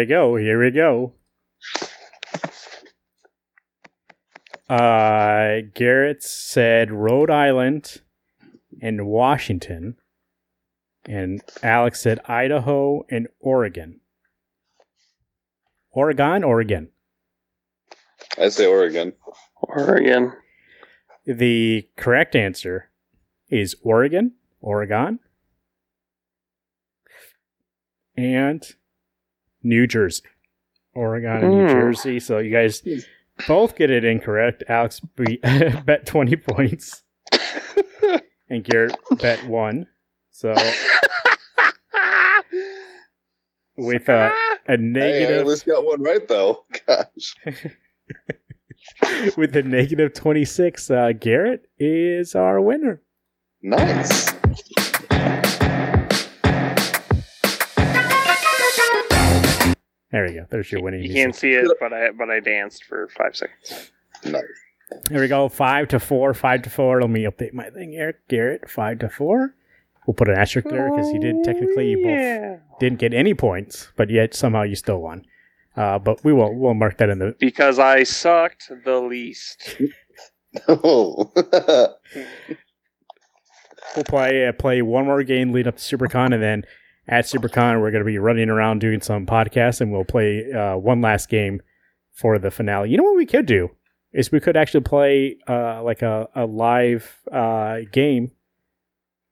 We 0.00 0.06
go. 0.06 0.36
Here 0.36 0.58
we 0.58 0.70
go. 0.70 1.12
Uh, 4.66 5.60
Garrett 5.74 6.22
said 6.22 6.90
Rhode 6.90 7.30
Island 7.30 8.00
and 8.80 9.06
Washington. 9.06 9.96
And 11.04 11.42
Alex 11.62 12.00
said 12.00 12.20
Idaho 12.26 13.04
and 13.10 13.28
Oregon. 13.40 14.00
Oregon, 15.90 16.44
Oregon. 16.44 16.88
I 18.38 18.48
say 18.48 18.66
Oregon. 18.66 19.12
Oregon. 19.60 20.32
The 21.26 21.88
correct 21.96 22.34
answer 22.34 22.88
is 23.50 23.76
Oregon, 23.82 24.32
Oregon, 24.62 25.18
and 28.16 28.64
New 29.62 29.86
Jersey. 29.86 30.22
Oregon 30.94 31.44
and 31.44 31.50
New 31.54 31.66
Hmm. 31.66 31.72
Jersey. 31.72 32.20
So 32.20 32.38
you 32.38 32.50
guys 32.50 32.82
both 33.46 33.76
get 33.76 33.90
it 33.90 34.04
incorrect. 34.04 34.64
Alex 34.68 35.00
be- 35.00 35.36
bet 35.84 36.04
20 36.06 36.36
points 36.36 37.02
and 38.50 38.64
Garrett 38.64 38.96
bet 39.18 39.44
1. 39.46 39.86
So 40.32 40.54
with 43.76 44.08
a, 44.08 44.12
a 44.26 44.32
Hey, 44.66 44.72
I 44.72 44.76
negative 44.76 45.46
least 45.46 45.66
got 45.66 45.84
one 45.84 46.02
right 46.02 46.26
though. 46.26 46.64
Gosh. 46.86 47.34
with 49.36 49.54
a 49.56 49.62
negative 49.62 50.12
26, 50.14 50.90
uh, 50.90 51.12
Garrett 51.18 51.66
is 51.78 52.34
our 52.34 52.60
winner. 52.60 53.00
Nice. 53.62 54.32
There 60.12 60.24
we 60.26 60.34
go. 60.34 60.46
There's 60.50 60.70
your 60.72 60.82
winning. 60.82 61.00
You 61.02 61.08
music. 61.08 61.22
can't 61.22 61.36
see 61.36 61.52
it, 61.52 61.68
but 61.78 61.92
I 61.92 62.10
but 62.10 62.30
I 62.30 62.40
danced 62.40 62.84
for 62.84 63.08
five 63.16 63.36
seconds. 63.36 63.92
Nice. 64.24 64.42
There 65.08 65.20
we 65.20 65.28
go. 65.28 65.48
Five 65.48 65.88
to 65.88 66.00
four. 66.00 66.34
Five 66.34 66.62
to 66.62 66.70
four. 66.70 67.00
Let 67.00 67.10
me 67.10 67.22
update 67.24 67.52
my 67.52 67.70
thing 67.70 67.92
here. 67.92 68.18
Garrett, 68.28 68.68
five 68.68 68.98
to 69.00 69.08
four. 69.08 69.54
We'll 70.06 70.14
put 70.14 70.28
an 70.28 70.36
asterisk 70.36 70.68
there 70.68 70.90
because 70.90 71.12
you 71.12 71.20
did 71.20 71.44
technically 71.44 71.90
you 71.90 72.02
both 72.04 72.80
didn't 72.80 72.98
get 72.98 73.14
any 73.14 73.34
points, 73.34 73.92
but 73.96 74.10
yet 74.10 74.34
somehow 74.34 74.62
you 74.62 74.74
still 74.74 74.98
won. 75.00 75.24
Uh, 75.76 75.98
but 76.00 76.24
we 76.24 76.32
will 76.32 76.52
we'll 76.54 76.74
mark 76.74 76.96
that 76.98 77.08
in 77.08 77.20
the. 77.20 77.36
Because 77.38 77.78
I 77.78 78.02
sucked 78.02 78.70
the 78.84 79.00
least. 79.00 79.76
Oh. 80.66 81.32
We'll 83.96 84.04
play 84.04 84.46
uh, 84.46 84.52
play 84.52 84.82
one 84.82 85.06
more 85.06 85.22
game 85.22 85.52
lead 85.52 85.66
up 85.66 85.76
to 85.76 85.82
SuperCon, 85.82 86.32
and 86.32 86.42
then 86.42 86.64
at 87.08 87.24
SuperCon 87.24 87.80
we're 87.80 87.90
going 87.90 88.04
to 88.04 88.10
be 88.10 88.18
running 88.18 88.48
around 88.48 88.80
doing 88.80 89.00
some 89.00 89.26
podcasts, 89.26 89.80
and 89.80 89.92
we'll 89.92 90.04
play 90.04 90.52
uh, 90.52 90.76
one 90.76 91.00
last 91.00 91.28
game 91.28 91.60
for 92.12 92.38
the 92.38 92.50
finale. 92.50 92.90
You 92.90 92.96
know 92.96 93.04
what 93.04 93.16
we 93.16 93.26
could 93.26 93.46
do 93.46 93.70
is 94.12 94.32
we 94.32 94.40
could 94.40 94.56
actually 94.56 94.82
play 94.82 95.38
uh, 95.48 95.82
like 95.82 96.02
a 96.02 96.28
a 96.34 96.46
live 96.46 97.18
uh, 97.32 97.78
game 97.92 98.32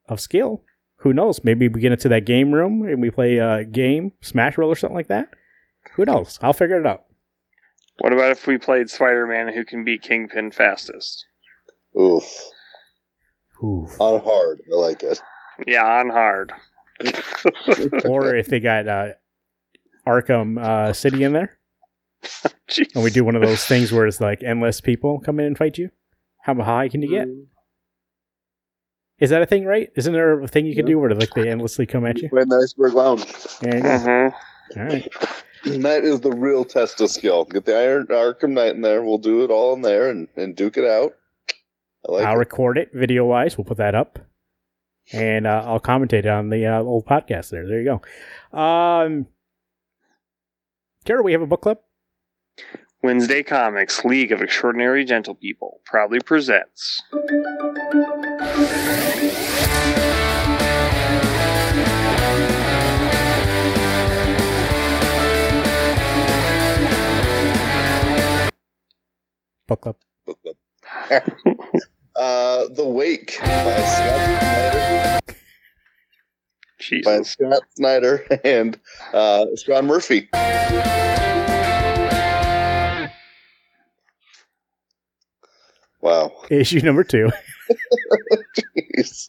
of 0.08 0.20
skill. 0.20 0.62
Who 1.02 1.12
knows? 1.12 1.44
Maybe 1.44 1.68
we 1.68 1.80
get 1.80 1.92
into 1.92 2.08
that 2.08 2.24
game 2.24 2.52
room 2.52 2.82
and 2.82 3.00
we 3.00 3.10
play 3.10 3.38
a 3.38 3.64
game, 3.64 4.12
Smash 4.20 4.58
Roll 4.58 4.70
or 4.70 4.74
something 4.74 4.96
like 4.96 5.06
that. 5.06 5.28
Who 5.94 6.04
knows? 6.04 6.38
I'll 6.42 6.52
figure 6.52 6.80
it 6.80 6.86
out. 6.86 7.04
What 7.98 8.12
about 8.12 8.32
if 8.32 8.46
we 8.46 8.58
played 8.58 8.90
Spider 8.90 9.26
Man 9.26 9.52
who 9.52 9.64
can 9.64 9.84
beat 9.84 10.02
Kingpin 10.02 10.50
fastest? 10.50 11.24
Oof. 12.00 12.24
Oof. 13.62 14.00
On 14.00 14.20
hard. 14.20 14.60
I 14.72 14.76
like 14.76 15.02
it. 15.02 15.20
Yeah, 15.66 15.84
on 15.84 16.10
hard. 16.10 16.52
or 18.04 18.34
if 18.34 18.46
they 18.48 18.60
got 18.60 18.88
uh, 18.88 19.08
Arkham 20.06 20.58
uh, 20.62 20.92
City 20.92 21.24
in 21.24 21.32
there. 21.32 21.58
Jeez. 22.68 22.94
and 22.94 23.04
we 23.04 23.10
do 23.10 23.24
one 23.24 23.36
of 23.36 23.42
those 23.42 23.64
things 23.64 23.92
where 23.92 24.06
it's 24.06 24.20
like 24.20 24.42
endless 24.42 24.80
people 24.80 25.20
come 25.20 25.38
in 25.38 25.46
and 25.46 25.58
fight 25.58 25.78
you. 25.78 25.90
How 26.42 26.54
high 26.54 26.88
can 26.88 27.02
you 27.02 27.10
get? 27.10 27.28
Is 29.20 29.30
that 29.30 29.42
a 29.42 29.46
thing, 29.46 29.64
right? 29.64 29.90
Isn't 29.96 30.12
there 30.12 30.40
a 30.40 30.48
thing 30.48 30.66
you 30.66 30.74
can 30.74 30.86
do 30.86 30.98
where 30.98 31.10
like 31.14 31.34
they 31.34 31.48
endlessly 31.48 31.86
come 31.86 32.06
at 32.06 32.18
you? 32.18 32.28
Play 32.28 32.42
in 32.42 32.48
the 32.48 32.56
iceberg 32.56 32.94
lounge. 32.94 33.24
There 33.60 33.76
you 33.76 33.82
go. 33.82 33.88
Mhm. 33.88 34.32
All 34.76 34.82
right. 34.84 35.08
That 35.82 36.04
is 36.04 36.20
the 36.20 36.30
real 36.30 36.64
test 36.64 37.00
of 37.00 37.10
skill. 37.10 37.44
Get 37.44 37.64
the 37.64 37.76
Iron 37.76 38.06
Arkham 38.06 38.50
Knight 38.50 38.76
in 38.76 38.80
there. 38.82 39.02
We'll 39.02 39.18
do 39.18 39.42
it 39.42 39.50
all 39.50 39.74
in 39.74 39.82
there 39.82 40.08
and, 40.08 40.28
and 40.36 40.54
duke 40.54 40.76
it 40.76 40.84
out. 40.84 41.14
I 42.08 42.12
like 42.12 42.24
I'll 42.26 42.34
it. 42.36 42.38
record 42.38 42.78
it 42.78 42.90
video 42.94 43.24
wise. 43.24 43.58
We'll 43.58 43.64
put 43.64 43.78
that 43.78 43.94
up, 43.96 44.18
and 45.12 45.46
uh, 45.46 45.62
I'll 45.66 45.80
commentate 45.80 46.20
it 46.20 46.26
on 46.26 46.50
the 46.50 46.66
uh, 46.66 46.80
old 46.80 47.06
podcast. 47.06 47.50
There, 47.50 47.66
there 47.66 47.80
you 47.80 48.00
go. 48.52 48.58
Um, 48.58 49.26
Kara, 51.04 51.22
we 51.22 51.32
have 51.32 51.42
a 51.42 51.46
book 51.46 51.62
club. 51.62 51.78
Wednesday 53.02 53.42
Comics 53.44 54.04
League 54.04 54.32
of 54.32 54.42
Extraordinary 54.42 55.04
Gentle 55.04 55.34
People 55.34 55.80
proudly 55.84 56.18
presents. 56.20 57.02
Book 69.68 69.82
club. 69.82 69.96
Book 70.26 70.38
club. 71.08 71.22
uh, 72.18 72.68
The 72.74 72.86
Wake 72.86 73.38
by 73.40 73.80
Scott 73.80 75.22
Snyder, 76.80 77.02
by 77.04 77.22
Scott 77.22 77.62
Snyder 77.74 78.26
and 78.44 78.78
uh, 79.12 79.46
Sean 79.56 79.86
Murphy. 79.86 80.28
Wow. 86.00 86.32
Issue 86.50 86.80
number 86.80 87.04
two. 87.04 87.30
Jeez. 88.86 89.28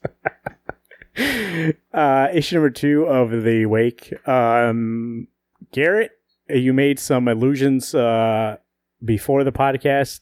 uh, 1.93 2.27
issue 2.33 2.55
number 2.55 2.69
two 2.69 3.03
of 3.03 3.43
the 3.43 3.65
Wake. 3.65 4.13
Um, 4.27 5.27
Garrett, 5.71 6.11
you 6.47 6.71
made 6.73 6.99
some 6.99 7.27
allusions 7.27 7.93
uh, 7.93 8.57
before 9.03 9.43
the 9.43 9.51
podcast, 9.51 10.21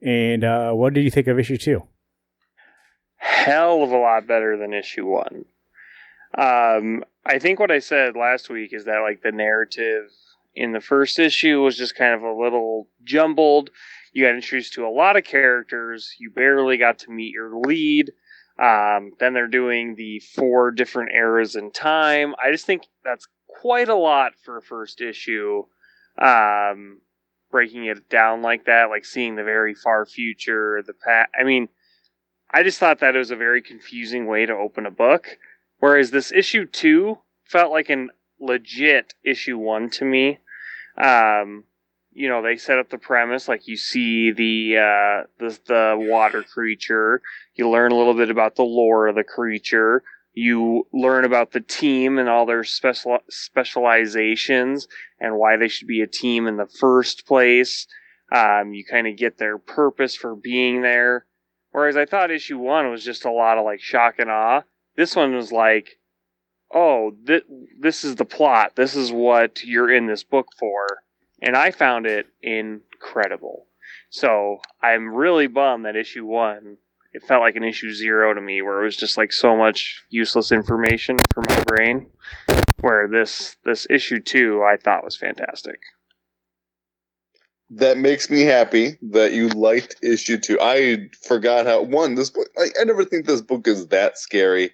and 0.00 0.44
uh, 0.44 0.72
what 0.72 0.94
did 0.94 1.02
you 1.02 1.10
think 1.10 1.26
of 1.26 1.38
issue 1.38 1.56
two? 1.56 1.82
Hell 3.28 3.82
of 3.82 3.90
a 3.90 3.98
lot 3.98 4.26
better 4.26 4.56
than 4.56 4.72
issue 4.72 5.06
one. 5.06 5.44
Um, 6.36 7.04
I 7.26 7.38
think 7.38 7.60
what 7.60 7.70
I 7.70 7.78
said 7.78 8.16
last 8.16 8.48
week 8.48 8.72
is 8.72 8.84
that 8.86 9.00
like 9.00 9.22
the 9.22 9.32
narrative 9.32 10.10
in 10.54 10.72
the 10.72 10.80
first 10.80 11.18
issue 11.18 11.60
was 11.60 11.76
just 11.76 11.94
kind 11.94 12.14
of 12.14 12.22
a 12.22 12.32
little 12.32 12.88
jumbled. 13.04 13.70
You 14.12 14.24
got 14.24 14.34
introduced 14.34 14.72
to 14.74 14.86
a 14.86 14.88
lot 14.90 15.16
of 15.16 15.24
characters. 15.24 16.14
You 16.18 16.30
barely 16.30 16.78
got 16.78 16.98
to 17.00 17.10
meet 17.10 17.32
your 17.32 17.58
lead. 17.60 18.12
Um, 18.58 19.12
then 19.20 19.34
they're 19.34 19.46
doing 19.46 19.94
the 19.94 20.20
four 20.34 20.70
different 20.70 21.12
eras 21.14 21.54
in 21.54 21.70
time. 21.70 22.34
I 22.42 22.50
just 22.50 22.66
think 22.66 22.86
that's 23.04 23.28
quite 23.46 23.88
a 23.88 23.94
lot 23.94 24.32
for 24.42 24.56
a 24.56 24.62
first 24.62 25.00
issue. 25.00 25.64
Um, 26.20 27.00
breaking 27.50 27.84
it 27.84 28.08
down 28.08 28.42
like 28.42 28.64
that, 28.64 28.90
like 28.90 29.04
seeing 29.04 29.36
the 29.36 29.44
very 29.44 29.74
far 29.74 30.06
future, 30.06 30.82
the 30.86 30.94
past. 30.94 31.30
I 31.38 31.44
mean, 31.44 31.68
I 32.50 32.62
just 32.62 32.78
thought 32.78 33.00
that 33.00 33.14
it 33.14 33.18
was 33.18 33.30
a 33.30 33.36
very 33.36 33.62
confusing 33.62 34.26
way 34.26 34.46
to 34.46 34.54
open 34.54 34.86
a 34.86 34.90
book. 34.90 35.38
Whereas 35.78 36.10
this 36.10 36.32
issue 36.32 36.66
two 36.66 37.18
felt 37.44 37.70
like 37.70 37.88
an 37.88 38.10
legit 38.40 39.14
issue 39.24 39.58
one 39.58 39.90
to 39.90 40.04
me. 40.04 40.38
Um, 40.96 41.64
you 42.12 42.28
know, 42.28 42.42
they 42.42 42.56
set 42.56 42.78
up 42.78 42.90
the 42.90 42.98
premise 42.98 43.46
like 43.46 43.68
you 43.68 43.76
see 43.76 44.32
the 44.32 44.78
uh, 44.78 45.26
the 45.38 45.58
the 45.66 45.94
water 45.96 46.42
creature. 46.42 47.22
You 47.54 47.68
learn 47.68 47.92
a 47.92 47.96
little 47.96 48.14
bit 48.14 48.30
about 48.30 48.56
the 48.56 48.64
lore 48.64 49.06
of 49.06 49.14
the 49.14 49.24
creature. 49.24 50.02
You 50.32 50.86
learn 50.92 51.24
about 51.24 51.52
the 51.52 51.60
team 51.60 52.18
and 52.18 52.28
all 52.28 52.46
their 52.46 52.64
special 52.64 53.18
specializations 53.28 54.88
and 55.20 55.36
why 55.36 55.56
they 55.56 55.68
should 55.68 55.88
be 55.88 56.00
a 56.00 56.06
team 56.06 56.46
in 56.46 56.56
the 56.56 56.66
first 56.66 57.26
place. 57.26 57.86
Um, 58.32 58.72
you 58.72 58.84
kind 58.84 59.06
of 59.06 59.16
get 59.16 59.38
their 59.38 59.58
purpose 59.58 60.14
for 60.14 60.34
being 60.34 60.82
there. 60.82 61.24
Whereas 61.70 61.96
I 61.96 62.06
thought 62.06 62.30
issue 62.30 62.58
one 62.58 62.90
was 62.90 63.04
just 63.04 63.24
a 63.24 63.30
lot 63.30 63.58
of 63.58 63.64
like 63.64 63.80
shock 63.80 64.14
and 64.18 64.30
awe. 64.30 64.62
This 64.96 65.14
one 65.14 65.34
was 65.34 65.52
like, 65.52 65.98
oh, 66.72 67.12
th- 67.26 67.44
this 67.78 68.04
is 68.04 68.16
the 68.16 68.24
plot. 68.24 68.76
This 68.76 68.96
is 68.96 69.12
what 69.12 69.62
you're 69.64 69.92
in 69.92 70.06
this 70.06 70.24
book 70.24 70.48
for. 70.58 71.02
And 71.40 71.56
I 71.56 71.70
found 71.70 72.06
it 72.06 72.26
incredible. 72.42 73.66
So 74.10 74.58
I'm 74.82 75.14
really 75.14 75.46
bummed 75.46 75.84
that 75.84 75.96
issue 75.96 76.24
one, 76.24 76.78
it 77.12 77.22
felt 77.22 77.40
like 77.40 77.56
an 77.56 77.64
issue 77.64 77.92
zero 77.92 78.34
to 78.34 78.40
me, 78.40 78.62
where 78.62 78.80
it 78.80 78.84
was 78.84 78.96
just 78.96 79.16
like 79.16 79.32
so 79.32 79.56
much 79.56 80.04
useless 80.10 80.52
information 80.52 81.16
for 81.32 81.42
my 81.48 81.62
brain. 81.64 82.06
Where 82.80 83.08
this 83.08 83.56
this 83.64 83.86
issue 83.90 84.20
two, 84.20 84.62
I 84.62 84.76
thought 84.76 85.04
was 85.04 85.16
fantastic. 85.16 85.80
That 87.70 87.98
makes 87.98 88.30
me 88.30 88.42
happy 88.42 88.96
that 89.02 89.32
you 89.32 89.48
liked 89.48 89.96
issue 90.02 90.38
two. 90.38 90.58
I 90.60 91.10
forgot 91.26 91.66
how 91.66 91.82
one 91.82 92.14
this 92.14 92.30
book. 92.30 92.48
I, 92.58 92.68
I 92.80 92.84
never 92.84 93.04
think 93.04 93.26
this 93.26 93.42
book 93.42 93.68
is 93.68 93.88
that 93.88 94.16
scary, 94.16 94.72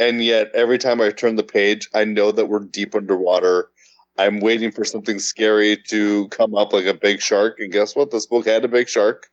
and 0.00 0.24
yet 0.24 0.50
every 0.54 0.78
time 0.78 1.00
I 1.02 1.10
turn 1.10 1.36
the 1.36 1.42
page, 1.42 1.88
I 1.94 2.04
know 2.04 2.32
that 2.32 2.46
we're 2.46 2.60
deep 2.60 2.94
underwater. 2.94 3.70
I'm 4.18 4.40
waiting 4.40 4.72
for 4.72 4.82
something 4.82 5.18
scary 5.18 5.76
to 5.88 6.28
come 6.28 6.54
up, 6.54 6.72
like 6.72 6.86
a 6.86 6.94
big 6.94 7.20
shark. 7.20 7.60
And 7.60 7.70
guess 7.70 7.94
what? 7.94 8.10
This 8.10 8.24
book 8.24 8.46
had 8.46 8.64
a 8.64 8.68
big 8.68 8.88
shark. 8.88 9.30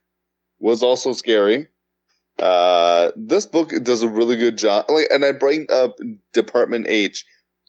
Was 0.59 0.83
also 0.83 1.13
scary. 1.13 1.67
Uh, 2.39 3.11
this 3.15 3.45
book 3.45 3.71
does 3.83 4.01
a 4.01 4.09
really 4.09 4.35
good 4.35 4.57
job. 4.57 4.85
Like, 4.89 5.07
and 5.09 5.23
I 5.23 5.31
bring 5.31 5.67
up 5.71 5.97
Department 6.33 6.87
H 6.89 7.25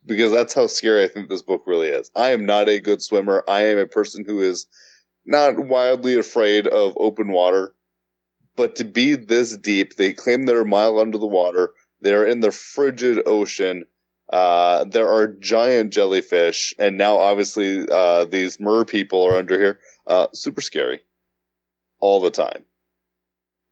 because 0.07 0.33
that's 0.33 0.55
how 0.55 0.67
scary 0.67 1.05
I 1.05 1.09
think 1.09 1.29
this 1.29 1.43
book 1.43 1.63
really 1.67 1.89
is. 1.89 2.11
I 2.17 2.31
am 2.31 2.45
not 2.45 2.69
a 2.69 2.81
good 2.81 3.03
swimmer. 3.03 3.45
I 3.47 3.63
am 3.67 3.79
a 3.79 3.87
person 3.87 4.25
who 4.25 4.41
is 4.41 4.67
not 5.27 5.59
wildly 5.67 6.19
afraid 6.19 6.67
of 6.67 6.95
open 6.97 7.33
water, 7.33 7.75
but 8.57 8.77
to 8.77 8.85
be 8.85 9.15
this 9.17 9.57
deep, 9.57 9.97
they 9.97 10.13
claim 10.13 10.45
they're 10.47 10.61
a 10.61 10.67
mile 10.67 10.99
under 10.99 11.19
the 11.19 11.27
water. 11.27 11.71
They're 12.01 12.27
in 12.27 12.41
the 12.41 12.53
frigid 12.53 13.23
ocean. 13.27 13.85
Uh, 14.33 14.85
there 14.85 15.09
are 15.09 15.29
giant 15.29 15.93
jellyfish, 15.93 16.75
and 16.79 16.97
now 16.97 17.17
obviously 17.19 17.87
uh, 17.91 18.25
these 18.27 18.61
mer 18.61 18.85
people 18.85 19.23
are 19.27 19.37
under 19.37 19.59
here. 19.59 19.81
Uh, 20.07 20.27
super 20.33 20.61
scary, 20.61 21.01
all 22.01 22.21
the 22.21 22.31
time. 22.31 22.65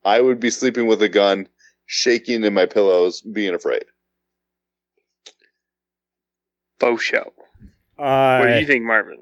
I 0.05 0.21
would 0.21 0.41
be 0.41 0.51
sleeping 0.51 0.87
with 0.87 1.01
a 1.03 1.09
gun, 1.09 1.49
shaking 1.87 2.45
in 2.45 2.55
my 2.55 2.67
pillows, 2.67 3.21
being 3.21 3.55
afraid. 3.55 3.85
Bo 6.79 6.97
show. 6.97 7.33
Uh, 7.99 8.39
What 8.39 8.49
do 8.49 8.59
you 8.59 8.67
think, 8.67 8.85
Marvin? 8.85 9.19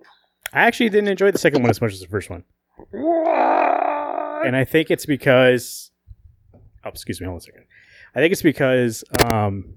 I 0.52 0.62
actually 0.62 0.88
didn't 0.88 1.08
enjoy 1.08 1.30
the 1.30 1.38
second 1.38 1.62
one 1.62 1.70
as 1.70 1.80
much 1.80 1.92
as 1.92 2.00
the 2.00 2.06
first 2.08 2.28
one, 2.30 2.44
What? 2.90 4.46
and 4.46 4.56
I 4.56 4.64
think 4.64 4.90
it's 4.90 5.06
because. 5.06 5.90
Oh, 6.84 6.88
excuse 6.88 7.20
me, 7.20 7.26
hold 7.26 7.34
on 7.34 7.38
a 7.38 7.40
second. 7.42 7.64
I 8.14 8.20
think 8.20 8.32
it's 8.32 8.42
because. 8.42 9.04
Um, 9.32 9.74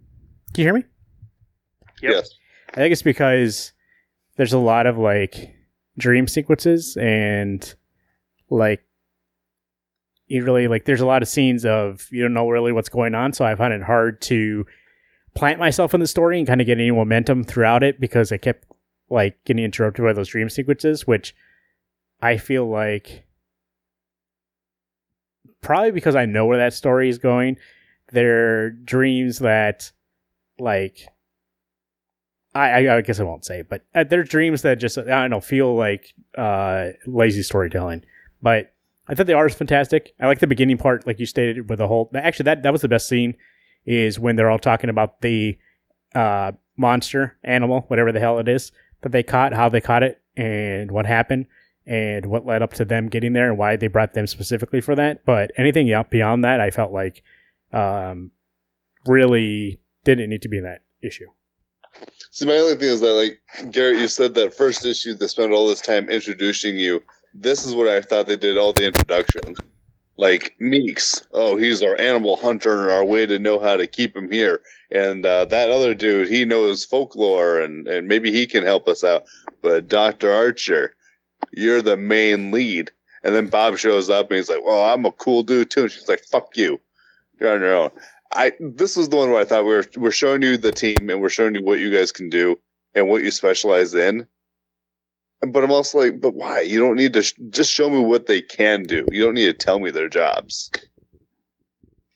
can 0.53 0.61
you 0.61 0.63
hear 0.65 0.73
me? 0.73 0.83
Yep. 2.01 2.11
Yes. 2.11 2.29
I 2.73 2.75
think 2.77 2.91
it's 2.91 3.01
because 3.01 3.71
there's 4.37 4.53
a 4.53 4.57
lot 4.57 4.85
of 4.87 4.97
like 4.97 5.53
dream 5.97 6.27
sequences 6.27 6.97
and 6.99 7.75
like 8.49 8.81
you 10.25 10.43
really 10.43 10.67
like 10.67 10.85
there's 10.85 11.01
a 11.01 11.05
lot 11.05 11.21
of 11.21 11.27
scenes 11.27 11.65
of 11.65 12.07
you 12.11 12.23
don't 12.23 12.33
know 12.33 12.49
really 12.49 12.71
what's 12.71 12.89
going 12.89 13.13
on, 13.13 13.33
so 13.33 13.45
I 13.45 13.55
find 13.55 13.73
it 13.73 13.83
hard 13.83 14.21
to 14.23 14.65
plant 15.35 15.59
myself 15.59 15.93
in 15.93 15.99
the 15.99 16.07
story 16.07 16.37
and 16.39 16.47
kind 16.47 16.61
of 16.61 16.67
get 16.67 16.79
any 16.79 16.91
momentum 16.91 17.43
throughout 17.43 17.83
it 17.83 17.99
because 17.99 18.31
I 18.31 18.37
kept 18.37 18.65
like 19.13 19.37
getting 19.45 19.63
interrupted 19.63 20.03
by 20.03 20.11
those 20.11 20.27
dream 20.27 20.49
sequences, 20.49 21.05
which 21.05 21.35
I 22.21 22.37
feel 22.37 22.67
like 22.67 23.25
probably 25.61 25.91
because 25.91 26.15
I 26.15 26.25
know 26.25 26.47
where 26.47 26.57
that 26.57 26.73
story 26.73 27.09
is 27.09 27.19
going, 27.19 27.57
they're 28.11 28.71
dreams 28.71 29.39
that 29.39 29.91
like 30.59 31.07
I, 32.55 32.87
I, 32.89 33.01
guess 33.01 33.19
I 33.19 33.23
won't 33.23 33.45
say, 33.45 33.63
but 33.63 33.83
uh, 33.95 34.03
they're 34.03 34.23
dreams 34.23 34.61
that 34.63 34.79
just 34.79 34.97
I 34.97 35.03
don't 35.03 35.29
know 35.29 35.41
feel 35.41 35.75
like 35.75 36.13
uh, 36.37 36.89
lazy 37.05 37.43
storytelling. 37.43 38.03
But 38.41 38.73
I 39.07 39.15
thought 39.15 39.27
the 39.27 39.33
art 39.33 39.51
is 39.51 39.57
fantastic. 39.57 40.13
I 40.19 40.27
like 40.27 40.39
the 40.39 40.47
beginning 40.47 40.77
part, 40.77 41.07
like 41.07 41.19
you 41.19 41.25
stated, 41.25 41.69
with 41.69 41.79
the 41.79 41.87
whole. 41.87 42.11
Actually, 42.15 42.45
that 42.45 42.63
that 42.63 42.71
was 42.71 42.81
the 42.81 42.87
best 42.87 43.07
scene. 43.07 43.35
Is 43.85 44.19
when 44.19 44.35
they're 44.35 44.49
all 44.49 44.59
talking 44.59 44.89
about 44.89 45.21
the 45.21 45.57
uh, 46.15 46.51
monster 46.77 47.37
animal, 47.43 47.81
whatever 47.87 48.11
the 48.11 48.19
hell 48.19 48.39
it 48.39 48.47
is 48.47 48.71
that 49.03 49.11
they 49.11 49.23
caught, 49.23 49.53
how 49.53 49.69
they 49.69 49.81
caught 49.81 50.03
it, 50.03 50.21
and 50.35 50.91
what 50.91 51.05
happened, 51.05 51.45
and 51.85 52.25
what 52.25 52.45
led 52.45 52.61
up 52.61 52.73
to 52.73 52.85
them 52.85 53.09
getting 53.09 53.33
there, 53.33 53.49
and 53.49 53.57
why 53.57 53.75
they 53.75 53.87
brought 53.87 54.13
them 54.13 54.27
specifically 54.27 54.81
for 54.81 54.95
that. 54.95 55.25
But 55.25 55.51
anything 55.57 55.87
beyond 56.09 56.43
that, 56.43 56.59
I 56.59 56.71
felt 56.71 56.91
like 56.91 57.23
um, 57.71 58.31
really 59.05 59.79
didn't 60.03 60.29
need 60.29 60.41
to 60.41 60.49
be 60.49 60.57
in 60.57 60.63
that 60.63 60.81
issue. 61.01 61.27
See, 62.31 62.45
my 62.45 62.53
only 62.53 62.75
thing 62.75 62.89
is 62.89 63.01
that, 63.01 63.13
like 63.13 63.71
Garrett, 63.71 63.99
you 63.99 64.07
said 64.07 64.33
that 64.35 64.55
first 64.55 64.85
issue 64.85 65.13
they 65.13 65.27
spent 65.27 65.51
all 65.51 65.67
this 65.67 65.81
time 65.81 66.09
introducing 66.09 66.77
you. 66.77 67.03
This 67.33 67.65
is 67.65 67.75
what 67.75 67.87
I 67.87 68.01
thought 68.01 68.27
they 68.27 68.35
did 68.35 68.57
all 68.57 68.73
the 68.73 68.85
introductions. 68.85 69.57
Like 70.17 70.55
Meeks, 70.59 71.25
oh, 71.31 71.57
he's 71.57 71.81
our 71.81 71.99
animal 71.99 72.35
hunter 72.35 72.83
and 72.83 72.91
our 72.91 73.03
way 73.03 73.25
to 73.25 73.39
know 73.39 73.59
how 73.59 73.75
to 73.75 73.87
keep 73.87 74.15
him 74.15 74.31
here. 74.31 74.61
And 74.91 75.25
uh, 75.25 75.45
that 75.45 75.71
other 75.71 75.95
dude, 75.95 76.29
he 76.29 76.45
knows 76.45 76.85
folklore 76.85 77.59
and, 77.59 77.87
and 77.87 78.07
maybe 78.07 78.31
he 78.31 78.45
can 78.45 78.63
help 78.63 78.87
us 78.87 79.03
out. 79.03 79.23
But 79.61 79.87
Dr. 79.87 80.31
Archer, 80.31 80.93
you're 81.51 81.81
the 81.81 81.97
main 81.97 82.51
lead. 82.51 82.91
And 83.23 83.33
then 83.33 83.47
Bob 83.47 83.77
shows 83.77 84.09
up 84.09 84.29
and 84.29 84.37
he's 84.37 84.49
like, 84.49 84.63
Well, 84.63 84.83
I'm 84.93 85.05
a 85.05 85.11
cool 85.11 85.43
dude 85.43 85.71
too. 85.71 85.83
And 85.83 85.91
she's 85.91 86.09
like, 86.09 86.23
Fuck 86.25 86.57
you. 86.57 86.79
You're 87.39 87.53
on 87.53 87.61
your 87.61 87.75
own. 87.75 87.89
I 88.33 88.53
this 88.59 88.97
was 88.97 89.09
the 89.09 89.15
one 89.15 89.29
where 89.31 89.41
I 89.41 89.45
thought 89.45 89.63
we 89.63 89.69
we're 89.69 89.85
we're 89.97 90.11
showing 90.11 90.41
you 90.41 90.57
the 90.57 90.71
team 90.71 91.09
and 91.09 91.21
we're 91.21 91.29
showing 91.29 91.55
you 91.55 91.63
what 91.63 91.79
you 91.79 91.91
guys 91.91 92.11
can 92.11 92.29
do 92.29 92.59
and 92.95 93.07
what 93.07 93.23
you 93.23 93.31
specialize 93.31 93.93
in. 93.93 94.27
But 95.47 95.63
I'm 95.63 95.71
also 95.71 95.99
like, 95.99 96.21
but 96.21 96.35
why? 96.35 96.61
You 96.61 96.79
don't 96.79 96.95
need 96.95 97.13
to 97.13 97.23
sh- 97.23 97.33
just 97.49 97.71
show 97.71 97.89
me 97.89 97.99
what 97.99 98.27
they 98.27 98.41
can 98.41 98.83
do. 98.83 99.05
You 99.11 99.23
don't 99.25 99.33
need 99.33 99.45
to 99.45 99.53
tell 99.53 99.79
me 99.79 99.91
their 99.91 100.09
jobs. 100.09 100.71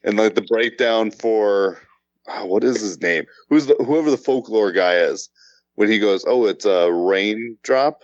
And 0.03 0.17
like 0.17 0.35
the 0.35 0.41
breakdown 0.41 1.11
for 1.11 1.81
oh, 2.27 2.45
what 2.45 2.63
is 2.63 2.81
his 2.81 3.01
name? 3.01 3.25
Who's 3.49 3.67
the 3.67 3.75
whoever 3.75 4.11
the 4.11 4.17
folklore 4.17 4.71
guy 4.71 4.95
is? 4.95 5.29
When 5.75 5.91
he 5.91 5.99
goes, 5.99 6.25
oh, 6.27 6.45
it's 6.47 6.65
a 6.65 6.91
raindrop, 6.91 8.01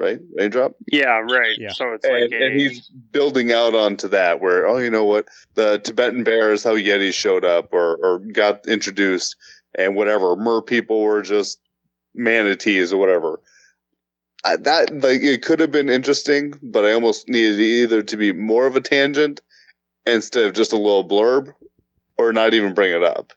right? 0.00 0.18
Raindrop. 0.34 0.72
Yeah, 0.90 1.20
right. 1.20 1.56
Yeah. 1.58 1.72
So 1.72 1.92
it's 1.92 2.04
like 2.04 2.24
and, 2.24 2.32
a, 2.32 2.46
and 2.46 2.60
he's 2.60 2.88
building 2.88 3.52
out 3.52 3.74
onto 3.74 4.08
that 4.08 4.40
where 4.40 4.66
oh 4.66 4.78
you 4.78 4.90
know 4.90 5.04
what 5.04 5.28
the 5.54 5.78
tibetan 5.78 6.24
bear 6.24 6.52
is 6.52 6.64
how 6.64 6.74
yetis 6.74 7.14
showed 7.14 7.44
up 7.44 7.72
or 7.72 7.96
or 7.96 8.18
got 8.18 8.66
introduced 8.66 9.36
and 9.76 9.94
whatever 9.94 10.34
mer 10.34 10.62
people 10.62 11.02
were 11.02 11.22
just 11.22 11.60
manatees 12.14 12.92
or 12.92 12.96
whatever 12.96 13.40
I, 14.44 14.56
that 14.56 15.02
like 15.02 15.22
it 15.22 15.42
could 15.42 15.60
have 15.60 15.70
been 15.70 15.90
interesting 15.90 16.54
but 16.62 16.84
i 16.84 16.92
almost 16.92 17.28
needed 17.28 17.60
either 17.60 18.02
to 18.02 18.16
be 18.16 18.32
more 18.32 18.66
of 18.66 18.76
a 18.76 18.80
tangent 18.80 19.40
instead 20.06 20.44
of 20.44 20.54
just 20.54 20.72
a 20.72 20.76
little 20.76 21.06
blurb 21.06 21.52
or 22.16 22.32
not 22.32 22.54
even 22.54 22.74
bring 22.74 22.92
it 22.94 23.02
up 23.02 23.32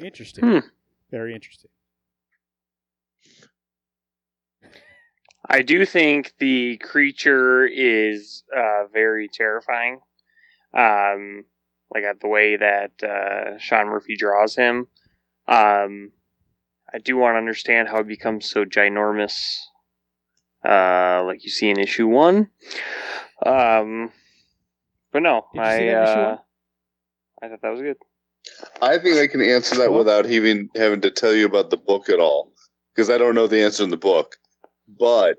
Interesting. 0.00 0.44
Hmm. 0.44 0.58
Very 1.10 1.34
interesting. 1.34 1.70
I 5.50 5.62
do 5.62 5.84
think 5.86 6.34
the 6.38 6.76
creature 6.78 7.66
is 7.66 8.44
uh, 8.54 8.84
very 8.92 9.28
terrifying. 9.28 10.00
Um, 10.74 11.44
like 11.92 12.04
at 12.04 12.20
the 12.20 12.28
way 12.28 12.56
that 12.56 13.02
uh, 13.02 13.58
Sean 13.58 13.86
Murphy 13.86 14.16
draws 14.16 14.54
him. 14.54 14.86
Um, 15.46 16.12
I 16.92 16.98
do 16.98 17.16
want 17.16 17.34
to 17.34 17.38
understand 17.38 17.88
how 17.88 17.98
it 17.98 18.08
becomes 18.08 18.48
so 18.50 18.64
ginormous, 18.64 19.58
uh, 20.64 21.22
like 21.24 21.44
you 21.44 21.50
see 21.50 21.68
in 21.70 21.78
issue 21.78 22.06
one. 22.06 22.48
Um, 23.44 24.10
but 25.12 25.22
no, 25.22 25.46
Did 25.52 25.60
I 25.62 25.76
that 25.76 25.82
issue 25.82 26.20
uh, 26.20 26.26
one? 26.28 26.38
I 27.42 27.48
thought 27.48 27.62
that 27.62 27.70
was 27.72 27.80
good. 27.82 27.96
i 28.82 28.96
think 28.98 29.18
i 29.18 29.26
can 29.26 29.40
answer 29.42 29.76
that 29.76 29.90
Well- 29.90 29.98
without 30.00 30.26
even 30.26 30.70
having 30.74 31.00
to 31.02 31.10
tell 31.10 31.34
you 31.34 31.44
about 31.46 31.70
the 31.70 31.76
book 31.76 32.08
at 32.08 32.18
all 32.18 32.52
because 32.94 33.10
i 33.10 33.18
don't 33.18 33.34
know 33.34 33.46
the 33.46 33.62
answer 33.62 33.84
in 33.84 33.90
the 33.90 33.96
book 33.96 34.36
but 34.98 35.38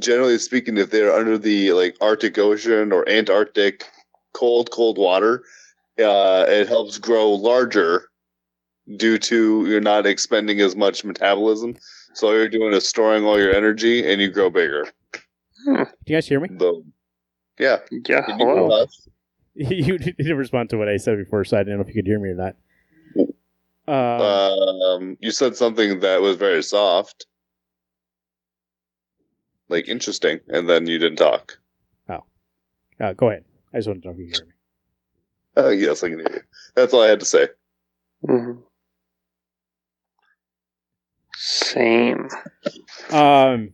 generally 0.00 0.38
speaking, 0.38 0.76
if 0.78 0.90
they're 0.90 1.12
under 1.14 1.36
the 1.38 1.72
like 1.72 1.96
Arctic 2.00 2.38
Ocean 2.38 2.92
or 2.92 3.08
Antarctic 3.08 3.84
cold, 4.32 4.70
cold 4.70 4.96
water, 4.98 5.44
uh, 5.98 6.44
it 6.48 6.66
helps 6.68 6.98
grow 6.98 7.30
larger 7.30 8.08
due 8.96 9.18
to 9.18 9.66
you're 9.66 9.80
not 9.80 10.06
expending 10.06 10.60
as 10.60 10.76
much 10.76 11.04
metabolism. 11.04 11.76
So 12.14 12.28
all 12.28 12.34
you're 12.34 12.48
doing 12.48 12.72
is 12.74 12.86
storing 12.88 13.24
all 13.24 13.38
your 13.38 13.54
energy 13.54 14.10
and 14.10 14.20
you 14.20 14.30
grow 14.30 14.50
bigger. 14.50 14.86
Do 15.64 15.86
you 16.06 16.16
guys 16.16 16.26
hear 16.26 16.40
me? 16.40 16.48
Boom. 16.48 16.92
Yeah. 17.58 17.78
Yeah, 17.90 18.22
Can 18.22 18.38
you 18.40 18.46
hello. 18.46 18.68
hear 18.68 18.82
us? 18.84 19.08
you 19.54 19.98
didn't 19.98 20.36
respond 20.36 20.70
to 20.70 20.78
what 20.78 20.88
I 20.88 20.96
said 20.96 21.18
before, 21.18 21.44
so 21.44 21.56
I 21.58 21.60
didn't 21.60 21.76
know 21.76 21.82
if 21.82 21.88
you 21.88 21.94
could 21.94 22.06
hear 22.06 22.18
me 22.18 22.30
or 22.30 22.34
not. 22.34 22.56
Uh, 23.86 24.56
Um, 24.96 25.16
you 25.20 25.30
said 25.30 25.56
something 25.56 26.00
that 26.00 26.20
was 26.22 26.36
very 26.36 26.62
soft. 26.62 27.26
Like 29.68 29.88
interesting, 29.88 30.40
and 30.48 30.68
then 30.68 30.86
you 30.86 30.98
didn't 30.98 31.16
talk. 31.18 31.58
uh, 33.00 33.12
go 33.14 33.30
ahead. 33.30 33.44
I 33.74 33.78
just 33.78 33.88
wanted 33.88 34.02
to 34.02 34.08
know 34.08 34.14
if 34.14 34.18
you 34.20 34.26
could 34.26 34.36
hear 34.36 34.46
me. 34.46 34.52
Uh, 35.56 35.70
yes, 35.70 36.04
I 36.04 36.08
can 36.10 36.18
hear 36.20 36.32
you. 36.34 36.40
That's 36.76 36.94
all 36.94 37.02
I 37.02 37.08
had 37.08 37.20
to 37.20 37.26
say. 37.26 37.48
Mhm. 38.24 38.62
Same. 41.36 42.28
Um, 43.10 43.70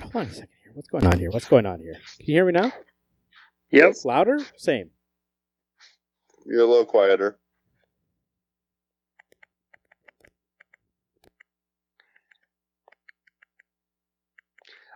hold 0.00 0.14
on 0.16 0.22
a 0.22 0.30
second 0.30 0.48
here. 0.62 0.72
What's 0.74 0.88
going 0.88 1.06
on 1.06 1.18
here? 1.18 1.30
What's 1.30 1.48
going 1.48 1.66
on 1.66 1.80
here? 1.80 1.94
Can 1.94 2.26
you 2.26 2.34
hear 2.34 2.44
me 2.46 2.52
now? 2.52 2.72
Yep. 3.70 3.94
Louder? 4.04 4.38
Same. 4.56 4.90
You're 6.46 6.62
a 6.62 6.66
little 6.66 6.86
quieter. 6.86 7.38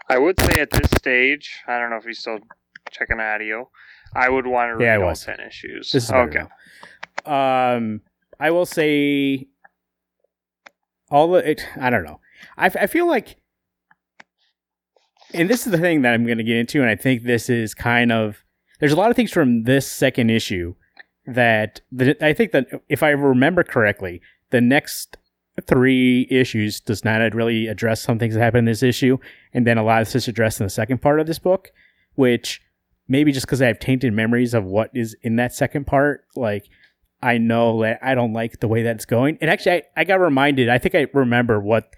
I 0.08 0.18
would 0.18 0.38
say 0.40 0.60
at 0.60 0.70
this 0.70 0.90
stage, 0.98 1.62
I 1.66 1.78
don't 1.78 1.90
know 1.90 1.96
if 1.96 2.04
he's 2.04 2.18
still 2.18 2.38
checking 2.90 3.20
audio. 3.20 3.70
I 4.14 4.28
would 4.28 4.46
want 4.46 4.70
to 4.70 4.76
read 4.76 4.84
Yeah, 4.84 4.96
all 4.96 5.06
was. 5.06 5.24
ten 5.24 5.40
issues. 5.40 5.90
This 5.92 6.04
is 6.04 6.10
okay. 6.10 6.42
Um, 7.24 8.00
I 8.38 8.50
will 8.50 8.66
say 8.66 9.46
all 11.12 11.30
the. 11.30 11.50
It, 11.50 11.68
I 11.80 11.90
don't 11.90 12.04
know. 12.04 12.18
I, 12.56 12.66
I 12.66 12.86
feel 12.88 13.06
like, 13.06 13.36
and 15.32 15.48
this 15.48 15.66
is 15.66 15.70
the 15.70 15.78
thing 15.78 16.02
that 16.02 16.14
I'm 16.14 16.24
going 16.24 16.38
to 16.38 16.44
get 16.44 16.56
into, 16.56 16.80
and 16.80 16.90
I 16.90 16.96
think 16.96 17.22
this 17.22 17.48
is 17.48 17.74
kind 17.74 18.10
of. 18.10 18.44
There's 18.80 18.92
a 18.92 18.96
lot 18.96 19.10
of 19.10 19.16
things 19.16 19.30
from 19.30 19.62
this 19.62 19.86
second 19.86 20.30
issue 20.30 20.74
that 21.26 21.82
that 21.92 22.20
I 22.20 22.32
think 22.32 22.50
that 22.50 22.66
if 22.88 23.02
I 23.04 23.10
remember 23.10 23.62
correctly, 23.62 24.20
the 24.50 24.60
next 24.60 25.18
three 25.66 26.26
issues 26.30 26.80
does 26.80 27.04
not 27.04 27.34
really 27.34 27.66
address 27.68 28.00
some 28.00 28.18
things 28.18 28.34
that 28.34 28.40
happen 28.40 28.60
in 28.60 28.64
this 28.64 28.82
issue, 28.82 29.18
and 29.52 29.66
then 29.66 29.78
a 29.78 29.84
lot 29.84 30.00
of 30.00 30.08
this 30.08 30.24
is 30.24 30.28
addressed 30.28 30.60
in 30.60 30.66
the 30.66 30.70
second 30.70 31.02
part 31.02 31.20
of 31.20 31.26
this 31.26 31.38
book, 31.38 31.70
which 32.14 32.62
maybe 33.06 33.32
just 33.32 33.46
because 33.46 33.60
I 33.60 33.66
have 33.66 33.78
tainted 33.78 34.14
memories 34.14 34.54
of 34.54 34.64
what 34.64 34.90
is 34.94 35.14
in 35.22 35.36
that 35.36 35.54
second 35.54 35.86
part, 35.86 36.24
like 36.34 36.68
I 37.22 37.38
know 37.38 37.82
that 37.82 38.00
I 38.02 38.14
don't 38.14 38.32
like 38.32 38.60
the 38.60 38.68
way 38.68 38.82
that's 38.82 39.04
going. 39.04 39.38
And 39.40 39.48
actually, 39.48 39.72
I, 39.72 39.82
I 39.98 40.04
got 40.04 40.20
reminded. 40.20 40.68
I 40.68 40.78
think 40.78 40.94
I 40.94 41.06
remember 41.12 41.60
what 41.60 41.94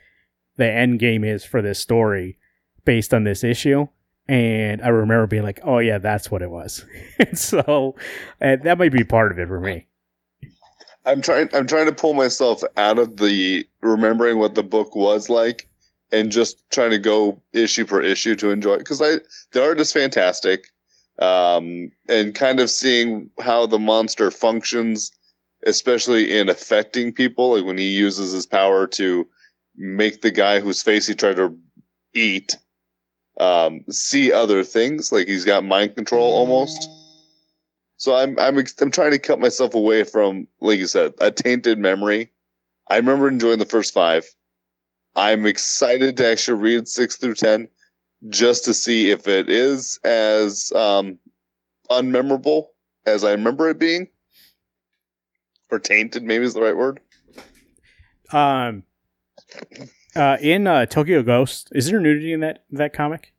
the 0.57 0.71
end 0.71 0.99
game 0.99 1.25
is 1.25 1.45
for 1.45 1.63
this 1.63 1.79
story 1.79 2.39
based 2.85 3.15
on 3.15 3.25
this 3.25 3.43
issue. 3.43 3.89
And 4.29 4.83
I 4.83 4.89
remember 4.89 5.27
being 5.27 5.43
like, 5.43 5.61
"Oh 5.65 5.79
yeah, 5.79 5.99
that's 5.99 6.31
what 6.31 6.41
it 6.41 6.51
was." 6.51 6.85
and 7.19 7.39
so 7.39 7.95
that 8.41 8.79
might 8.79 8.93
be 8.93 9.05
part 9.05 9.33
of 9.33 9.39
it 9.39 9.49
for 9.49 9.61
me. 9.61 9.87
I'm 11.05 11.21
trying. 11.21 11.49
I'm 11.53 11.67
trying 11.67 11.87
to 11.87 11.93
pull 11.93 12.15
myself 12.15 12.63
out 12.77 12.99
of 12.99 13.19
the 13.19 13.67
remembering 13.83 14.39
what 14.39 14.55
the 14.55 14.63
book 14.63 14.97
was 14.97 15.29
like, 15.29 15.69
and 16.11 16.33
just 16.33 16.63
trying 16.71 16.91
to 16.91 16.99
go 16.99 17.41
issue 17.53 17.85
per 17.85 18.01
issue 18.01 18.35
to 18.37 18.51
enjoy 18.51 18.79
because 18.79 19.03
I 19.03 19.17
the 19.53 19.63
art 19.63 19.81
is 19.81 19.93
fantastic, 19.93 20.69
um, 21.19 21.91
and 22.09 22.35
kind 22.35 22.61
of 22.61 22.71
seeing 22.71 23.31
how 23.41 23.67
the 23.67 23.79
monster 23.79 24.31
functions, 24.31 25.11
especially 25.67 26.37
in 26.37 26.49
affecting 26.49 27.13
people, 27.13 27.57
like 27.57 27.65
when 27.65 27.79
he 27.79 27.89
uses 27.89 28.33
his 28.33 28.47
power 28.47 28.87
to 28.89 29.27
make 29.77 30.23
the 30.23 30.31
guy 30.31 30.61
whose 30.61 30.83
face 30.83 31.07
he 31.07 31.15
tried 31.15 31.37
to 31.37 31.57
eat 32.15 32.57
um, 33.41 33.85
see 33.91 34.33
other 34.33 34.63
things, 34.65 35.11
like 35.13 35.27
he's 35.27 35.45
got 35.45 35.65
mind 35.65 35.95
control 35.95 36.33
almost. 36.33 36.89
So 37.97 38.15
I'm 38.15 38.39
I'm 38.39 38.59
I'm 38.59 38.91
trying 38.91 39.13
to 39.13 39.19
cut 39.19 39.41
myself 39.41 39.75
away 39.75 40.05
from, 40.05 40.47
like 40.61 40.79
you 40.79 40.87
said, 40.87 41.15
a 41.21 41.31
tainted 41.31 41.79
memory. 41.79 42.31
I 42.89 42.97
remember 42.97 43.29
enjoying 43.29 43.59
the 43.59 43.65
first 43.65 43.95
five. 43.95 44.25
I'm 45.17 45.47
excited 45.47 46.17
to 46.17 46.27
actually 46.27 46.61
read 46.61 46.89
six 46.89 47.17
through 47.17 47.35
ten, 47.35 47.69
just 48.29 48.65
to 48.65 48.75
see 48.75 49.11
if 49.11 49.29
it 49.29 49.49
is 49.49 49.99
as 50.05 50.73
um, 50.73 51.19
unmemorable 51.91 52.67
as 53.07 53.25
I 53.25 53.33
remember 53.33 53.69
it 53.69 53.79
being, 53.79 54.09
or 55.71 55.79
tainted. 55.79 56.23
Maybe 56.23 56.45
is 56.45 56.55
the 56.55 56.63
right 56.63 56.77
word. 56.77 57.01
Um, 58.33 58.85
uh, 60.17 60.39
in 60.41 60.67
uh, 60.67 60.87
Tokyo 60.87 61.23
Ghost, 61.23 61.69
is 61.73 61.87
there 61.87 62.01
nudity 62.01 62.33
in 62.33 62.41
that 62.41 62.65
that 62.71 62.93
comic? 62.93 63.33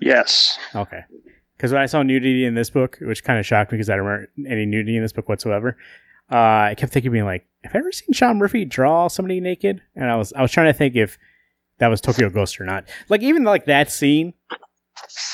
Yes. 0.00 0.58
Okay. 0.74 1.02
Because 1.56 1.72
when 1.72 1.80
I 1.80 1.86
saw 1.86 2.02
nudity 2.02 2.44
in 2.44 2.54
this 2.54 2.68
book, 2.68 2.98
which 3.00 3.24
kind 3.24 3.38
of 3.38 3.46
shocked 3.46 3.72
me 3.72 3.78
because 3.78 3.88
I 3.88 3.96
don't 3.96 4.04
remember 4.04 4.30
any 4.46 4.66
nudity 4.66 4.96
in 4.96 5.02
this 5.02 5.12
book 5.12 5.28
whatsoever, 5.28 5.78
uh, 6.30 6.36
I 6.36 6.74
kept 6.76 6.92
thinking, 6.92 7.12
being 7.12 7.24
like, 7.24 7.46
have 7.64 7.74
I 7.74 7.78
ever 7.78 7.92
seen 7.92 8.12
Sean 8.12 8.36
Murphy 8.36 8.66
draw 8.66 9.08
somebody 9.08 9.40
naked? 9.40 9.80
And 9.94 10.10
I 10.10 10.16
was 10.16 10.32
I 10.34 10.42
was 10.42 10.52
trying 10.52 10.66
to 10.66 10.74
think 10.74 10.96
if 10.96 11.18
that 11.78 11.88
was 11.88 12.00
Tokyo 12.00 12.30
Ghost 12.30 12.60
or 12.60 12.64
not. 12.64 12.84
Like 13.08 13.22
even 13.22 13.44
like 13.44 13.66
that 13.66 13.90
scene, 13.90 14.34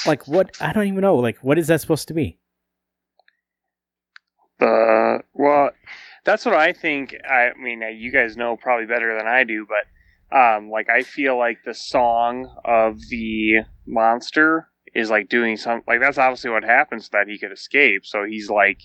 like 0.07 0.27
what 0.27 0.51
I 0.61 0.73
don't 0.73 0.87
even 0.87 1.01
know. 1.01 1.17
Like 1.17 1.39
what 1.39 1.59
is 1.59 1.69
that 1.69 1.81
supposed 1.81 2.09
to 2.09 2.15
be? 2.15 2.39
Uh, 4.61 5.19
well, 5.35 5.71
that's 6.25 6.45
what 6.45 6.55
I 6.55 6.73
think. 6.73 7.17
I 7.29 7.51
mean, 7.61 7.83
uh, 7.83 7.89
you 7.89 8.13
guys 8.13 8.37
know 8.37 8.57
probably 8.57 8.87
better 8.87 9.17
than 9.17 9.27
I 9.27 9.45
do, 9.45 9.67
but 9.67 10.37
um, 10.37 10.71
like 10.71 10.89
I 10.89 11.03
feel 11.03 11.37
like 11.37 11.59
the 11.65 11.75
song 11.75 12.49
of 12.65 12.99
the 13.11 13.65
monster 13.87 14.69
is 14.95 15.11
like 15.11 15.29
doing 15.29 15.57
some 15.57 15.83
like 15.87 16.01
that's 16.01 16.19
obviously 16.19 16.51
what 16.51 16.65
happens 16.65 17.07
so 17.07 17.11
that 17.13 17.29
he 17.29 17.39
could 17.39 17.53
escape. 17.53 18.05
So 18.05 18.25
he's 18.25 18.49
like 18.51 18.81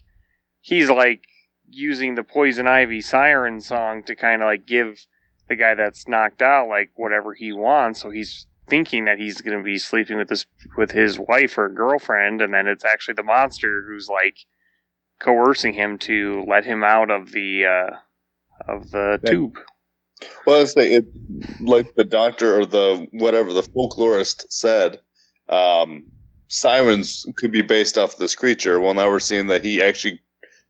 he's 0.61 0.89
like 0.89 1.21
using 1.69 2.15
the 2.15 2.23
poison 2.23 2.67
ivy 2.67 3.01
siren 3.01 3.59
song 3.61 4.03
to 4.03 4.15
kind 4.15 4.41
of 4.41 4.47
like 4.47 4.65
give 4.65 5.05
the 5.49 5.55
guy 5.55 5.75
that's 5.75 6.07
knocked 6.07 6.41
out 6.41 6.67
like 6.67 6.91
whatever 6.95 7.33
he 7.33 7.51
wants. 7.53 8.01
So 8.01 8.09
he's 8.09 8.45
thinking 8.69 9.05
that 9.05 9.19
he's 9.19 9.41
going 9.41 9.57
to 9.57 9.63
be 9.63 9.77
sleeping 9.77 10.17
with 10.17 10.29
this 10.29 10.45
with 10.77 10.91
his 10.91 11.17
wife 11.19 11.57
or 11.57 11.69
girlfriend, 11.69 12.41
and 12.41 12.53
then 12.53 12.67
it's 12.67 12.85
actually 12.85 13.15
the 13.15 13.23
monster 13.23 13.83
who's 13.87 14.09
like 14.09 14.37
coercing 15.19 15.73
him 15.73 15.97
to 15.97 16.43
let 16.47 16.65
him 16.65 16.83
out 16.83 17.09
of 17.09 17.31
the 17.31 17.65
uh, 17.65 17.95
of 18.67 18.91
the 18.91 19.19
Yeah. 19.23 19.29
tube. 19.31 19.57
Well, 20.45 20.61
I 20.61 20.65
saying, 20.65 20.93
it, 20.93 21.05
like 21.61 21.93
the 21.95 22.03
doctor 22.03 22.59
or 22.59 22.65
the 22.65 23.07
whatever 23.11 23.53
the 23.53 23.63
folklorist 23.63 24.45
said, 24.49 24.99
um, 25.49 26.05
sirens 26.47 27.25
could 27.37 27.51
be 27.51 27.61
based 27.61 27.97
off 27.97 28.17
this 28.17 28.35
creature. 28.35 28.79
Well, 28.79 28.95
now 28.95 29.09
we're 29.09 29.19
seeing 29.19 29.47
that 29.47 29.63
he 29.63 29.81
actually 29.81 30.19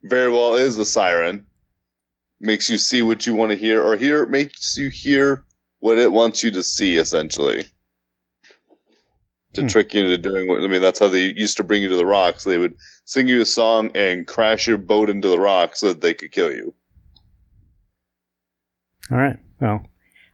very 0.03 0.31
well 0.31 0.55
is 0.55 0.77
a 0.77 0.85
siren. 0.85 1.46
Makes 2.39 2.69
you 2.69 2.77
see 2.77 3.01
what 3.01 3.25
you 3.25 3.33
want 3.33 3.51
to 3.51 3.57
hear, 3.57 3.81
or 3.83 3.95
hear 3.97 4.25
makes 4.27 4.77
you 4.77 4.89
hear 4.89 5.43
what 5.79 5.97
it 5.97 6.11
wants 6.11 6.43
you 6.43 6.51
to 6.51 6.61
see, 6.63 6.97
essentially. 6.97 7.65
To 9.53 9.61
Hmm. 9.61 9.67
trick 9.67 9.93
you 9.93 10.03
into 10.03 10.17
doing 10.19 10.47
what 10.47 10.63
I 10.63 10.67
mean, 10.67 10.81
that's 10.81 10.99
how 10.99 11.07
they 11.07 11.33
used 11.33 11.57
to 11.57 11.63
bring 11.63 11.81
you 11.81 11.89
to 11.89 11.95
the 11.95 12.05
rocks. 12.05 12.43
They 12.43 12.57
would 12.59 12.75
sing 13.05 13.27
you 13.27 13.41
a 13.41 13.45
song 13.45 13.89
and 13.95 14.27
crash 14.27 14.67
your 14.67 14.77
boat 14.77 15.09
into 15.09 15.29
the 15.29 15.39
rocks 15.39 15.79
so 15.79 15.87
that 15.87 16.01
they 16.01 16.13
could 16.13 16.31
kill 16.31 16.51
you. 16.51 16.73
All 19.11 19.17
right. 19.17 19.37
Well, 19.59 19.85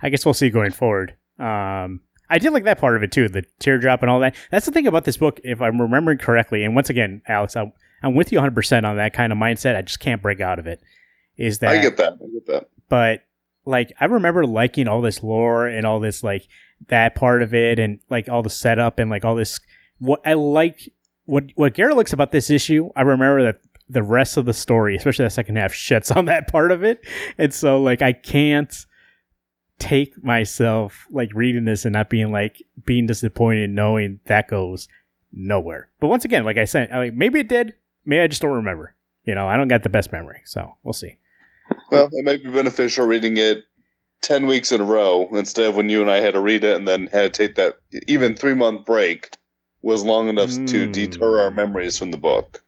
I 0.01 0.10
guess 0.10 0.26
we'll 0.26 0.34
see 0.34 0.49
going 0.49 0.72
forward. 0.72 1.16
Um, 1.39 2.01
I 2.30 2.39
did 2.39 2.51
like 2.51 2.64
that 2.64 2.80
part 2.80 2.95
of 2.95 3.04
it 3.04 3.12
too, 3.12 3.30
the 3.30 3.43
teardrop 3.60 4.01
and 4.01 4.10
all 4.10 4.20
that. 4.22 4.36
That's 4.51 4.66
the 4.66 4.72
thing 4.72 4.88
about 4.88 5.06
this 5.06 5.18
book, 5.18 5.39
if 5.43 5.62
I'm 5.62 5.80
remembering 5.80 6.18
correctly. 6.18 6.64
And 6.64 6.74
once 6.76 6.89
again, 6.89 7.22
Alex, 7.28 7.56
I'm, 7.56 7.72
I'm 8.01 8.16
with 8.16 8.32
you 8.32 8.38
100 8.39 8.56
percent 8.56 8.86
on 8.86 8.97
that 8.97 9.14
kind 9.14 9.32
of 9.32 9.38
mindset. 9.38 9.76
I 9.76 9.84
just 9.84 9.99
can't 9.99 10.22
break 10.22 10.41
out 10.41 10.60
of 10.60 10.68
it. 10.68 10.82
Is 11.38 11.60
that 11.60 11.72
I 11.72 11.82
get 11.82 11.98
that. 11.98 12.14
I 12.14 12.28
get 12.32 12.46
that. 12.48 12.70
but 12.90 13.24
like 13.66 13.94
I 14.00 14.06
remember 14.06 14.46
liking 14.46 14.88
all 14.88 15.02
this 15.02 15.24
lore 15.24 15.68
and 15.68 15.86
all 15.86 16.00
this 16.00 16.24
like 16.24 16.48
that 16.88 17.16
part 17.16 17.42
of 17.42 17.54
it 17.54 17.80
and 17.80 18.00
like 18.10 18.30
all 18.30 18.44
the 18.44 18.50
setup 18.50 19.00
and 19.00 19.10
like 19.10 19.24
all 19.26 19.36
this 19.36 19.60
what 20.00 20.22
I 20.26 20.34
like 20.34 20.92
what 21.26 21.46
what 21.56 21.74
Garrett 21.74 21.98
likes 21.98 22.14
about 22.14 22.32
this 22.32 22.50
issue, 22.50 22.90
I 22.96 23.02
remember 23.02 23.44
that 23.44 23.62
the 23.90 24.04
rest 24.04 24.38
of 24.38 24.46
the 24.46 24.54
story, 24.54 24.96
especially 24.96 25.26
the 25.26 25.30
second 25.30 25.56
half, 25.58 25.74
shits 25.74 26.16
on 26.16 26.26
that 26.26 26.52
part 26.52 26.72
of 26.72 26.84
it. 26.84 27.06
And 27.38 27.54
so 27.54 27.82
like 27.82 28.02
I 28.02 28.14
can't 28.14 28.74
take 29.80 30.24
myself 30.24 31.06
like 31.10 31.30
reading 31.34 31.66
this 31.66 31.84
and 31.86 31.94
not 31.94 32.10
being 32.10 32.32
like 32.32 32.62
being 32.86 33.08
disappointed 33.08 33.70
knowing 33.70 34.20
that 34.26 34.48
goes 34.48 34.88
nowhere. 35.32 35.90
But 36.00 36.08
once 36.08 36.26
again, 36.26 36.46
like 36.46 36.58
I 36.58 36.66
said, 36.66 36.92
I 36.92 37.06
mean, 37.06 37.18
maybe 37.18 37.40
it 37.40 37.48
did, 37.50 37.74
maybe 38.06 38.22
I 38.22 38.28
just 38.28 38.42
don't 38.42 38.52
remember. 38.52 38.96
You 39.26 39.36
know, 39.36 39.48
I 39.48 39.56
don't 39.58 39.70
got 39.70 39.84
the 39.84 39.90
best 39.90 40.12
memory, 40.12 40.42
so 40.46 40.76
we'll 40.84 40.94
see. 40.94 41.18
Well, 41.92 42.10
it 42.12 42.26
might 42.26 42.44
be 42.44 42.50
beneficial 42.50 43.06
reading 43.06 43.38
it 43.38 43.64
10 44.22 44.46
weeks 44.48 44.72
in 44.72 44.82
a 44.82 44.86
row 44.86 45.28
instead 45.34 45.66
of 45.70 45.76
when 45.76 45.90
you 45.90 46.02
and 46.02 46.10
I 46.10 46.18
had 46.22 46.34
to 46.34 46.40
read 46.40 46.64
it 46.64 46.76
and 46.76 46.88
then 46.88 47.08
had 47.08 47.34
to 47.34 47.48
take 47.48 47.56
that 47.56 47.76
even 48.08 48.36
three 48.36 48.54
month 48.54 48.86
break 48.86 49.36
was 49.82 50.04
long 50.04 50.30
enough 50.30 50.50
to 50.50 50.88
Mm. 50.88 50.92
deter 50.94 51.42
our 51.42 51.52
memories 51.52 51.98
from 51.98 52.12
the 52.12 52.18
book. 52.18 52.64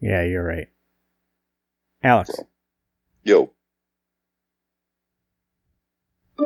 Yeah, 0.00 0.22
you're 0.22 0.44
right. 0.44 0.68
Alex. 2.02 2.30
Yo. 3.24 3.50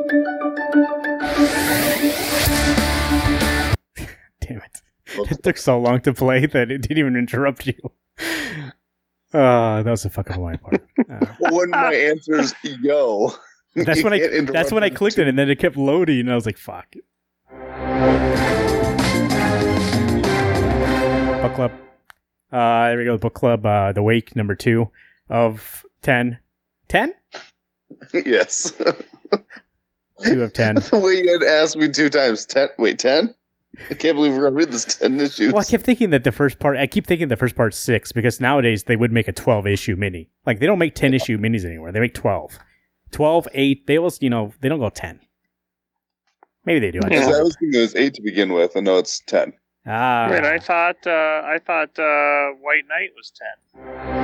Damn 4.41 4.61
it. 4.61 4.81
It 5.31 5.43
took 5.43 5.57
so 5.57 5.79
long 5.79 6.01
to 6.01 6.13
play 6.13 6.45
that 6.45 6.71
it 6.71 6.81
didn't 6.81 6.97
even 6.97 7.15
interrupt 7.15 7.67
you. 7.67 7.73
Uh, 9.33 9.83
that 9.83 9.91
was 9.91 10.05
a 10.05 10.09
fucking 10.09 10.35
annoying 10.35 10.57
part. 10.57 10.83
Uh, 11.09 11.25
when 11.51 11.71
my 11.71 11.91
answer 11.93 12.35
is 12.35 12.53
yo. 12.81 13.31
that's 13.75 14.03
when 14.03 14.13
I 14.13 14.41
that's 14.51 14.71
when 14.71 14.83
I 14.83 14.89
clicked 14.91 15.15
too. 15.15 15.23
it 15.23 15.27
and 15.27 15.39
then 15.39 15.49
it 15.49 15.57
kept 15.57 15.75
loading 15.75 16.19
and 16.19 16.31
I 16.31 16.35
was 16.35 16.45
like, 16.45 16.57
fuck. 16.57 16.85
Book 21.41 21.55
club. 21.55 21.71
Uh 22.51 22.89
there 22.89 22.97
we 22.99 23.05
go, 23.05 23.17
book 23.17 23.33
club, 23.33 23.65
uh 23.65 23.91
The 23.91 24.03
Wake 24.03 24.35
number 24.35 24.53
two 24.55 24.89
of 25.29 25.83
ten. 26.03 26.37
Ten? 26.87 27.13
yes. 28.13 28.71
Two 30.23 30.43
of 30.43 30.53
ten. 30.53 30.75
the 30.75 30.99
way 30.99 31.23
you 31.23 31.31
had 31.39 31.43
asked 31.43 31.75
me 31.77 31.89
two 31.89 32.09
times. 32.09 32.45
Ten. 32.45 32.67
Wait, 32.77 32.99
10? 32.99 33.33
I 33.89 33.93
can't 33.93 34.15
believe 34.15 34.33
we're 34.33 34.41
going 34.41 34.53
to 34.53 34.57
read 34.57 34.71
this 34.71 34.85
10 34.85 35.19
issues. 35.21 35.53
Well, 35.53 35.61
I 35.61 35.65
kept 35.65 35.83
thinking 35.83 36.09
that 36.09 36.23
the 36.23 36.31
first 36.31 36.59
part. 36.59 36.77
I 36.77 36.87
keep 36.87 37.05
thinking 37.05 37.27
the 37.27 37.37
first 37.37 37.55
part's 37.55 37.77
six 37.77 38.11
because 38.11 38.41
nowadays 38.41 38.85
they 38.85 38.95
would 38.95 39.11
make 39.11 39.27
a 39.27 39.31
twelve 39.31 39.67
issue 39.67 39.95
mini. 39.95 40.29
Like 40.45 40.59
they 40.59 40.65
don't 40.65 40.79
make 40.79 40.95
ten 40.95 41.13
issue 41.13 41.37
minis 41.37 41.65
anymore. 41.65 41.91
They 41.91 41.99
make 41.99 42.13
12. 42.13 42.57
12, 43.11 43.47
8. 43.53 43.87
They 43.87 43.97
always, 43.97 44.21
you 44.21 44.29
know, 44.29 44.53
they 44.61 44.69
don't 44.69 44.79
go 44.79 44.89
ten. 44.89 45.19
Maybe 46.65 46.79
they 46.79 46.91
do. 46.91 46.99
I 47.03 47.09
Because 47.09 47.27
I 47.35 47.41
was 47.41 47.55
thinking 47.59 47.79
it 47.79 47.81
was 47.81 47.95
8 47.95 48.13
to 48.15 48.21
begin 48.21 48.53
with, 48.53 48.75
and 48.75 48.85
no, 48.85 48.97
it's 48.97 49.19
10. 49.21 49.53
Ah, 49.87 50.27
Wait, 50.29 50.43
I 50.43 50.59
thought 50.59 51.07
uh, 51.07 51.41
I 51.45 51.57
thought 51.65 51.97
uh, 51.97 52.51
White 52.61 52.83
Knight 52.87 53.09
was 53.15 53.31
ten. 53.31 54.19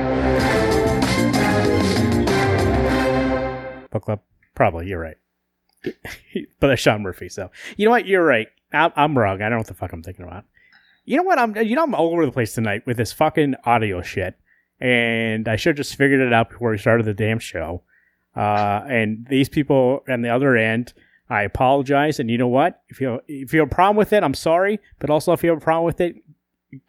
book 3.90 4.04
club. 4.04 4.20
Probably 4.54 4.86
you're 4.86 5.00
right. 5.00 5.16
but 6.60 6.68
that's 6.68 6.82
Sean 6.82 7.02
Murphy. 7.02 7.28
So 7.28 7.50
you 7.76 7.84
know 7.84 7.90
what? 7.90 8.06
You're 8.06 8.24
right. 8.24 8.48
I'm, 8.72 8.92
I'm 8.96 9.18
wrong. 9.18 9.36
I 9.36 9.44
don't 9.44 9.52
know 9.52 9.58
what 9.58 9.66
the 9.66 9.74
fuck 9.74 9.92
I'm 9.92 10.02
thinking 10.02 10.24
about. 10.24 10.44
You 11.04 11.16
know 11.16 11.22
what? 11.22 11.38
I'm 11.38 11.56
you 11.56 11.76
know 11.76 11.84
I'm 11.84 11.94
all 11.94 12.12
over 12.12 12.26
the 12.26 12.32
place 12.32 12.54
tonight 12.54 12.86
with 12.86 12.96
this 12.96 13.12
fucking 13.12 13.54
audio 13.64 14.02
shit, 14.02 14.36
and 14.80 15.48
I 15.48 15.56
should 15.56 15.70
have 15.70 15.86
just 15.86 15.96
figured 15.96 16.20
it 16.20 16.32
out 16.32 16.50
before 16.50 16.70
we 16.70 16.78
started 16.78 17.06
the 17.06 17.14
damn 17.14 17.38
show. 17.38 17.82
Uh, 18.34 18.84
and 18.88 19.26
these 19.30 19.48
people 19.48 20.04
on 20.08 20.22
the 20.22 20.28
other 20.28 20.56
end, 20.56 20.92
I 21.30 21.42
apologize. 21.42 22.20
And 22.20 22.30
you 22.30 22.38
know 22.38 22.48
what? 22.48 22.82
If 22.88 23.00
you 23.00 23.20
if 23.28 23.52
you 23.52 23.60
have 23.60 23.70
a 23.70 23.74
problem 23.74 23.96
with 23.96 24.12
it, 24.12 24.22
I'm 24.22 24.34
sorry. 24.34 24.80
But 24.98 25.10
also, 25.10 25.32
if 25.32 25.42
you 25.42 25.50
have 25.50 25.58
a 25.58 25.64
problem 25.64 25.86
with 25.86 26.00
it, 26.00 26.16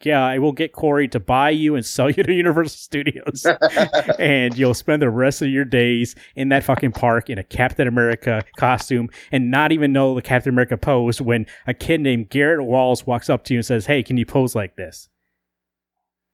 yeah, 0.02 0.24
I 0.24 0.38
will 0.38 0.52
get 0.52 0.72
Corey 0.72 1.06
to 1.08 1.20
buy 1.20 1.50
you 1.50 1.76
and 1.76 1.86
sell 1.86 2.10
you 2.10 2.22
to 2.22 2.32
Universal 2.34 2.76
Studios 2.76 3.46
and 4.18 4.56
you'll 4.58 4.74
spend 4.74 5.00
the 5.00 5.10
rest 5.10 5.40
of 5.40 5.48
your 5.48 5.64
days 5.64 6.14
in 6.34 6.48
that 6.48 6.64
fucking 6.64 6.92
park 6.92 7.30
in 7.30 7.38
a 7.38 7.44
Captain 7.44 7.86
America 7.86 8.42
costume 8.56 9.08
and 9.30 9.50
not 9.50 9.70
even 9.72 9.92
know 9.92 10.14
the 10.14 10.22
Captain 10.22 10.52
America 10.52 10.76
pose 10.76 11.20
when 11.20 11.46
a 11.66 11.74
kid 11.74 12.00
named 12.00 12.28
Garrett 12.28 12.64
Walls 12.64 13.06
walks 13.06 13.30
up 13.30 13.44
to 13.44 13.54
you 13.54 13.58
and 13.58 13.66
says, 13.66 13.86
Hey, 13.86 14.02
can 14.02 14.16
you 14.16 14.26
pose 14.26 14.54
like 14.54 14.76
this? 14.76 15.08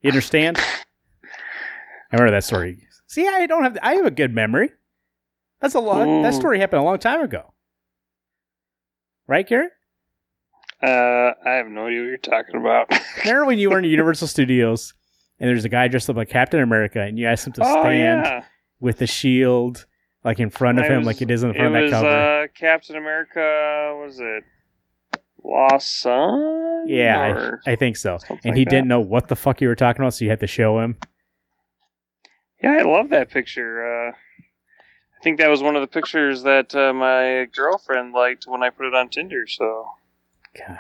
You 0.01 0.09
understand? 0.11 0.59
I 0.59 2.17
remember 2.17 2.33
that 2.33 2.45
story. 2.45 2.87
See, 3.07 3.29
I 3.29 3.47
don't 3.47 3.63
have, 3.63 3.79
I 3.83 3.95
have 3.95 4.07
a 4.07 4.11
good 4.11 4.35
memory. 4.35 4.71
That's 5.61 5.75
a 5.75 5.81
long, 5.81 6.23
that 6.23 6.35
story 6.35 6.59
happened 6.61 6.83
a 6.83 6.85
long 6.85 6.99
time 6.99 7.23
ago. 7.23 7.53
Right, 9.27 9.47
Garrett? 9.47 9.73
Uh, 10.83 11.33
I 11.47 11.53
have 11.53 11.69
no 11.69 11.87
idea 11.87 12.01
what 12.01 12.07
you're 12.09 12.17
talking 12.19 12.57
about. 12.61 12.91
Remember 13.25 13.47
when 13.47 13.59
you 13.59 13.71
were 13.71 13.79
in 13.79 13.85
Universal 13.85 14.29
Studios 14.29 14.93
and 15.41 15.49
there's 15.49 15.65
a 15.65 15.69
guy 15.69 15.89
dressed 15.89 16.11
up 16.11 16.17
like 16.17 16.29
Captain 16.29 16.61
America 16.61 17.01
and 17.01 17.19
you 17.19 17.27
asked 17.27 17.47
him 17.47 17.53
to 17.55 17.63
oh 17.65 17.81
stand 17.83 18.25
yeah, 18.25 18.45
with 18.81 18.99
the 18.99 19.07
shield 19.07 19.87
like 20.25 20.41
in 20.41 20.51
front 20.51 20.79
of 20.79 20.85
It 20.85 20.91
him, 20.91 20.99
was- 20.99 21.07
like 21.07 21.23
it 21.23 21.31
is 21.31 21.43
in 21.43 21.53
front 21.55 21.67
of 21.69 21.73
that 21.75 21.83
was 21.83 21.91
cover. 21.93 22.09
uh, 22.09 22.47
Captain 22.59 22.97
America. 22.97 23.99
Was 24.03 24.21
it 24.21 24.45
Lost 25.43 26.01
Son? 26.01 26.85
yeah, 26.89 27.57
I, 27.67 27.73
I 27.73 27.77
think 27.77 27.97
so. 27.97 28.19
And 28.29 28.41
like 28.45 28.55
he 28.57 28.65
that? 28.65 28.71
didn't 28.71 28.89
know 28.89 29.01
what 29.01 29.29
the 29.29 29.37
fuck 29.37 29.61
you 29.61 29.69
were 29.69 29.75
talking 29.75 30.03
about, 30.03 30.15
so 30.15 30.25
you 30.25 30.31
had 30.31 30.41
to 30.41 30.47
show 30.47 30.81
him. 30.81 30.97
Yeah, 32.63 32.73
I 32.73 32.83
love 32.83 33.11
that 33.11 33.31
picture. 33.31 34.09
Uh, 34.09 34.13
I 34.13 35.23
think 35.23 35.39
that 35.39 35.49
was 35.49 35.63
one 35.63 35.77
of 35.77 35.81
the 35.83 35.87
pictures 35.87 36.43
that 36.45 36.75
uh, 36.75 36.93
my 36.95 37.47
girlfriend 37.55 38.13
liked 38.13 38.47
when 38.47 38.63
I 38.63 38.71
put 38.71 38.87
it 38.87 38.95
on 38.95 39.09
Tinder. 39.11 39.47
So 39.47 39.87
God 40.57 40.79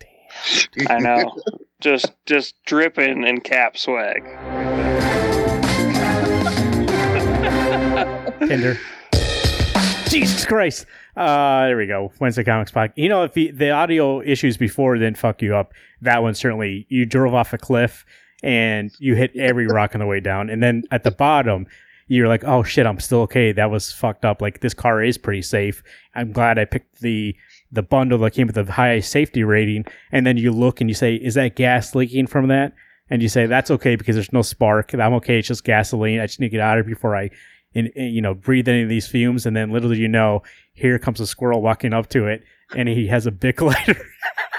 damn. 0.00 0.88
I 0.88 0.98
know, 0.98 1.36
just 1.80 2.12
just 2.26 2.54
dripping 2.64 3.26
in 3.26 3.40
cap 3.40 3.76
swag. 3.76 4.24
Tinder. 8.48 8.78
Jesus 10.08 10.44
Christ. 10.44 10.86
Uh, 11.16 11.66
there 11.66 11.76
we 11.76 11.86
go. 11.86 12.12
Wednesday 12.20 12.44
Comics 12.44 12.70
Podcast. 12.70 12.92
You 12.96 13.08
know, 13.08 13.24
if 13.24 13.32
the, 13.32 13.50
the 13.50 13.70
audio 13.70 14.20
issues 14.20 14.56
before 14.56 14.94
didn't 14.94 15.18
fuck 15.18 15.42
you 15.42 15.56
up, 15.56 15.72
that 16.02 16.22
one 16.22 16.34
certainly, 16.34 16.86
you 16.88 17.06
drove 17.06 17.34
off 17.34 17.52
a 17.52 17.58
cliff 17.58 18.04
and 18.42 18.92
you 18.98 19.14
hit 19.14 19.34
every 19.36 19.66
rock 19.66 19.94
on 19.94 20.00
the 20.00 20.06
way 20.06 20.20
down. 20.20 20.50
And 20.50 20.62
then 20.62 20.84
at 20.90 21.02
the 21.02 21.10
bottom, 21.10 21.66
you're 22.06 22.28
like, 22.28 22.44
oh 22.44 22.62
shit, 22.62 22.86
I'm 22.86 23.00
still 23.00 23.22
okay. 23.22 23.52
That 23.52 23.70
was 23.70 23.92
fucked 23.92 24.24
up. 24.24 24.42
Like, 24.42 24.60
this 24.60 24.74
car 24.74 25.02
is 25.02 25.18
pretty 25.18 25.42
safe. 25.42 25.82
I'm 26.14 26.32
glad 26.32 26.58
I 26.58 26.64
picked 26.64 27.00
the 27.00 27.34
the 27.74 27.82
bundle 27.82 28.18
that 28.18 28.32
came 28.32 28.46
with 28.46 28.56
the 28.56 28.72
high 28.72 29.00
safety 29.00 29.44
rating. 29.44 29.84
And 30.12 30.26
then 30.26 30.36
you 30.36 30.52
look 30.52 30.80
and 30.80 30.88
you 30.88 30.94
say, 30.94 31.14
is 31.14 31.34
that 31.34 31.56
gas 31.56 31.94
leaking 31.94 32.28
from 32.28 32.48
that? 32.48 32.72
And 33.10 33.20
you 33.20 33.28
say, 33.28 33.46
that's 33.46 33.70
okay 33.70 33.96
because 33.96 34.16
there's 34.16 34.32
no 34.32 34.42
spark. 34.42 34.94
I'm 34.94 35.12
okay. 35.14 35.38
It's 35.38 35.48
just 35.48 35.64
gasoline. 35.64 36.20
I 36.20 36.26
just 36.26 36.40
need 36.40 36.46
to 36.46 36.52
get 36.52 36.60
out 36.60 36.78
of 36.78 36.86
here 36.86 36.94
before 36.94 37.14
I 37.14 37.30
and, 37.74 37.90
and, 37.96 38.14
you 38.14 38.22
know 38.22 38.34
breathe 38.34 38.68
any 38.68 38.82
of 38.82 38.88
these 38.88 39.06
fumes, 39.06 39.46
and 39.46 39.56
then 39.56 39.70
little 39.70 39.96
you 39.96 40.08
know, 40.08 40.42
here 40.72 40.98
comes 40.98 41.20
a 41.20 41.26
squirrel 41.26 41.62
walking 41.62 41.92
up 41.92 42.08
to 42.10 42.26
it, 42.26 42.44
and 42.76 42.88
he 42.88 43.08
has 43.08 43.26
a 43.26 43.30
bic 43.30 43.60
lighter. 43.60 43.96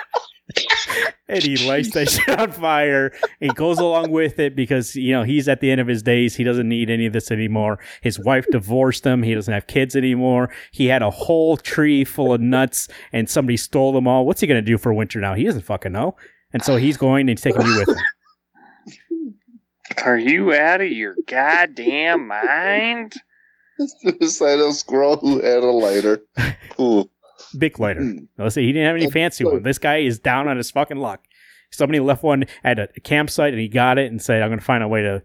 and 1.28 1.43
he 1.43 1.57
lights 1.67 1.91
that 1.93 2.09
shit 2.09 2.39
on 2.39 2.51
fire 2.51 3.11
and 3.41 3.55
goes 3.55 3.80
along 3.80 4.11
with 4.11 4.39
it 4.39 4.55
because 4.55 4.95
you 4.95 5.11
know 5.11 5.23
he's 5.23 5.47
at 5.47 5.61
the 5.61 5.71
end 5.71 5.82
of 5.82 5.88
his 5.88 6.03
days. 6.03 6.36
He 6.36 6.43
doesn't 6.43 6.67
need 6.67 6.89
any 6.89 7.05
of 7.05 7.13
this 7.13 7.32
anymore. 7.32 7.80
His 8.01 8.19
wife 8.19 8.45
divorced 8.51 9.05
him. 9.05 9.23
He 9.23 9.34
doesn't 9.34 9.53
have 9.53 9.67
kids 9.67 9.95
anymore. 9.95 10.49
He 10.71 10.88
had 10.88 11.01
a 11.01 11.09
whole 11.09 11.57
tree 11.57 12.03
full 12.03 12.34
of 12.34 12.41
nuts 12.41 12.88
and 13.11 13.30
somebody 13.30 13.57
stole 13.57 13.93
them 13.93 14.07
all. 14.07 14.26
What's 14.26 14.41
he 14.41 14.47
gonna 14.47 14.61
do 14.61 14.78
for 14.78 14.93
winter 14.93 15.19
now? 15.19 15.34
He 15.34 15.43
doesn't 15.43 15.63
fucking 15.63 15.91
know. 15.91 16.15
And 16.53 16.63
so 16.63 16.78
he's 16.78 16.97
going 16.97 17.21
and 17.21 17.30
he's 17.30 17.41
taking 17.41 17.63
me 17.63 17.78
with 17.78 17.89
him. 17.89 18.03
Are 20.03 20.17
you 20.17 20.53
out 20.53 20.82
of 20.82 20.91
your 20.91 21.15
goddamn 21.28 22.28
mind? 22.28 23.15
Beside 24.19 24.59
a 24.59 24.71
squirrel 24.73 25.17
who 25.17 25.41
had 25.41 25.63
a 25.63 25.65
lighter. 25.65 26.21
Ooh. 26.80 27.09
Big 27.56 27.80
lighter 27.80 28.01
Mm. 28.01 28.28
let's 28.38 28.56
say 28.56 28.62
he 28.64 28.72
didn't 28.72 28.86
have 28.88 28.95
any 28.95 29.06
That's 29.06 29.14
fancy 29.14 29.43
good. 29.43 29.53
one 29.53 29.64
this 29.64 29.78
guy 29.78 29.97
is 29.97 30.20
down 30.20 30.47
on 30.47 30.58
his 30.58 30.70
fucking 30.72 30.97
luck 30.97 31.24
somebody 31.72 31.99
left 31.99 32.24
one 32.24 32.45
at 32.64 32.80
a 32.80 32.88
campsite 33.01 33.53
and 33.53 33.62
he 33.62 33.68
got 33.68 33.97
it 33.97 34.12
and 34.12 34.22
said 34.22 34.41
i'm 34.41 34.49
gonna 34.49 34.62
find 34.62 34.84
a 34.84 34.88
way 34.88 35.01
to 35.01 35.24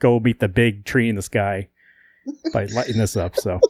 go 0.00 0.18
beat 0.20 0.40
the 0.40 0.48
big 0.48 0.84
tree 0.84 1.08
in 1.08 1.14
the 1.16 1.22
sky 1.22 1.68
by 2.52 2.64
lighting 2.66 2.98
this 2.98 3.16
up. 3.16 3.36
So, 3.36 3.60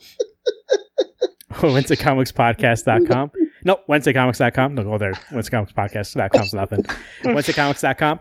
WednesdayComicsPodcast.com. 1.53 3.31
No, 3.65 3.81
WednesdayComics.com. 3.89 4.75
Don't 4.75 4.85
go 4.85 4.99
there. 4.99 5.13
WednesdayComicsPodcast.com's 5.31 6.55
nothing. 6.55 6.83
WednesdayComics.com. 7.23 8.21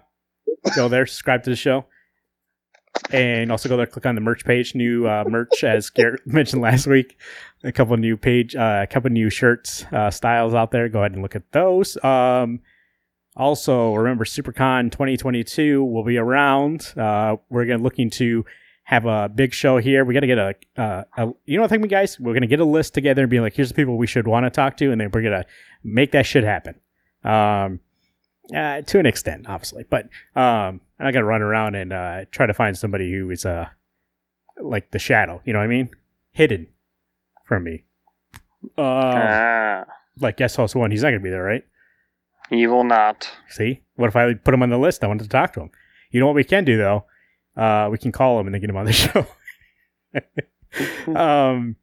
Go 0.76 0.88
there, 0.90 1.06
subscribe 1.06 1.44
to 1.44 1.50
the 1.50 1.56
show. 1.56 1.86
And 3.14 3.52
also 3.52 3.70
go 3.70 3.78
there, 3.78 3.86
click 3.86 4.06
on 4.06 4.16
the 4.16 4.22
merch 4.22 4.44
page. 4.44 4.74
New 4.74 5.08
uh, 5.08 5.24
merch, 5.28 5.64
as 5.64 5.90
Garrett 5.90 6.22
mentioned 6.26 6.62
last 6.62 6.88
week. 6.88 7.18
A 7.64 7.72
couple 7.72 7.96
new 7.98 8.18
page, 8.18 8.56
uh, 8.56 8.82
a 8.84 8.88
couple 8.88 9.10
new 9.12 9.30
shirts, 9.30 9.86
uh, 9.92 10.10
styles 10.10 10.54
out 10.54 10.72
there. 10.72 10.90
Go 10.90 11.00
ahead 11.00 11.14
and 11.14 11.22
look 11.22 11.36
at 11.36 11.52
those. 11.52 12.04
Um, 12.04 12.60
also, 13.36 13.94
remember 13.94 14.26
SuperCon 14.26 14.92
2022 14.92 15.84
will 15.84 16.04
be 16.04 16.18
around. 16.18 16.94
Uh, 16.98 17.38
we're 17.50 17.66
gonna 17.66 17.82
looking 17.82 18.10
to 18.12 18.46
have 18.84 19.06
a 19.06 19.30
big 19.30 19.54
show 19.54 19.78
here. 19.78 20.04
We 20.04 20.14
got 20.14 20.20
to 20.22 20.28
get 20.28 20.38
a, 20.38 20.56
uh, 20.78 21.04
a, 21.16 21.28
you 21.46 21.56
know 21.56 21.62
what 21.62 21.72
I 21.72 21.78
think, 21.78 21.90
guys? 21.90 22.20
We're 22.20 22.34
gonna 22.34 22.48
get 22.48 22.60
a 22.60 22.66
list 22.66 22.94
together 22.94 23.22
and 23.22 23.32
be 23.32 23.40
like, 23.40 23.54
here's 23.54 23.70
the 23.70 23.76
people 23.76 23.98
we 23.98 24.08
should 24.08 24.28
want 24.28 24.46
to 24.46 24.50
talk 24.50 24.78
to, 24.78 24.92
and 24.92 25.00
then 25.00 25.10
we're 25.12 25.22
gonna 25.22 25.46
make 25.84 26.12
that 26.12 26.26
shit 26.26 26.44
happen. 26.44 26.76
Um, 27.24 27.80
uh, 28.56 28.82
to 28.82 29.00
an 29.00 29.06
extent, 29.06 29.48
obviously, 29.48 29.86
but 29.90 30.06
um, 30.36 30.82
I'm 31.00 31.06
not 31.06 31.14
gonna 31.14 31.26
run 31.26 31.42
around 31.42 31.76
and 31.76 31.94
uh, 31.94 32.26
try 32.32 32.46
to 32.46 32.54
find 32.54 32.78
somebody 32.78 33.12
who 33.14 33.30
is 33.30 33.46
uh, 33.46 33.68
like 34.62 34.92
the 34.92 35.00
shadow. 35.00 35.42
You 35.46 35.54
know 35.54 35.60
what 35.60 35.66
I 35.66 35.68
mean? 35.68 35.90
Hidden 36.32 36.68
from 37.46 37.64
me. 37.64 37.84
Um, 38.78 38.86
Ah, 38.86 39.86
like 40.20 40.38
guest 40.38 40.56
host 40.56 40.76
one, 40.76 40.92
he's 40.92 41.04
not 41.04 41.10
gonna 41.10 41.20
be 41.20 41.30
there, 41.30 41.44
right? 41.44 41.64
he 42.50 42.68
will 42.68 42.84
not. 42.84 43.30
See, 43.50 43.82
what 43.96 44.08
if 44.10 44.16
I 44.16 44.34
put 44.34 44.54
him 44.54 44.62
on 44.62 44.70
the 44.70 44.78
list? 44.78 45.04
I 45.04 45.08
wanted 45.08 45.24
to 45.24 45.30
talk 45.30 45.54
to 45.54 45.62
him. 45.62 45.72
You 46.12 46.20
know 46.20 46.28
what 46.28 46.36
we 46.36 46.44
can 46.44 46.66
do 46.66 46.78
though? 46.78 47.06
Uh, 47.56 47.88
we 47.92 47.98
can 47.98 48.12
call 48.12 48.40
him 48.40 48.48
and 48.48 48.54
then 48.54 48.62
get 48.62 48.70
him 48.70 48.78
on 48.78 48.86
the 48.86 48.94
show. 48.94 49.26
um, 51.16 51.76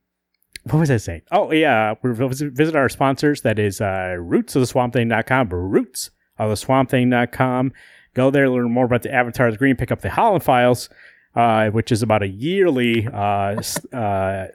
what 0.65 0.79
was 0.81 0.91
I 0.91 0.99
saying? 0.99 1.23
Oh 1.33 1.51
yeah, 1.53 1.95
we 2.03 2.13
visit, 2.13 2.53
visit 2.53 2.77
our 2.77 2.89
sponsors. 2.89 3.43
That 3.43 3.59
is 3.59 3.81
uh, 3.81 4.17
roots 4.19 4.55
of 4.55 4.61
the 4.61 4.67
swamp 4.67 4.93
thing.com, 4.93 5.49
roots 5.49 6.11
of 6.45 6.51
the 6.51 6.57
swamp 6.57 6.91
thing.com. 6.91 7.73
Go 8.15 8.31
there, 8.31 8.49
learn 8.49 8.71
more 8.71 8.85
about 8.87 9.03
the 9.03 9.13
Avatar 9.13 9.47
of 9.47 9.55
the 9.55 9.59
Green, 9.59 9.77
pick 9.77 9.93
up 9.93 10.01
the 10.01 10.11
Holland 10.11 10.43
Files, 10.43 10.89
uh, 11.35 11.71
which 11.71 11.93
is 11.93 12.03
about 12.03 12.23
a 12.23 12.29
yearly 12.29 13.07
uh, 13.07 13.63
uh, 13.93 14.47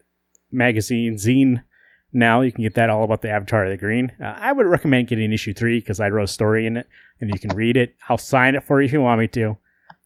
magazine 0.51 1.15
zine 1.15 1.63
now 2.15 2.39
you 2.39 2.51
can 2.51 2.63
get 2.63 2.75
that 2.75 2.89
all 2.89 3.03
about 3.03 3.21
the 3.21 3.29
Avatar 3.29 3.65
of 3.65 3.71
the 3.71 3.77
Green. 3.77 4.11
Uh, 4.21 4.33
I 4.37 4.53
would 4.53 4.65
recommend 4.65 5.09
getting 5.09 5.33
issue 5.33 5.53
three 5.53 5.81
because 5.81 5.99
I 5.99 6.07
wrote 6.07 6.23
a 6.23 6.27
story 6.27 6.65
in 6.65 6.77
it 6.77 6.87
and 7.19 7.29
you 7.29 7.37
can 7.37 7.53
read 7.53 7.75
it. 7.75 7.93
I'll 8.07 8.17
sign 8.17 8.55
it 8.55 8.63
for 8.63 8.81
you 8.81 8.85
if 8.85 8.93
you 8.93 9.01
want 9.01 9.19
me 9.19 9.27
to. 9.27 9.57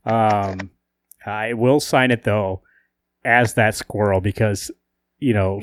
Um, 0.05 0.71
I 1.23 1.53
will 1.53 1.79
sign 1.79 2.09
it 2.09 2.23
though 2.23 2.63
as 3.23 3.53
that 3.53 3.75
squirrel 3.75 4.21
because 4.21 4.71
you 5.19 5.33
know 5.33 5.61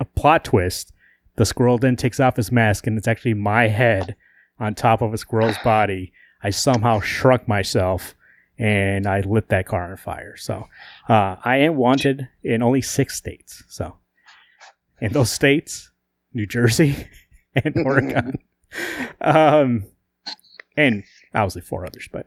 a 0.00 0.06
plot 0.06 0.46
twist. 0.46 0.94
The 1.36 1.44
squirrel 1.44 1.76
then 1.76 1.96
takes 1.96 2.20
off 2.20 2.36
his 2.36 2.50
mask 2.50 2.86
and 2.86 2.96
it's 2.96 3.08
actually 3.08 3.34
my 3.34 3.68
head 3.68 4.16
on 4.62 4.74
top 4.76 5.02
of 5.02 5.12
a 5.12 5.18
squirrel's 5.18 5.58
body. 5.64 6.12
I 6.42 6.50
somehow 6.50 7.00
shrunk 7.00 7.48
myself 7.48 8.14
and 8.58 9.06
I 9.06 9.20
lit 9.20 9.48
that 9.48 9.66
car 9.66 9.90
on 9.90 9.96
fire. 9.96 10.36
So 10.36 10.68
uh, 11.08 11.36
I 11.44 11.58
am 11.58 11.74
wanted 11.76 12.28
in 12.44 12.62
only 12.62 12.80
six 12.80 13.16
states. 13.16 13.64
So 13.68 13.96
in 15.00 15.12
those 15.12 15.32
states, 15.32 15.90
New 16.32 16.46
Jersey 16.46 17.08
and 17.56 17.74
Oregon. 17.84 18.38
um, 19.20 19.84
and 20.76 21.02
obviously 21.34 21.62
four 21.62 21.84
others, 21.84 22.08
but 22.10 22.26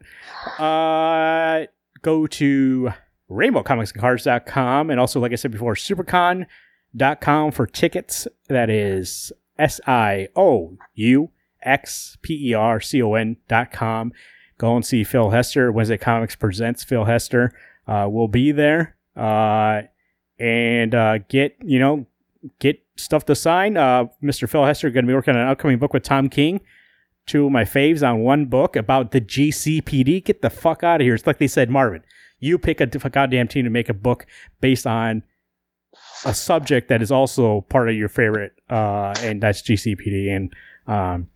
uh, 0.62 1.66
go 2.02 2.28
to 2.28 2.92
rainbowcomicsandcards.com 3.32 4.90
and 4.90 5.00
also, 5.00 5.20
like 5.20 5.32
I 5.32 5.36
said 5.36 5.52
before, 5.52 5.76
siouxpercon.com 5.76 7.52
for 7.52 7.66
tickets. 7.66 8.28
That 8.50 8.70
is 8.70 9.32
S 9.58 9.80
I 9.88 10.28
O 10.36 10.78
U 10.96 11.32
X 11.66 12.18
P 12.22 12.52
E 12.52 12.54
R 12.54 12.80
C 12.80 13.02
O 13.02 13.16
N 13.16 13.38
dot 13.48 13.72
com. 13.72 14.14
Go 14.58 14.76
and 14.76 14.86
see 14.86 15.04
Phil 15.04 15.32
Hester. 15.32 15.72
Wednesday 15.72 15.98
Comics 15.98 16.36
presents 16.36 16.84
Phil 16.84 17.06
Hester. 17.06 17.52
Uh, 17.88 18.08
we'll 18.10 18.28
be 18.28 18.52
there. 18.52 18.96
Uh, 19.16 19.82
and 20.40 20.96
uh, 20.96 21.18
get, 21.30 21.58
you 21.64 21.80
know, 21.80 22.06
get 22.60 22.82
stuff 22.96 23.26
to 23.26 23.36
sign. 23.36 23.78
Uh, 23.78 24.06
Mr. 24.24 24.50
Phil 24.50 24.66
Hester 24.66 24.90
going 24.90 25.06
to 25.06 25.08
be 25.08 25.14
working 25.14 25.36
on 25.36 25.42
an 25.42 25.48
upcoming 25.48 25.78
book 25.78 25.94
with 25.94 26.04
Tom 26.04 26.30
King. 26.30 26.62
Two 27.26 27.48
of 27.48 27.52
my 27.52 27.64
faves 27.64 28.08
on 28.08 28.20
one 28.20 28.46
book 28.46 28.76
about 28.76 29.12
the 29.12 29.20
GCPD. 29.20 30.24
Get 30.24 30.42
the 30.42 30.50
fuck 30.50 30.84
out 30.84 31.02
of 31.02 31.06
here. 31.06 31.16
It's 31.16 31.26
like 31.26 31.40
they 31.40 31.48
said, 31.48 31.70
Marvin, 31.70 32.04
you 32.40 32.58
pick 32.58 32.80
a 32.80 32.86
goddamn 32.86 33.48
team 33.48 33.64
to 33.64 33.70
make 33.70 33.90
a 33.90 33.94
book 33.94 34.26
based 34.62 34.86
on 34.86 35.24
a 36.24 36.34
subject 36.34 36.88
that 36.90 37.02
is 37.02 37.12
also 37.12 37.62
part 37.62 37.90
of 37.90 37.96
your 37.96 38.10
favorite, 38.10 38.54
uh, 38.70 39.14
and 39.20 39.42
that's 39.42 39.62
GCPD. 39.62 40.36
And 40.36 40.54
um, 40.88 41.30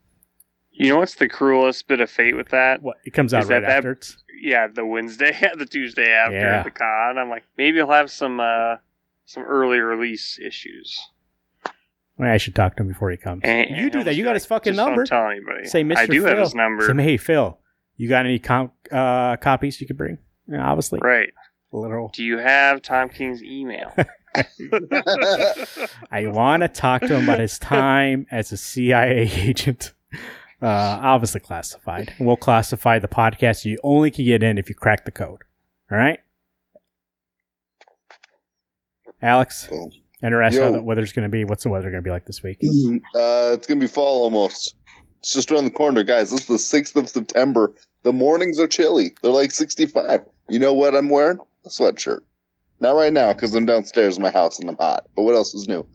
You 0.79 0.89
know 0.89 0.97
what's 0.99 1.15
the 1.15 1.27
cruelest 1.27 1.87
bit 1.87 1.99
of 1.99 2.09
fate 2.09 2.35
with 2.35 2.49
that? 2.49 2.81
what 2.81 2.97
it 3.05 3.11
comes 3.11 3.33
out 3.33 3.43
Is 3.43 3.49
right 3.49 3.59
that 3.61 3.67
that- 3.67 3.77
after. 3.77 3.91
It's, 3.91 4.17
Yeah, 4.41 4.67
the 4.67 4.85
Wednesday, 4.85 5.37
the 5.57 5.65
Tuesday 5.65 6.09
after 6.11 6.35
Yeah. 6.37 6.63
the 6.63 6.71
con. 6.71 7.17
I'm 7.17 7.29
like, 7.29 7.43
maybe 7.57 7.79
I'll 7.81 7.91
have 7.91 8.09
some 8.09 8.39
uh 8.39 8.77
some 9.25 9.43
early 9.43 9.79
release 9.79 10.39
issues. 10.39 10.99
I 12.21 12.37
should 12.37 12.55
talk 12.55 12.75
to 12.77 12.83
him 12.83 12.89
before 12.89 13.11
he 13.11 13.17
comes. 13.17 13.41
And, 13.45 13.69
you 13.77 13.89
do 13.89 14.03
that. 14.03 14.15
You 14.15 14.23
got 14.25 14.33
his 14.35 14.45
fucking 14.45 14.73
just 14.73 14.77
number. 14.85 15.05
Don't 15.05 15.21
tell 15.21 15.29
anybody. 15.29 15.67
Say, 15.67 15.83
Mr. 15.85 15.97
I 15.97 16.05
do 16.05 16.19
Phil. 16.21 16.29
have 16.29 16.37
his 16.39 16.53
number. 16.55 16.85
Say, 16.85 17.01
hey, 17.03 17.15
Phil, 17.17 17.57
you 17.95 18.09
got 18.09 18.25
any 18.25 18.39
com- 18.39 18.71
uh, 18.91 19.37
copies 19.37 19.79
you 19.79 19.87
could 19.87 19.95
bring? 19.97 20.17
Yeah, 20.47 20.65
obviously, 20.67 20.99
Right. 21.01 21.29
literal. 21.71 22.09
Do 22.13 22.23
you 22.25 22.37
have 22.39 22.81
Tom 22.81 23.07
King's 23.07 23.41
email? 23.41 23.93
I 26.11 26.27
want 26.27 26.61
to 26.63 26.67
talk 26.67 27.01
to 27.01 27.15
him 27.15 27.23
about 27.23 27.39
his 27.39 27.57
time 27.59 28.25
as 28.31 28.51
a 28.51 28.57
CIA 28.57 29.29
agent. 29.33 29.93
Uh, 30.61 30.99
obviously 31.01 31.39
classified. 31.39 32.13
We'll 32.19 32.35
classify 32.35 32.99
the 32.99 33.07
podcast. 33.07 33.65
You 33.65 33.77
only 33.83 34.11
can 34.11 34.25
get 34.25 34.43
in 34.43 34.57
if 34.57 34.67
you 34.67 34.75
crack 34.75 35.05
the 35.05 35.11
code. 35.11 35.43
All 35.91 35.97
right, 35.97 36.19
Alex. 39.21 39.67
Cool. 39.69 39.91
Interested 40.21 40.61
how 40.61 40.71
the 40.71 40.81
weather's 40.81 41.13
going 41.13 41.23
to 41.23 41.29
be. 41.29 41.45
What's 41.45 41.63
the 41.63 41.69
weather 41.69 41.89
going 41.89 42.03
to 42.03 42.05
be 42.05 42.11
like 42.11 42.25
this 42.25 42.43
week? 42.43 42.57
Uh, 42.61 43.55
it's 43.55 43.65
gonna 43.67 43.79
be 43.79 43.87
fall 43.87 44.23
almost. 44.23 44.75
It's 45.19 45.33
just 45.33 45.49
around 45.49 45.63
the 45.63 45.71
corner, 45.71 46.03
guys. 46.03 46.29
This 46.31 46.41
is 46.41 46.47
the 46.47 46.59
sixth 46.59 46.95
of 46.97 47.07
September. 47.07 47.73
The 48.03 48.11
mornings 48.11 48.59
are 48.59 48.67
chilly. 48.67 49.15
They're 49.21 49.31
like 49.31 49.51
sixty-five. 49.51 50.25
You 50.49 50.59
know 50.59 50.73
what 50.73 50.93
I'm 50.95 51.09
wearing? 51.09 51.39
A 51.65 51.69
sweatshirt. 51.69 52.19
Not 52.81 52.95
right 52.95 53.13
now 53.13 53.31
because 53.33 53.55
I'm 53.55 53.65
downstairs 53.65 54.17
in 54.17 54.23
my 54.23 54.31
house 54.31 54.59
and 54.59 54.69
I'm 54.69 54.77
hot. 54.77 55.05
But 55.15 55.23
what 55.23 55.35
else 55.35 55.53
is 55.53 55.67
new? 55.67 55.85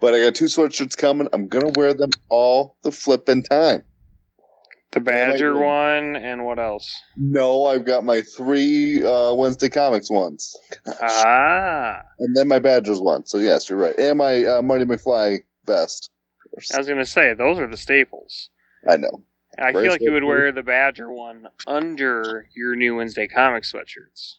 But 0.00 0.14
I 0.14 0.20
got 0.24 0.34
two 0.34 0.46
sweatshirts 0.46 0.96
coming. 0.96 1.28
I'm 1.32 1.48
gonna 1.48 1.72
wear 1.76 1.94
them 1.94 2.10
all 2.28 2.76
the 2.82 2.92
flipping 2.92 3.42
time. 3.42 3.82
The 4.92 5.00
Badger 5.00 5.54
like- 5.54 5.64
one 5.64 6.16
and 6.16 6.44
what 6.44 6.58
else? 6.58 6.92
No, 7.16 7.66
I've 7.66 7.84
got 7.84 8.04
my 8.04 8.22
three 8.22 9.04
uh, 9.04 9.32
Wednesday 9.34 9.68
comics 9.68 10.10
ones, 10.10 10.56
Ah, 11.00 12.02
and 12.18 12.36
then 12.36 12.48
my 12.48 12.58
Badgers 12.58 13.00
one. 13.00 13.24
So 13.26 13.38
yes, 13.38 13.68
you're 13.70 13.78
right. 13.78 13.96
And 13.98 14.18
my 14.18 14.44
uh, 14.44 14.62
Marty 14.62 14.84
McFly 14.84 15.38
vest. 15.66 16.10
I 16.74 16.78
was 16.78 16.88
gonna 16.88 17.06
say 17.06 17.34
those 17.34 17.58
are 17.58 17.68
the 17.68 17.76
staples. 17.76 18.50
I 18.88 18.96
know. 18.96 19.22
I 19.58 19.72
Very 19.72 19.84
feel 19.84 19.92
like 19.92 20.00
you 20.00 20.12
would 20.12 20.24
wear 20.24 20.52
the 20.52 20.62
Badger 20.62 21.12
one 21.12 21.46
under 21.66 22.48
your 22.54 22.74
new 22.76 22.96
Wednesday 22.96 23.28
comic 23.28 23.64
sweatshirts. 23.64 24.34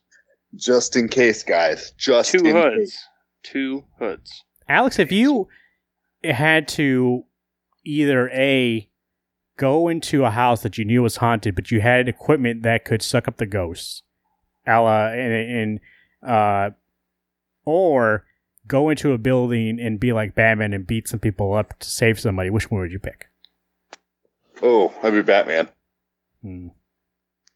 Just 0.56 0.95
in 0.97 1.08
case, 1.08 1.43
guys. 1.43 1.91
Just 1.97 2.32
Two 2.32 2.39
in 2.45 2.56
hoods. 2.56 2.76
case. 2.91 3.06
Two 3.43 3.84
hoods. 3.99 4.43
Alex, 4.68 4.99
if 4.99 5.12
you 5.12 5.47
had 6.24 6.68
to 6.70 7.24
either 7.86 8.30
a 8.30 8.88
go 9.62 9.88
into 9.88 10.26
a 10.26 10.32
house 10.32 10.64
that 10.64 10.80
you 10.80 10.84
knew 10.84 11.03
was 11.03 11.18
haunted, 11.18 11.53
but 11.53 11.70
you 11.70 11.82
had 11.82 12.09
equipment 12.09 12.64
that 12.64 12.84
could 12.84 13.03
suck 13.03 13.28
up 13.28 13.38
the 13.38 13.45
ghosts, 13.45 14.01
a 14.66 14.82
la 14.82 15.09
and, 15.09 15.32
and 15.32 15.80
uh, 16.28 16.72
or 17.64 18.26
go 18.66 18.89
into 18.89 19.14
a 19.14 19.20
building 19.20 19.80
and 19.80 19.99
be 19.99 20.14
like 20.14 20.34
Batman 20.34 20.74
and 20.74 20.88
beat 20.88 21.07
some 21.07 21.20
people 21.20 21.53
up 21.53 21.78
to 21.78 21.88
save 21.88 22.20
somebody? 22.20 22.49
Which 22.49 22.72
one 22.72 22.82
would 22.82 22.91
you 22.91 22.97
pick? 22.97 23.28
Oh, 24.64 24.91
I'd 25.03 25.14
be 25.14 25.22
Batman. 25.22 25.70
Hmm. 26.41 26.70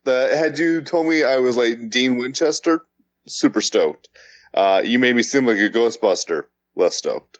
The 0.03 0.35
had 0.37 0.59
you 0.59 0.83
told 0.83 1.07
me 1.07 1.23
I 1.23 1.37
was 1.37 1.57
like 1.57 1.89
Dean 1.89 2.19
Winchester, 2.19 2.85
super 3.25 3.61
stoked. 3.61 4.09
Uh, 4.53 4.83
you 4.85 4.99
made 4.99 5.15
me 5.15 5.23
seem 5.23 5.47
like 5.47 5.57
a 5.57 5.71
Ghostbuster, 5.71 6.43
less 6.75 6.95
stoked. 6.95 7.39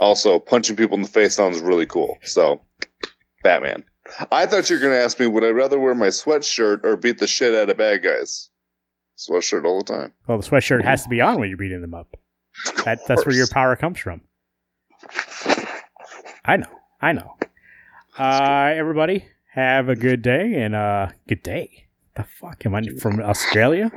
Also, 0.00 0.38
punching 0.38 0.76
people 0.76 0.96
in 0.96 1.02
the 1.02 1.08
face 1.08 1.34
sounds 1.34 1.60
really 1.60 1.86
cool. 1.86 2.18
So, 2.24 2.60
Batman. 3.42 3.84
I 4.32 4.46
thought 4.46 4.68
you 4.70 4.76
were 4.76 4.80
going 4.80 4.92
to 4.92 5.00
ask 5.02 5.18
me, 5.20 5.26
would 5.26 5.44
I 5.44 5.48
rather 5.50 5.78
wear 5.78 5.94
my 5.94 6.08
sweatshirt 6.08 6.84
or 6.84 6.96
beat 6.96 7.18
the 7.18 7.26
shit 7.26 7.54
out 7.54 7.70
of 7.70 7.76
bad 7.76 8.02
guys? 8.02 8.50
Sweatshirt 9.16 9.64
all 9.64 9.78
the 9.82 9.92
time. 9.92 10.12
Well, 10.26 10.38
the 10.38 10.48
sweatshirt 10.48 10.84
has 10.84 11.02
to 11.04 11.08
be 11.08 11.20
on 11.20 11.38
when 11.38 11.48
you're 11.48 11.58
beating 11.58 11.80
them 11.82 11.94
up. 11.94 12.16
That, 12.84 13.00
that's 13.06 13.24
where 13.24 13.34
your 13.34 13.46
power 13.48 13.76
comes 13.76 13.98
from. 13.98 14.22
I 16.44 16.56
know. 16.56 16.70
I 17.00 17.12
know. 17.12 17.36
Uh, 18.18 18.74
everybody, 18.74 19.24
have 19.54 19.88
a 19.88 19.94
good 19.94 20.20
day 20.20 20.60
and 20.60 20.74
uh, 20.74 21.08
good 21.26 21.42
day. 21.42 21.86
The 22.16 22.24
fuck 22.38 22.66
am 22.66 22.74
I 22.74 22.82
from 23.00 23.20
Australia? 23.20 23.90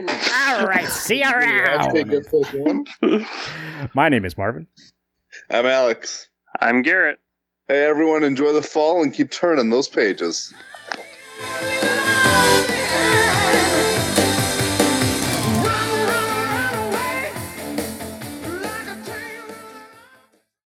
All 0.00 0.66
right, 0.66 0.86
see 0.88 1.22
you 1.22 1.30
around. 1.30 2.88
My 3.94 4.10
name 4.10 4.26
is 4.26 4.36
Marvin. 4.36 4.66
I'm 5.48 5.64
Alex. 5.64 6.28
I'm 6.60 6.82
Garrett. 6.82 7.20
Hey, 7.70 7.84
everyone, 7.84 8.24
enjoy 8.24 8.52
the 8.52 8.62
fall 8.62 9.00
and 9.00 9.14
keep 9.14 9.30
turning 9.30 9.70
those 9.70 9.86
pages. 9.86 10.52